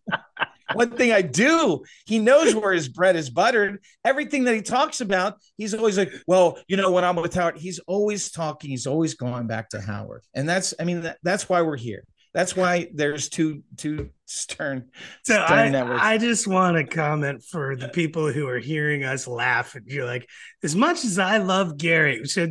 one 0.74 0.90
thing 0.96 1.12
I 1.12 1.22
do, 1.22 1.82
he 2.06 2.18
knows 2.18 2.54
where 2.54 2.72
his 2.72 2.88
bread 2.88 3.16
is 3.16 3.30
buttered. 3.30 3.82
Everything 4.04 4.44
that 4.44 4.54
he 4.54 4.62
talks 4.62 5.00
about, 5.00 5.36
he's 5.56 5.74
always 5.74 5.98
like, 5.98 6.12
well, 6.26 6.58
you 6.68 6.76
know, 6.76 6.90
when 6.90 7.04
I'm 7.04 7.16
with 7.16 7.34
Howard, 7.34 7.58
he's 7.58 7.78
always 7.80 8.30
talking, 8.30 8.70
he's 8.70 8.86
always 8.86 9.14
going 9.14 9.46
back 9.46 9.70
to 9.70 9.80
Howard. 9.80 10.24
And 10.34 10.48
that's, 10.48 10.74
I 10.78 10.84
mean, 10.84 11.02
that, 11.02 11.18
that's 11.22 11.48
why 11.48 11.62
we're 11.62 11.76
here. 11.76 12.04
That's 12.34 12.56
why 12.56 12.88
there's 12.94 13.28
two 13.28 13.62
two 13.76 14.08
stern. 14.24 14.88
So 15.22 15.34
stern 15.34 15.58
I, 15.58 15.68
networks. 15.68 16.00
I 16.02 16.16
just 16.16 16.46
want 16.46 16.78
to 16.78 16.84
comment 16.84 17.44
for 17.44 17.76
the 17.76 17.88
people 17.88 18.32
who 18.32 18.48
are 18.48 18.58
hearing 18.58 19.04
us 19.04 19.28
laugh. 19.28 19.74
And 19.74 19.86
you're 19.86 20.06
like, 20.06 20.26
as 20.62 20.74
much 20.74 21.04
as 21.04 21.18
I 21.18 21.36
love 21.38 21.76
Gary, 21.76 22.24
so 22.24 22.48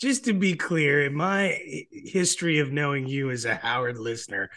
just 0.00 0.24
to 0.24 0.32
be 0.32 0.54
clear, 0.54 1.04
in 1.04 1.14
my 1.14 1.58
history 1.92 2.60
of 2.60 2.72
knowing 2.72 3.06
you 3.06 3.30
as 3.30 3.44
a 3.44 3.56
Howard 3.56 3.98
listener, 3.98 4.48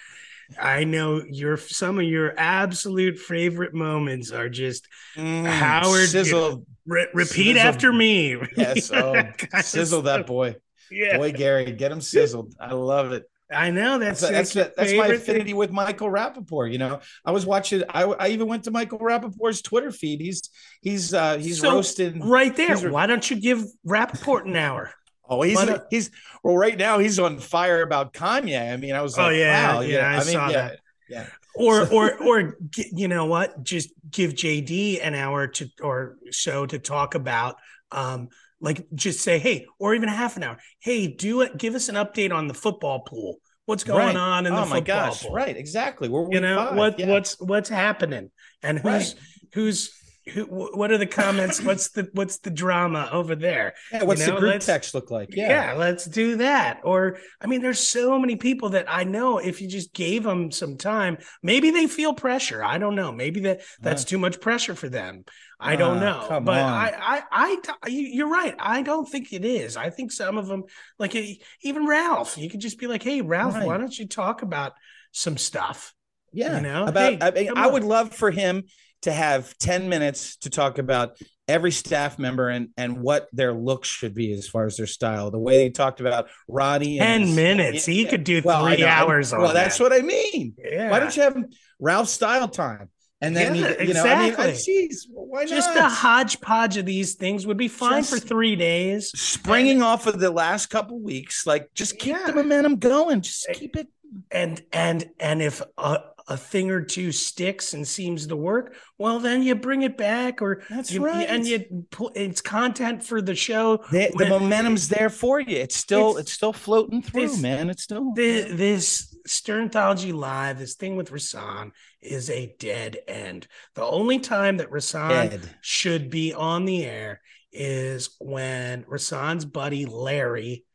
I 0.59 0.83
know 0.83 1.23
your 1.29 1.57
some 1.57 1.99
of 1.99 2.05
your 2.05 2.33
absolute 2.37 3.17
favorite 3.17 3.73
moments 3.73 4.31
are 4.31 4.49
just 4.49 4.87
mm, 5.15 5.45
Howard. 5.45 6.09
Sizzle, 6.09 6.65
re- 6.85 7.07
repeat 7.13 7.55
sizzle. 7.55 7.67
after 7.67 7.93
me. 7.93 8.37
Yes, 8.57 8.91
oh, 8.91 9.23
sizzle 9.61 10.03
that 10.03 10.27
boy. 10.27 10.55
Yeah, 10.91 11.17
boy, 11.17 11.31
Gary, 11.31 11.71
get 11.71 11.91
him 11.91 12.01
sizzled. 12.01 12.53
I 12.59 12.73
love 12.73 13.11
it. 13.11 13.23
I 13.51 13.71
know 13.71 13.99
that's 13.99 14.21
that's 14.21 14.53
that's, 14.53 14.75
that's 14.75 14.93
my 14.93 15.07
affinity 15.07 15.51
thing. 15.51 15.55
with 15.55 15.71
Michael 15.71 16.09
Rapaport. 16.09 16.71
You 16.71 16.77
know, 16.77 16.99
I 17.25 17.31
was 17.31 17.45
watching. 17.45 17.83
I, 17.89 18.03
I 18.03 18.27
even 18.29 18.47
went 18.47 18.63
to 18.65 18.71
Michael 18.71 18.99
Rapaport's 18.99 19.61
Twitter 19.61 19.91
feed. 19.91 20.21
He's 20.21 20.49
he's 20.81 21.13
uh 21.13 21.37
he's 21.37 21.61
so, 21.61 21.73
roasting 21.73 22.27
right 22.27 22.55
there. 22.55 22.77
Why 22.91 23.05
don't 23.05 23.29
you 23.29 23.39
give 23.39 23.65
Rapaport 23.85 24.45
an 24.45 24.55
hour? 24.55 24.93
Oh, 25.29 25.41
he's 25.41 25.59
he's 25.89 26.11
well 26.43 26.57
right 26.57 26.77
now. 26.77 26.99
He's 26.99 27.19
on 27.19 27.39
fire 27.39 27.81
about 27.81 28.13
Kanye. 28.13 28.73
I 28.73 28.77
mean, 28.77 28.93
I 28.93 29.01
was 29.01 29.17
oh, 29.17 29.23
like, 29.23 29.31
oh 29.31 29.35
yeah, 29.35 29.73
wow, 29.73 29.81
yeah. 29.81 29.97
yeah. 29.97 30.07
I, 30.07 30.11
I 30.11 30.17
mean, 30.17 30.33
saw 30.33 30.47
yeah, 30.47 30.53
that. 30.53 30.79
Yeah. 31.09 31.25
or 31.55 31.87
or 31.91 32.23
or 32.23 32.57
you 32.91 33.07
know 33.07 33.25
what? 33.25 33.63
Just 33.63 33.91
give 34.09 34.33
JD 34.33 34.99
an 35.01 35.15
hour 35.15 35.47
to 35.47 35.69
or 35.81 36.17
so 36.31 36.65
to 36.65 36.79
talk 36.79 37.15
about 37.15 37.55
um 37.91 38.29
like 38.59 38.85
just 38.95 39.21
say, 39.21 39.39
hey, 39.39 39.65
or 39.77 39.93
even 39.93 40.09
half 40.09 40.37
an 40.37 40.43
hour. 40.43 40.57
Hey, 40.79 41.07
do 41.07 41.41
it. 41.41 41.57
Give 41.57 41.75
us 41.75 41.89
an 41.89 41.95
update 41.95 42.33
on 42.33 42.47
the 42.47 42.53
football 42.53 43.01
pool. 43.01 43.37
What's 43.65 43.83
going 43.83 44.07
right. 44.07 44.15
on 44.15 44.45
in 44.45 44.53
oh 44.53 44.57
the 44.57 44.61
football 44.63 44.81
gosh, 44.81 45.23
pool? 45.23 45.33
Right, 45.33 45.55
exactly. 45.55 46.09
We're 46.09 46.31
you 46.31 46.41
know 46.41 46.57
five. 46.57 46.75
what 46.75 46.99
yeah. 46.99 47.09
what's 47.09 47.39
what's 47.39 47.69
happening 47.69 48.29
and 48.61 48.79
who's 48.79 48.85
right. 48.85 49.15
who's 49.53 50.02
who, 50.31 50.45
what 50.45 50.91
are 50.91 50.97
the 50.97 51.07
comments? 51.07 51.61
what's 51.63 51.89
the 51.89 52.09
what's 52.13 52.37
the 52.39 52.49
drama 52.49 53.09
over 53.11 53.35
there? 53.35 53.73
Yeah, 53.91 54.03
what's 54.03 54.21
you 54.21 54.27
know, 54.27 54.35
the 54.35 54.39
group 54.39 54.61
text 54.61 54.93
look 54.93 55.11
like? 55.11 55.35
Yeah. 55.35 55.49
yeah, 55.49 55.73
let's 55.73 56.05
do 56.05 56.37
that. 56.37 56.81
Or 56.83 57.17
I 57.41 57.47
mean, 57.47 57.61
there's 57.61 57.79
so 57.79 58.17
many 58.19 58.35
people 58.35 58.69
that 58.69 58.85
I 58.87 59.03
know. 59.03 59.37
If 59.37 59.61
you 59.61 59.67
just 59.67 59.93
gave 59.93 60.23
them 60.23 60.51
some 60.51 60.77
time, 60.77 61.17
maybe 61.41 61.71
they 61.71 61.87
feel 61.87 62.13
pressure. 62.13 62.63
I 62.63 62.77
don't 62.77 62.95
know. 62.95 63.11
Maybe 63.11 63.41
that 63.41 63.61
that's 63.81 64.03
uh, 64.03 64.07
too 64.07 64.17
much 64.17 64.39
pressure 64.39 64.75
for 64.75 64.89
them. 64.89 65.25
I 65.59 65.75
don't 65.75 65.97
uh, 65.97 66.27
know. 66.29 66.41
But 66.41 66.61
on. 66.61 66.73
I, 66.73 67.23
I, 67.31 67.57
I, 67.81 67.87
you're 67.87 68.29
right. 68.29 68.55
I 68.59 68.81
don't 68.81 69.07
think 69.07 69.31
it 69.31 69.45
is. 69.45 69.77
I 69.77 69.89
think 69.89 70.11
some 70.11 70.37
of 70.37 70.47
them, 70.47 70.63
like 70.99 71.15
even 71.61 71.87
Ralph, 71.87 72.37
you 72.37 72.49
could 72.49 72.59
just 72.59 72.79
be 72.79 72.87
like, 72.87 73.03
"Hey, 73.03 73.21
Ralph, 73.21 73.55
right. 73.55 73.65
why 73.65 73.77
don't 73.77 73.97
you 73.97 74.07
talk 74.07 74.41
about 74.41 74.73
some 75.11 75.37
stuff?" 75.37 75.93
Yeah, 76.33 76.57
you 76.57 76.63
know, 76.63 76.85
about. 76.85 77.23
Hey, 77.37 77.49
I, 77.49 77.65
I 77.65 77.67
would 77.67 77.83
love 77.83 78.13
for 78.13 78.31
him 78.31 78.63
to 79.03 79.13
have 79.13 79.57
10 79.59 79.89
minutes 79.89 80.37
to 80.37 80.49
talk 80.49 80.77
about 80.77 81.17
every 81.47 81.71
staff 81.71 82.17
member 82.17 82.47
and 82.47 82.69
and 82.77 83.01
what 83.01 83.27
their 83.33 83.53
look 83.53 83.83
should 83.83 84.13
be 84.13 84.31
as 84.33 84.47
far 84.47 84.65
as 84.65 84.77
their 84.77 84.87
style. 84.87 85.31
The 85.31 85.39
way 85.39 85.57
they 85.57 85.69
talked 85.69 85.99
about 85.99 86.27
Roddy. 86.47 86.97
10 86.97 87.21
his, 87.21 87.35
minutes. 87.35 87.85
He 87.85 88.05
could 88.05 88.23
do 88.23 88.41
well, 88.43 88.65
three 88.65 88.83
hours 88.83 89.31
Well, 89.31 89.53
that's 89.53 89.79
what 89.79 89.93
I 89.93 90.01
mean. 90.01 90.53
Yeah. 90.57 90.89
Why 90.89 90.99
don't 90.99 91.15
you 91.15 91.23
have 91.23 91.37
Ralph 91.79 92.09
style 92.09 92.47
time? 92.47 92.89
And 93.21 93.33
then 93.37 93.55
yeah, 93.55 93.69
you, 93.79 93.87
you 93.87 93.93
know, 93.93 94.01
exactly. 94.01 94.43
I 94.43 94.47
mean, 94.47 94.61
geez, 94.61 95.07
why 95.09 95.45
Just 95.45 95.73
not? 95.75 95.85
a 95.85 95.89
hodgepodge 95.89 96.75
of 96.75 96.85
these 96.85 97.15
things 97.15 97.47
would 97.47 97.55
be 97.55 97.69
fine 97.69 98.01
just 98.01 98.13
for 98.13 98.19
three 98.19 98.57
days. 98.57 99.11
Springing 99.17 99.77
and, 99.77 99.83
off 99.83 100.07
of 100.07 100.19
the 100.19 100.29
last 100.29 100.65
couple 100.65 100.99
weeks, 100.99 101.47
like 101.47 101.73
just 101.73 101.97
keep 101.99 102.15
yeah. 102.15 102.27
the 102.27 102.33
momentum 102.33 102.75
going. 102.77 103.21
Just 103.21 103.47
keep 103.53 103.77
it 103.77 103.87
and 104.31 104.61
and 104.71 105.09
and 105.19 105.41
if 105.41 105.61
uh, 105.77 105.99
a 106.27 106.37
thing 106.37 106.71
or 106.71 106.81
two 106.81 107.11
sticks 107.11 107.73
and 107.73 107.87
seems 107.87 108.27
to 108.27 108.35
work, 108.35 108.75
well, 108.97 109.19
then 109.19 109.43
you 109.43 109.55
bring 109.55 109.81
it 109.81 109.97
back, 109.97 110.41
or 110.41 110.61
That's 110.69 110.91
you, 110.91 111.05
right. 111.05 111.27
and 111.27 111.45
you 111.45 111.85
put 111.91 112.15
it's 112.15 112.41
content 112.41 113.03
for 113.03 113.21
the 113.21 113.35
show. 113.35 113.77
The, 113.91 114.11
the 114.17 114.27
momentum's 114.29 114.87
there 114.87 115.09
for 115.09 115.39
you. 115.39 115.57
It's 115.57 115.75
still 115.75 116.11
It's- 116.11 116.21
it's, 116.23 116.31
still 116.33 116.53
floating 116.53 117.01
through, 117.01 117.23
it's- 117.23 117.41
man. 117.41 117.69
It's 117.69 117.83
still 117.83 118.13
This, 118.13 118.45
this 118.57 119.17
Sternthology 119.27 120.13
Live, 120.13 120.59
this 120.59 120.75
thing 120.75 120.95
with 120.95 121.11
Rasan 121.11 121.71
is 122.01 122.29
a 122.29 122.55
dead 122.59 122.97
end. 123.07 123.47
The 123.75 123.83
only 123.83 124.19
time 124.19 124.57
that 124.57 124.69
Rasan 124.69 125.29
dead. 125.31 125.49
should 125.61 126.09
be 126.09 126.33
on 126.33 126.65
the 126.65 126.85
air 126.85 127.21
is 127.51 128.15
when 128.19 128.83
Rasan's 128.83 129.45
buddy 129.45 129.85
Larry, 129.85 130.65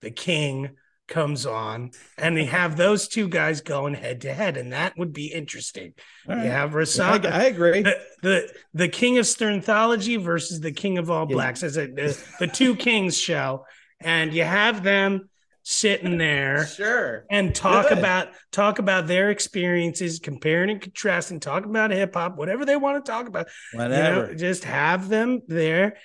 the 0.00 0.10
king, 0.10 0.70
comes 1.08 1.44
on 1.46 1.90
and 2.16 2.36
they 2.36 2.44
have 2.46 2.76
those 2.76 3.08
two 3.08 3.28
guys 3.28 3.60
going 3.60 3.94
head 3.94 4.22
to 4.22 4.32
head, 4.32 4.56
and 4.56 4.72
that 4.72 4.96
would 4.96 5.12
be 5.12 5.26
interesting. 5.32 5.92
All 6.28 6.34
You 6.36 6.42
right. 6.42 6.50
have 6.50 6.74
I, 6.74 6.78
Rasan, 6.78 7.26
I 7.30 7.44
agree. 7.44 7.82
the, 7.82 8.00
the 8.22 8.52
the 8.74 8.88
king 8.88 9.18
of 9.18 9.24
Sternthology 9.26 10.22
versus 10.22 10.60
the 10.60 10.72
king 10.72 10.98
of 10.98 11.10
all 11.10 11.26
Yeah. 11.28 11.34
blacks 11.34 11.62
as 11.62 11.76
a 11.76 11.86
the, 11.86 12.18
the 12.38 12.46
two 12.46 12.74
kings 12.88 13.16
show, 13.18 13.64
and 14.00 14.32
you 14.32 14.44
have 14.44 14.82
them 14.82 15.28
sitting 15.64 16.18
there 16.18 16.66
Sure. 16.66 17.24
and 17.30 17.54
talk 17.54 17.88
Good. 17.90 17.98
about 17.98 18.28
talk 18.50 18.78
about 18.78 19.06
their 19.06 19.30
experiences, 19.30 20.18
comparing 20.18 20.70
and 20.70 20.80
contrasting, 20.80 21.38
talk 21.40 21.64
about 21.64 21.90
hip 21.90 22.14
hop, 22.14 22.36
whatever 22.36 22.64
they 22.64 22.76
want 22.76 23.04
to 23.04 23.10
talk 23.12 23.26
about. 23.28 23.46
You 23.72 23.78
know, 23.80 23.84
Whatever. 23.84 24.34
just 24.34 24.64
have 24.64 25.08
them 25.08 25.42
there. 25.46 25.96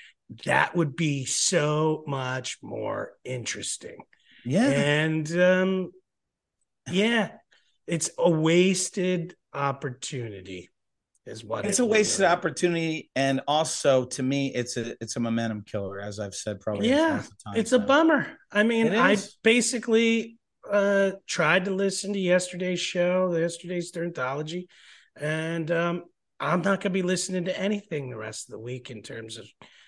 That 0.46 0.76
would 0.76 0.96
be 0.96 1.26
so 1.26 2.04
much 2.06 2.58
more 2.62 3.14
interesting. 3.24 3.98
Yeah. 4.48 4.70
And 4.70 5.32
um, 5.40 5.92
yeah, 6.90 7.32
it's 7.86 8.10
a 8.18 8.30
wasted 8.30 9.36
opportunity, 9.54 10.70
is 11.26 11.44
what 11.44 11.66
It's 11.66 11.80
it 11.80 11.84
a 11.84 11.86
wasted 11.86 12.22
really- 12.22 12.32
opportunity, 12.34 13.10
and 13.16 13.42
also 13.48 14.06
to 14.06 14.24
me, 14.24 14.54
it's 14.54 14.78
a 14.78 14.96
it's 15.02 15.16
a 15.16 15.20
momentum 15.20 15.64
killer, 15.64 16.00
as 16.00 16.20
I've 16.20 16.36
said 16.36 16.60
probably. 16.60 16.90
Yeah, 16.90 17.18
thousands 17.18 17.32
of 17.32 17.44
times 17.44 17.58
It's 17.60 17.72
a 17.74 17.80
bummer. 17.80 18.28
I 18.52 18.64
mean, 18.64 18.94
I 18.96 19.18
basically 19.44 20.38
uh 20.70 21.12
tried 21.28 21.66
to 21.66 21.72
listen 21.72 22.14
to 22.14 22.20
yesterday's 22.20 22.80
show, 22.80 23.34
yesterday's 23.36 23.92
Sternthology, 23.92 24.68
and 25.20 25.70
um 25.72 26.04
I'm 26.40 26.62
not 26.62 26.82
gonna 26.82 26.94
be 26.94 27.02
listening 27.02 27.46
to 27.46 27.60
anything 27.60 28.10
the 28.10 28.18
rest 28.18 28.48
of 28.48 28.52
the 28.54 28.60
week 28.60 28.92
in 28.92 29.02
terms 29.02 29.38
of 29.38 29.46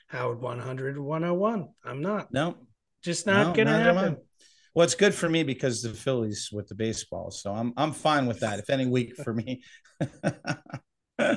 Howard 0.07 0.41
100 0.41 0.97
or 0.97 1.03
101. 1.03 1.68
I'm 1.86 2.01
not. 2.01 2.34
No, 2.34 2.55
Just 3.03 3.28
not 3.28 3.47
no, 3.47 3.53
gonna 3.53 3.78
neither 3.78 3.89
am 3.91 3.97
I. 3.97 4.01
happen. 4.01 4.18
Well, 4.76 4.84
it's 4.84 4.96
good 4.96 5.14
for 5.16 5.28
me 5.30 5.44
because 5.44 5.82
the 5.82 5.90
Phillies 5.90 6.50
with 6.52 6.68
the 6.68 6.76
baseball, 6.76 7.32
so 7.32 7.54
I'm 7.54 7.74
I'm 7.78 7.92
fine 7.92 8.26
with 8.28 8.40
that. 8.42 8.60
If 8.60 8.70
any 8.70 8.86
week 8.86 9.16
for 9.18 9.34
me. 9.34 9.64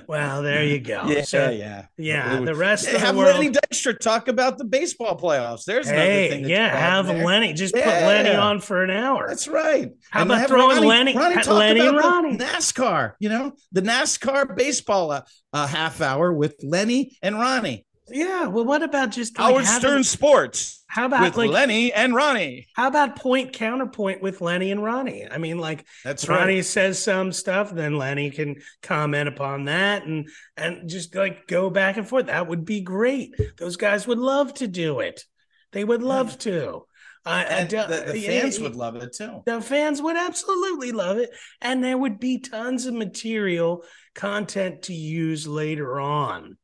Well, 0.07 0.43
there 0.45 0.63
you 0.63 0.79
go. 0.79 1.07
yeah, 1.09 1.23
so, 1.25 1.51
yeah, 1.51 1.87
yeah, 1.99 2.39
the 2.39 2.55
rest 2.55 2.87
of 2.87 2.93
the 2.93 2.99
have 3.01 3.17
world. 3.17 3.35
Lenny 3.35 3.51
Dykstra 3.51 3.99
talk 3.99 4.29
about 4.29 4.57
the 4.57 4.65
baseball 4.65 5.19
playoffs. 5.19 5.65
There's 5.65 5.89
another 5.89 6.05
Hey, 6.05 6.29
thing. 6.31 6.49
yeah, 6.49 6.69
have 6.69 7.09
there. 7.09 7.25
Lenny. 7.27 7.53
Just 7.53 7.75
put 7.75 7.83
Yeah. 7.85 8.07
Lenny 8.07 8.31
on 8.31 8.61
for 8.61 8.85
an 8.85 8.91
hour. 8.91 9.27
That's 9.27 9.49
right. 9.49 9.91
How 10.11 10.21
And 10.23 10.31
about 10.31 10.47
throwing 10.47 10.85
Lenny- 10.85 11.17
Ronnie 11.17 11.35
Lenny 11.43 11.81
and 11.81 11.97
Ronnie? 11.97 12.37
NASCAR. 12.39 13.15
You 13.19 13.29
know, 13.31 13.53
the 13.73 13.83
NASCAR 13.83 14.55
baseball 14.57 15.11
uh, 15.11 15.23
uh, 15.53 15.67
half 15.67 16.01
hour 16.01 16.33
with 16.33 16.55
Lenny 16.63 17.17
and 17.21 17.35
Ronnie. 17.41 17.85
yeah. 18.09 18.47
Well, 18.47 18.65
what 18.65 18.85
about 18.85 19.11
just 19.11 19.37
like 19.37 19.49
Howard 19.49 19.65
having- 19.65 19.81
Stern 19.81 20.05
Sports 20.05 20.82
How 20.93 21.07
about 21.07 21.23
with 21.23 21.37
like 21.39 21.49
Lenny 21.51 21.91
and 21.91 22.15
Ronnie. 22.15 22.67
how 22.77 22.87
about 22.87 23.17
point 23.17 23.55
counterpoint 23.55 24.21
with 24.21 24.43
Lenny 24.43 24.71
and 24.71 24.85
Ronnie? 24.85 25.27
I 25.27 25.39
mean, 25.39 25.57
like 25.59 25.87
That's 26.05 26.29
right. 26.29 26.41
Ronnie 26.41 26.61
says 26.61 27.03
some 27.03 27.33
stuff, 27.33 27.71
then 27.71 27.97
Lenny 27.97 28.31
can 28.31 28.57
comment 28.83 29.27
upon 29.27 29.65
that 29.65 30.05
and 30.05 30.29
and 30.59 30.91
just 30.91 31.15
like 31.15 31.47
go 31.47 31.71
back 31.71 31.97
and 31.97 32.07
forth. 32.07 32.27
That 32.27 32.47
would 32.47 32.67
be 32.67 32.83
great. 32.83 33.35
Those 33.57 33.77
guys 33.77 34.07
would 34.07 34.19
love 34.19 34.53
to 34.55 34.69
do 34.69 35.01
it. 35.01 35.25
They 35.73 35.83
would 35.83 36.03
love 36.03 36.39
to. 36.41 36.83
And 37.25 37.71
the, 37.71 38.11
the 38.13 38.21
fans 38.21 38.61
would 38.61 38.75
love 38.77 38.97
it 38.97 39.15
too. 39.15 39.43
the 39.47 39.63
fans 39.63 40.03
would 40.03 40.17
absolutely 40.17 40.93
love 40.93 41.17
it 41.19 41.31
and 41.63 41.83
there 41.83 41.97
would 41.97 42.19
be 42.19 42.39
tons 42.41 42.85
of 42.85 42.93
material 42.95 43.85
content 44.15 44.83
to 44.83 44.93
use 44.93 45.47
later 45.47 46.01
on 46.01 46.59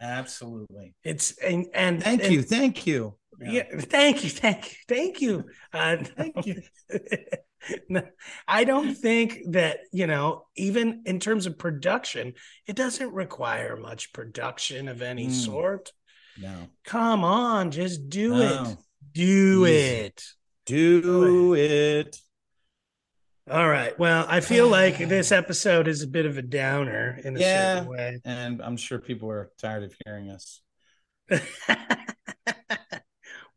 Absolutely. 0.00 0.94
it's 1.02 1.36
and 1.38 1.66
and 1.74 2.02
Thank 2.02 2.22
and- 2.22 2.32
you. 2.32 2.42
Thank 2.42 2.86
you. 2.86 3.17
Yeah. 3.40 3.64
thank 3.80 4.24
you 4.24 4.30
thank 4.30 4.72
you 4.72 4.78
thank 4.88 5.20
you 5.20 5.44
uh, 5.72 5.96
Thank 6.16 6.46
you. 6.46 6.62
no, 7.88 8.02
i 8.46 8.64
don't 8.64 8.94
think 8.94 9.40
that 9.50 9.78
you 9.92 10.06
know 10.06 10.46
even 10.56 11.02
in 11.06 11.20
terms 11.20 11.46
of 11.46 11.58
production 11.58 12.34
it 12.66 12.76
doesn't 12.76 13.12
require 13.12 13.76
much 13.76 14.12
production 14.12 14.88
of 14.88 15.02
any 15.02 15.26
Mm. 15.28 15.32
sort 15.32 15.92
No. 16.40 16.68
come 16.84 17.24
on 17.24 17.70
just 17.70 18.08
do 18.08 18.30
No. 18.30 18.62
it 18.72 18.78
do 19.12 19.66
Easy. 19.66 19.74
it 20.06 20.24
Do 20.66 21.54
it. 21.54 22.18
All 23.50 23.66
right. 23.66 23.98
Well, 23.98 24.26
I 24.28 24.40
feel 24.40 24.68
like 24.80 24.98
this 24.98 25.32
episode 25.32 25.88
is 25.88 26.02
a 26.02 26.06
bit 26.06 26.26
of 26.26 26.36
a 26.36 26.42
downer 26.42 27.18
in 27.24 27.34
a 27.36 27.40
Yeah. 27.40 27.74
certain 27.76 27.88
way. 27.90 28.20
And 28.26 28.60
I'm 28.62 28.76
sure 28.76 28.98
people 28.98 29.30
are 29.30 29.50
tired 29.58 29.84
of 29.84 29.94
hearing 30.04 30.28
us. 30.28 30.60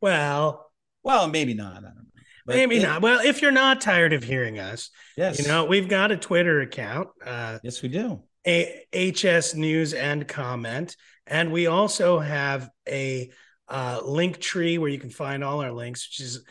well, 0.01 0.71
Well, 1.03 1.27
maybe 1.27 1.53
not. 1.55 1.71
I 1.77 1.81
don't 1.81 1.95
know. 1.95 2.01
But 2.45 2.55
maybe 2.57 2.77
it- 2.77 2.83
not. 2.83 3.01
Well, 3.01 3.19
if 3.25 3.41
you're 3.41 3.51
not 3.51 3.81
tired 3.81 4.13
of 4.13 4.23
hearing 4.23 4.59
us, 4.59 4.89
Yes. 5.17 5.39
you 5.39 5.47
know, 5.47 5.65
we've 5.65 5.87
got 5.87 6.11
a 6.11 6.17
Twitter 6.17 6.61
account, 6.61 7.09
uh, 7.25 7.59
Yes, 7.63 7.81
we 7.81 7.89
do. 7.89 8.23
a- 8.45 8.85
HS 8.93 9.53
News 9.55 9.93
and 9.93 10.27
Comment, 10.27 10.95
and 11.27 11.51
we 11.51 11.67
also 11.67 12.19
have 12.19 12.69
a 12.87 13.31
uh, 13.67 14.01
link 14.03 14.39
tree 14.39 14.77
where 14.77 14.89
you 14.89 14.99
can 14.99 15.09
find 15.09 15.43
all 15.45 15.61
our 15.61 15.71
links, 15.71 16.05
which 16.09 16.19
is 16.19 16.43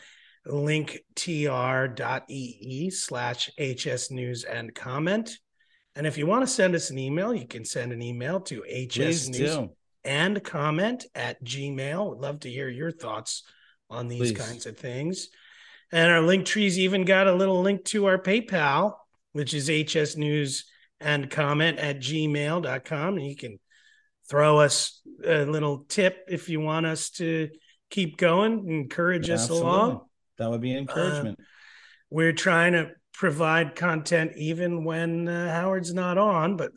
linktr.ee 1.51 2.89
slash 2.89 3.49
HS 3.59 4.11
News 4.11 4.43
and 4.43 4.73
Comment. 4.73 5.29
And 5.95 6.07
if 6.07 6.17
you 6.17 6.25
want 6.25 6.41
to 6.43 6.47
send 6.51 6.73
us 6.73 6.89
an 6.89 6.97
email, 6.97 7.33
you 7.33 7.45
can 7.47 7.63
send 7.65 7.91
an 7.91 8.01
email 8.01 8.39
to 8.41 8.63
HS 8.65 9.27
News. 9.27 9.57
And 10.03 10.43
comment 10.43 11.05
at 11.15 11.43
Gmail. 11.43 12.09
Would 12.09 12.19
love 12.19 12.39
to 12.41 12.49
hear 12.49 12.69
your 12.69 12.91
thoughts 12.91 13.43
on 13.89 14.07
these 14.07 14.31
Please. 14.31 14.37
kinds 14.37 14.65
of 14.65 14.77
things. 14.77 15.29
And 15.91 16.11
our 16.11 16.21
link 16.21 16.45
tree's 16.45 16.79
even 16.79 17.03
got 17.03 17.27
a 17.27 17.33
little 17.33 17.61
link 17.61 17.83
to 17.85 18.05
our 18.05 18.17
PayPal, 18.17 18.95
which 19.33 19.53
is 19.53 19.69
HS 19.69 20.15
News 20.15 20.65
and 20.99 21.29
comment 21.29 21.79
at 21.79 21.99
gmail.com. 21.99 23.17
And 23.17 23.25
you 23.25 23.35
can 23.35 23.59
throw 24.29 24.59
us 24.59 25.01
a 25.25 25.45
little 25.45 25.85
tip 25.89 26.25
if 26.29 26.47
you 26.47 26.61
want 26.61 26.85
us 26.85 27.09
to 27.11 27.49
keep 27.89 28.17
going, 28.17 28.67
encourage 28.69 29.29
us 29.29 29.41
Absolutely. 29.41 29.69
along. 29.69 30.01
That 30.37 30.49
would 30.49 30.61
be 30.61 30.75
encouragement. 30.75 31.39
We're 32.09 32.33
trying 32.33 32.73
to 32.73 32.91
provide 33.13 33.75
content 33.75 34.33
even 34.37 34.83
when 34.85 35.27
uh, 35.27 35.51
Howard's 35.51 35.93
not 35.93 36.17
on, 36.17 36.55
but 36.55 36.71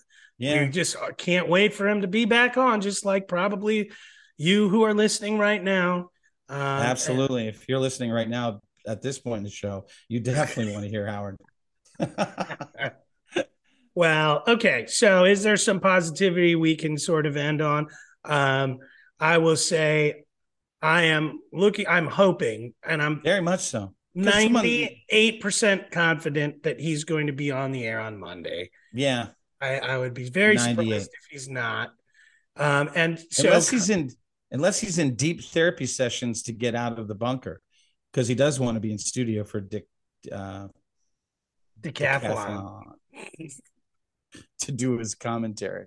yeah. 0.45 0.62
we 0.62 0.68
just 0.68 0.97
can't 1.16 1.49
wait 1.49 1.74
for 1.74 1.88
him 1.88 2.03
to 2.03 2.09
be 2.09 2.24
back 2.24 2.57
on, 2.57 2.80
just 2.80 3.05
like 3.05 3.28
probably 3.28 3.90
you 4.36 4.68
who 4.68 4.82
are 4.82 4.95
listening 4.95 5.38
right 5.38 5.62
now. 5.62 6.11
Um, 6.49 6.61
Absolutely. 6.61 7.49
If 7.49 7.68
you're 7.68 7.78
listening 7.78 8.11
right 8.11 8.28
now 8.28 8.61
at 8.86 9.03
this 9.03 9.18
point 9.18 9.38
in 9.38 9.45
the 9.45 9.51
show, 9.51 9.86
you 10.09 10.20
definitely 10.20 10.72
want 10.72 10.84
to 10.84 10.90
hear 10.90 11.07
Howard. 11.07 11.38
Well, 13.95 14.42
okay. 14.47 14.86
So, 14.86 15.24
is 15.24 15.42
there 15.42 15.57
some 15.57 15.80
positivity 15.80 16.57
we 16.57 16.74
can 16.74 16.99
sort 16.99 17.26
of 17.26 17.36
end 17.36 17.62
on? 17.62 17.86
Um, 18.24 18.78
I 19.20 19.38
will 19.38 19.57
say, 19.57 20.24
I 20.82 21.03
am 21.05 21.40
looking. 21.53 21.86
I'm 21.86 22.09
hoping, 22.09 22.74
and 22.82 23.01
I'm 23.01 23.22
Very 23.22 23.40
much 23.40 23.61
so. 23.61 23.95
ninety-eight 24.14 25.40
percent 25.40 25.92
confident 25.92 26.64
that 26.64 26.80
he's 26.80 27.05
going 27.05 27.28
to 27.28 27.32
be 27.32 27.53
on 27.53 27.70
the 27.70 27.84
air 27.84 28.01
on 28.01 28.18
Monday. 28.18 28.70
Yeah. 28.92 29.28
I, 29.65 29.95
I 29.95 29.99
would 29.99 30.15
be 30.15 30.29
very 30.29 30.57
98. 30.57 30.85
surprised 30.85 31.11
if 31.12 31.27
he's 31.31 31.49
not. 31.49 31.93
Um, 32.57 32.91
and 32.95 33.19
so 33.31 33.49
unless 33.49 33.69
he's 33.69 33.91
in 33.91 34.11
unless 34.51 34.79
he's 34.79 34.99
in 34.99 35.17
deep 35.17 35.43
therapy 35.43 35.87
sessions 35.87 36.43
to 36.45 36.53
get 36.53 36.75
out 36.75 36.99
of 36.99 37.09
the 37.09 37.15
bunker. 37.15 37.61
Because 38.12 38.29
he 38.29 38.37
does 38.37 38.61
want 38.61 38.77
to 38.77 38.81
be 38.81 38.93
in 38.93 38.99
studio 38.99 39.43
for 39.43 39.61
Dick 39.61 39.87
uh 40.31 40.69
decathlon. 41.81 42.93
decathlon 43.12 43.51
to 44.61 44.73
do 44.73 44.99
his 44.99 45.15
commentary. 45.15 45.87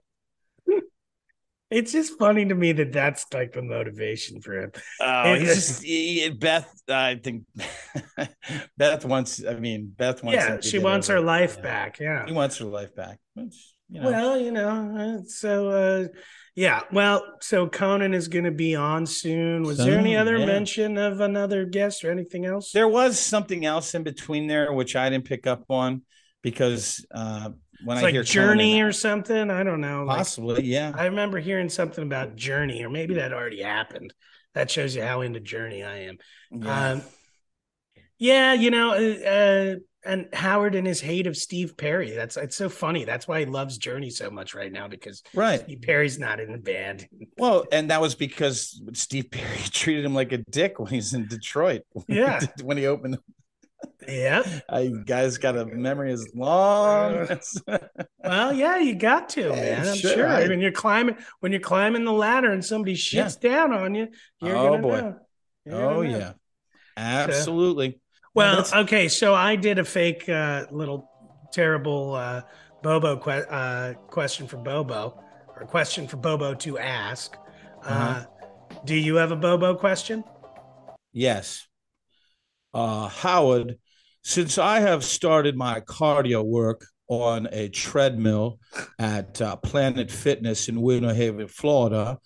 It's 1.69 1.91
just 1.91 2.17
funny 2.17 2.45
to 2.45 2.55
me 2.55 2.71
that 2.71 2.93
that's 2.93 3.25
like 3.33 3.51
the 3.51 3.61
motivation 3.61 4.41
for 4.41 4.53
him. 4.61 4.71
Oh, 5.01 5.33
It- 5.33 5.41
he's 5.41 5.55
just 5.55 5.83
he- 5.83 6.29
Beth. 6.29 6.71
I 6.89 7.15
think 7.21 7.43
Beth 8.77 9.03
wants. 9.05 9.43
I 9.45 9.55
mean, 9.55 9.93
Beth 9.97 10.23
wants. 10.23 10.35
yeah, 10.37 10.59
she 10.61 10.79
wants 10.79 11.07
her 11.07 11.17
it. 11.17 11.21
life 11.21 11.55
Yeah. 11.57 11.63
back. 11.63 11.99
Yeah. 11.99 12.25
He 12.25 12.33
wants 12.33 12.57
her 12.59 12.65
life 12.65 12.95
back. 12.95 13.19
Which 13.33 13.55
you 13.89 14.01
know, 14.01 14.09
Well, 14.11 14.37
you 14.39 14.51
know, 14.51 14.69
uh, 15.19 15.23
so 15.27 15.69
uh, 15.69 16.07
yeah. 16.55 16.81
Well, 16.91 17.23
so 17.41 17.67
Conan 17.67 18.13
is 18.13 18.27
going 18.27 18.45
to 18.45 18.51
be 18.51 18.75
on 18.75 19.05
soon. 19.05 19.63
Was 19.63 19.77
there 19.77 19.97
any 19.99 20.15
other 20.15 20.37
yeah. 20.37 20.45
mention 20.45 20.97
of 20.97 21.19
another 21.19 21.65
guest 21.65 22.03
or 22.03 22.11
anything 22.11 22.45
else? 22.45 22.71
there 22.71 22.87
was 22.87 23.19
something 23.19 23.65
else 23.65 23.93
in 23.93 24.03
between 24.03 24.47
there 24.47 24.71
which 24.73 24.95
I 24.95 25.09
didn't 25.09 25.25
pick 25.25 25.47
up 25.47 25.63
on 25.69 26.03
because 26.43 27.05
uh, 27.13 27.49
when 27.83 27.97
It's 27.97 28.03
I 28.03 28.07
like 28.07 28.13
hear 28.13 28.23
Journey 28.23 28.73
Conan, 28.73 28.87
or 28.87 28.91
something. 28.91 29.51
I 29.51 29.63
don't 29.63 29.81
know. 29.81 30.03
Like, 30.03 30.17
possibly, 30.17 30.63
yeah. 30.63 30.91
I 30.95 31.05
remember 31.05 31.39
hearing 31.39 31.69
something 31.69 32.03
about 32.03 32.35
Journey, 32.35 32.83
or 32.83 32.89
maybe 32.89 33.15
that 33.15 33.33
already 33.33 33.61
happened. 33.61 34.13
That 34.53 34.71
shows 34.71 34.95
you 34.95 35.03
how 35.03 35.21
into 35.21 35.39
Journey 35.39 35.83
I 35.83 35.97
am. 36.03 36.17
yeah. 36.51 36.91
Um, 36.91 37.01
yeah, 38.19 38.53
you 38.53 38.71
know, 38.71 38.93
uh, 38.93 39.29
uh, 39.29 39.75
and 40.03 40.27
Howard 40.33 40.73
and 40.73 40.87
his 40.87 41.01
hate 41.01 41.27
of 41.27 41.37
Steve 41.37 41.77
Perry. 41.77 42.11
That's 42.11 42.37
it's 42.37 42.55
so 42.55 42.69
funny. 42.69 43.03
That's 43.03 43.27
why 43.27 43.41
he 43.41 43.45
loves 43.45 43.77
Journey 43.77 44.09
so 44.09 44.31
much 44.31 44.55
right 44.55 44.71
now 44.71 44.87
because 44.87 45.21
right. 45.33 45.59
Steve 45.59 45.81
Perry's 45.81 46.17
not 46.17 46.39
in 46.39 46.51
the 46.51 46.57
band. 46.57 47.07
Well, 47.39 47.65
and 47.71 47.91
that 47.91 48.01
was 48.01 48.15
because 48.15 48.81
Steve 48.93 49.29
Perry 49.29 49.59
treated 49.65 50.03
him 50.03 50.15
like 50.15 50.31
a 50.31 50.39
dick 50.39 50.79
when 50.79 50.91
he's 50.91 51.13
in 51.13 51.27
Detroit. 51.27 51.83
Yeah. 52.07 52.39
when 52.63 52.77
he 52.77 52.87
opened, 52.87 53.19
Yeah. 54.07 54.43
I 54.69 54.87
guys 55.05 55.37
got 55.37 55.57
a 55.57 55.65
memory 55.87 56.11
as 56.13 56.27
long. 56.33 57.15
as- 57.29 57.61
Well, 58.23 58.51
yeah, 58.53 58.77
you 58.79 58.95
got 58.95 59.29
to, 59.29 59.41
Yeah, 59.41 59.51
man. 59.55 59.87
I'm 59.87 59.95
sure, 59.95 60.11
sure. 60.13 60.27
I- 60.27 60.47
When 60.47 60.59
you're 60.59 60.71
climbing, 60.71 61.17
when 61.39 61.51
you're 61.51 61.61
climbing 61.61 62.03
the 62.05 62.11
ladder 62.13 62.51
and 62.51 62.63
somebody 62.63 62.95
shits 62.95 63.39
down 63.39 63.73
on 63.73 63.95
you, 63.95 64.07
you're 64.41 64.55
Oh, 64.55 64.69
gonna 64.69 64.81
boy. 64.81 65.01
know. 65.01 65.15
You're 65.65 65.75
oh 65.81 65.95
gonna 66.03 66.09
know. 66.11 66.17
yeah, 66.17 66.31
absolutely. 66.97 67.99
Well, 68.33 68.57
That's- 68.57 68.73
okay, 68.85 69.07
so 69.07 69.33
I 69.33 69.55
did 69.55 69.79
a 69.79 69.83
fake 69.85 70.27
uh, 70.29 70.65
little 70.71 71.09
terrible 71.53 72.15
uh, 72.15 72.41
Bobo 72.83 73.17
que- 73.17 73.45
uh, 73.49 73.93
question 74.07 74.47
for 74.47 74.57
Bobo, 74.57 75.23
or 75.55 75.65
question 75.65 76.07
for 76.07 76.17
Bobo 76.17 76.53
to 76.55 76.77
ask. 76.77 77.35
uh 77.83 77.89
Uh-huh. 77.89 78.25
do 78.85 78.95
you 78.95 79.15
have 79.15 79.31
a 79.31 79.35
Bobo 79.35 79.75
question? 79.75 80.23
Yes. 81.13 81.67
Uh, 82.73 83.07
Howard, 83.07 83.77
since 84.23 84.57
I 84.57 84.81
have 84.81 85.03
started 85.03 85.55
my 85.55 85.81
cardio 85.81 86.43
work 86.43 86.85
on 87.07 87.47
a 87.51 87.69
treadmill 87.69 88.59
at 88.99 89.41
uh, 89.41 89.55
Planet 89.57 90.11
Fitness 90.11 90.67
in 90.67 90.81
Winter 90.81 91.13
Haven, 91.13 91.47
Florida, 91.47 92.19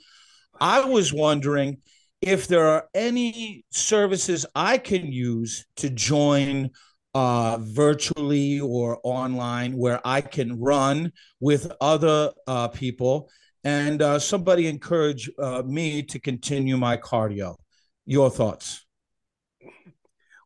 I 0.59 0.85
was 0.85 1.13
wondering 1.13 1.77
if 2.21 2.47
there 2.47 2.67
are 2.67 2.87
any 2.93 3.65
services 3.71 4.45
I 4.55 4.77
can 4.77 5.11
use 5.11 5.65
to 5.77 5.89
join 5.89 6.71
uh, 7.13 7.57
virtually 7.61 8.59
or 8.59 8.99
online 9.03 9.75
where 9.75 9.99
I 10.05 10.21
can 10.21 10.59
run 10.59 11.11
with 11.39 11.71
other 11.81 12.31
uh, 12.47 12.69
people 12.69 13.29
and 13.63 14.01
uh, 14.01 14.19
somebody 14.19 14.67
encourage 14.67 15.29
uh, 15.37 15.63
me 15.65 16.03
to 16.03 16.19
continue 16.19 16.77
my 16.77 16.97
cardio. 16.97 17.55
Your 18.05 18.29
thoughts? 18.29 18.85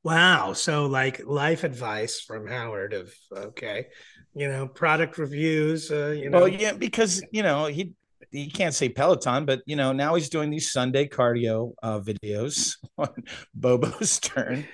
Wow. 0.06 0.54
So, 0.54 0.86
like 0.86 1.26
life 1.26 1.64
advice 1.64 2.22
from 2.22 2.46
Howard 2.46 2.94
of, 2.94 3.12
okay, 3.36 3.88
you 4.36 4.48
know, 4.48 4.68
product 4.68 5.18
reviews, 5.18 5.90
uh, 5.90 6.10
you 6.16 6.30
know. 6.30 6.42
Well, 6.42 6.48
yeah, 6.48 6.74
because 6.74 7.24
you 7.32 7.42
know 7.42 7.66
he 7.66 7.94
he 8.30 8.52
can't 8.52 8.76
say 8.76 8.88
Peloton, 8.88 9.46
but 9.46 9.62
you 9.66 9.76
know 9.76 9.94
now 9.94 10.14
he's 10.14 10.30
doing 10.30 10.52
these 10.52 10.72
Sunday 10.72 11.08
cardio 11.08 11.74
uh, 11.82 12.00
videos 12.00 12.76
on 13.00 13.10
Bobo's 13.56 14.20
turn, 14.20 14.68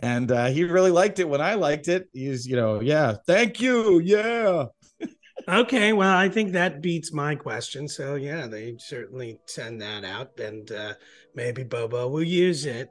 and 0.00 0.32
uh, 0.32 0.46
he 0.46 0.64
really 0.64 0.90
liked 0.90 1.18
it 1.18 1.28
when 1.28 1.42
I 1.42 1.52
liked 1.52 1.88
it. 1.88 2.08
He's 2.14 2.46
you 2.46 2.56
know 2.56 2.80
yeah, 2.80 3.16
thank 3.26 3.60
you, 3.60 3.98
yeah. 4.00 4.66
Okay, 5.48 5.92
well, 5.92 6.16
I 6.16 6.28
think 6.28 6.52
that 6.52 6.80
beats 6.80 7.12
my 7.12 7.34
question. 7.34 7.88
So 7.88 8.14
yeah, 8.14 8.46
they 8.46 8.76
certainly 8.78 9.40
send 9.46 9.82
that 9.82 10.04
out, 10.04 10.38
and 10.38 10.70
uh, 10.70 10.94
maybe 11.34 11.64
Bobo 11.64 12.06
will 12.08 12.22
use 12.22 12.64
it. 12.64 12.88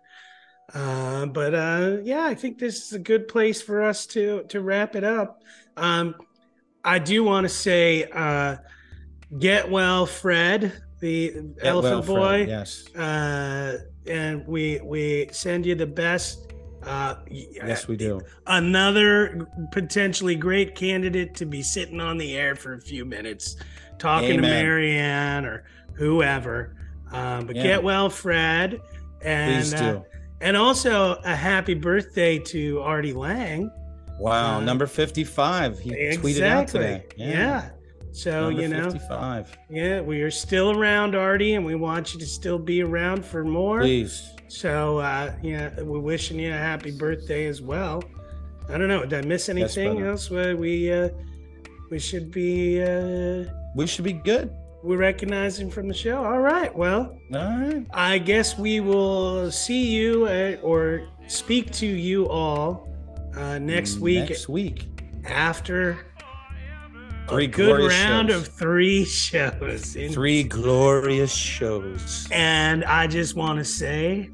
Uh, 0.73 1.25
but 1.25 1.53
uh, 1.53 1.97
yeah, 2.03 2.25
I 2.25 2.35
think 2.35 2.57
this 2.57 2.85
is 2.85 2.93
a 2.93 2.99
good 2.99 3.27
place 3.27 3.61
for 3.61 3.81
us 3.81 4.05
to 4.07 4.43
to 4.49 4.61
wrap 4.61 4.95
it 4.95 5.03
up. 5.03 5.43
Um, 5.77 6.15
I 6.83 6.99
do 6.99 7.23
want 7.23 7.45
to 7.45 7.49
say, 7.49 8.05
uh, 8.05 8.57
get 9.37 9.69
well, 9.69 10.05
Fred, 10.05 10.81
the 10.99 11.31
Get 11.31 11.65
elephant 11.65 12.07
well, 12.07 12.15
boy, 12.15 12.45
Fred, 12.45 12.49
yes, 12.49 12.95
uh, 12.95 13.79
and 14.07 14.47
we 14.47 14.79
we 14.83 15.27
send 15.31 15.65
you 15.65 15.75
the 15.75 15.87
best. 15.87 16.47
Uh, 16.83 17.15
yes, 17.29 17.87
we 17.87 17.95
do. 17.95 18.19
another 18.47 19.47
potentially 19.71 20.35
great 20.35 20.73
candidate 20.73 21.35
to 21.35 21.45
be 21.45 21.61
sitting 21.61 21.99
on 22.01 22.17
the 22.17 22.35
air 22.35 22.55
for 22.55 22.73
a 22.73 22.81
few 22.81 23.05
minutes 23.05 23.57
talking 23.99 24.37
to 24.37 24.41
Marianne 24.41 25.45
or 25.45 25.63
whoever. 25.93 26.75
Um, 27.11 27.45
but 27.45 27.55
Yeah. 27.55 27.63
get 27.63 27.83
well, 27.83 28.09
Fred. 28.09 28.81
And, 29.21 29.61
Please 29.61 29.73
uh, 29.75 29.91
do. 29.91 30.05
And 30.41 30.57
also 30.57 31.21
a 31.23 31.35
happy 31.35 31.75
birthday 31.75 32.39
to 32.39 32.81
Artie 32.81 33.13
Lange. 33.13 33.71
Wow, 34.19 34.57
uh, 34.57 34.59
number 34.61 34.87
fifty-five. 34.87 35.79
He 35.79 35.91
tweeted 35.91 36.41
out 36.41 36.67
today. 36.67 37.05
Yeah. 37.15 37.69
So, 38.11 38.49
number 38.49 38.61
you 38.61 38.67
know, 38.67 38.91
fifty-five. 38.91 39.57
yeah, 39.69 40.01
we 40.01 40.21
are 40.21 40.31
still 40.31 40.77
around, 40.77 41.15
Artie, 41.15 41.53
and 41.53 41.65
we 41.65 41.75
want 41.75 42.13
you 42.13 42.19
to 42.19 42.25
still 42.25 42.59
be 42.59 42.83
around 42.83 43.23
for 43.25 43.43
more. 43.45 43.79
Please. 43.79 44.31
So, 44.47 44.97
uh, 44.97 45.33
yeah, 45.41 45.79
we're 45.81 45.99
wishing 45.99 46.37
you 46.37 46.51
a 46.51 46.57
happy 46.57 46.91
birthday 46.91 47.45
as 47.45 47.61
well. 47.61 48.03
I 48.67 48.77
don't 48.77 48.89
know. 48.89 49.05
Did 49.05 49.25
I 49.25 49.27
miss 49.27 49.47
anything 49.47 49.93
brother. 49.93 50.11
else? 50.11 50.29
Where 50.29 50.57
we 50.57 50.91
uh, 50.91 51.09
we 51.89 51.99
should 51.99 52.31
be 52.31 52.81
uh, 52.81 53.45
We 53.75 53.87
should 53.87 54.03
be 54.03 54.13
good. 54.13 54.53
We're 54.83 54.97
recognizing 54.97 55.69
from 55.69 55.87
the 55.87 55.93
show. 55.93 56.23
All 56.23 56.39
right. 56.39 56.73
Well, 56.75 57.17
All 57.33 57.39
right. 57.59 57.85
I 57.93 58.17
guess 58.17 58.57
we 58.57 58.79
will 58.79 59.51
see 59.51 59.87
you 59.95 60.25
uh, 60.25 60.57
or 60.61 61.07
speak 61.27 61.71
to 61.73 61.85
you 61.87 62.27
all 62.29 62.89
uh, 63.35 63.59
next 63.59 63.99
week 63.99 64.29
Next 64.29 64.49
week. 64.49 64.87
after 65.25 66.05
Three 67.29 67.45
a 67.45 67.47
good 67.47 67.87
round 67.89 68.29
shows. 68.29 68.47
of 68.47 68.53
three 68.53 69.05
shows. 69.29 69.93
Three 70.11 70.43
glorious 70.43 71.33
shows. 71.33 72.27
And 72.31 72.83
I 72.83 73.07
just 73.07 73.35
want 73.35 73.59
to 73.59 73.63
say, 73.65 74.29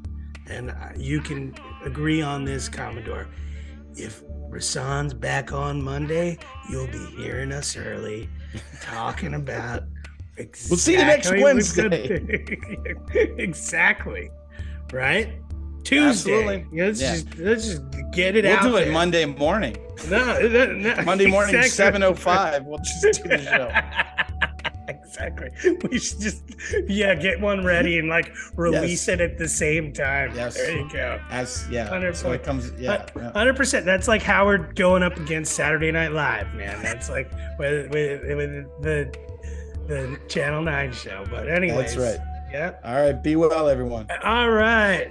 and 0.48 0.74
you 0.96 1.20
can 1.20 1.54
agree 1.84 2.22
on 2.22 2.44
this, 2.44 2.68
Commodore. 2.68 3.28
If 3.94 4.22
Rasan's 4.50 5.12
back 5.14 5.52
on 5.52 5.80
Monday, 5.82 6.38
you'll 6.70 6.86
be 6.88 7.04
hearing 7.16 7.52
us 7.52 7.76
early 7.76 8.28
talking 8.82 9.34
about. 9.34 9.84
Exactly 10.38 10.70
We'll 10.70 10.78
see 10.78 10.92
you 10.92 10.98
next 10.98 11.30
Wednesday. 11.30 12.24
exactly. 13.38 14.30
Right? 14.92 15.30
Tuesday. 15.84 16.32
Absolutely. 16.44 16.66
Let's 16.84 17.00
Yeah. 17.00 17.12
just 17.14 17.38
let's 17.38 17.64
just 17.66 17.82
get 18.12 18.36
it 18.36 18.44
We'll 18.44 18.56
out. 18.56 18.62
do 18.62 18.76
it 18.76 18.84
there. 18.84 18.92
Monday 18.92 19.24
morning. 19.24 19.76
No, 20.08 20.38
no, 20.40 20.66
no, 20.72 21.02
Monday 21.02 21.26
morning, 21.26 21.54
exactly. 21.54 21.70
seven 21.70 22.02
oh 22.02 22.14
five. 22.14 22.64
We'll 22.64 22.78
just 22.78 23.22
do 23.22 23.28
the 23.28 23.38
show. 23.42 23.70
exactly. 24.88 25.50
We 25.90 25.98
should 25.98 26.20
just 26.20 26.42
yeah 26.88 27.14
get 27.14 27.40
one 27.40 27.64
ready 27.64 27.98
and 27.98 28.08
like 28.08 28.32
release 28.56 29.08
it 29.08 29.20
at 29.20 29.38
the 29.38 29.48
same 29.48 29.92
time. 29.92 30.34
Yes. 30.34 30.54
There 30.56 30.76
you 30.76 30.88
go. 30.90 31.20
As 31.30 31.66
yeah, 31.70 31.88
100%. 31.88 32.16
so 32.16 32.32
it 32.32 32.42
comes. 32.42 32.70
Yeah, 32.78 33.06
yeah. 33.16 33.32
Hundred 33.32 33.56
percent. 33.56 33.84
That's 33.86 34.08
like 34.08 34.22
Howard 34.22 34.76
going 34.76 35.02
up 35.02 35.16
against 35.16 35.54
Saturday 35.54 35.90
Night 35.90 36.12
Live, 36.12 36.54
man. 36.54 36.82
That's 36.82 37.08
like 37.08 37.30
with 37.58 37.90
with, 37.92 38.22
with 38.36 38.82
the 38.82 39.14
the 39.88 40.20
Channel 40.28 40.62
Nine 40.62 40.92
show. 40.92 41.24
But 41.28 41.48
anyway, 41.48 41.78
that's 41.78 41.96
right. 41.96 42.18
Yeah. 42.52 42.74
All 42.84 42.94
right, 42.94 43.20
be 43.20 43.34
well, 43.36 43.68
everyone. 43.68 44.06
All 44.22 44.50
right. 44.50 45.10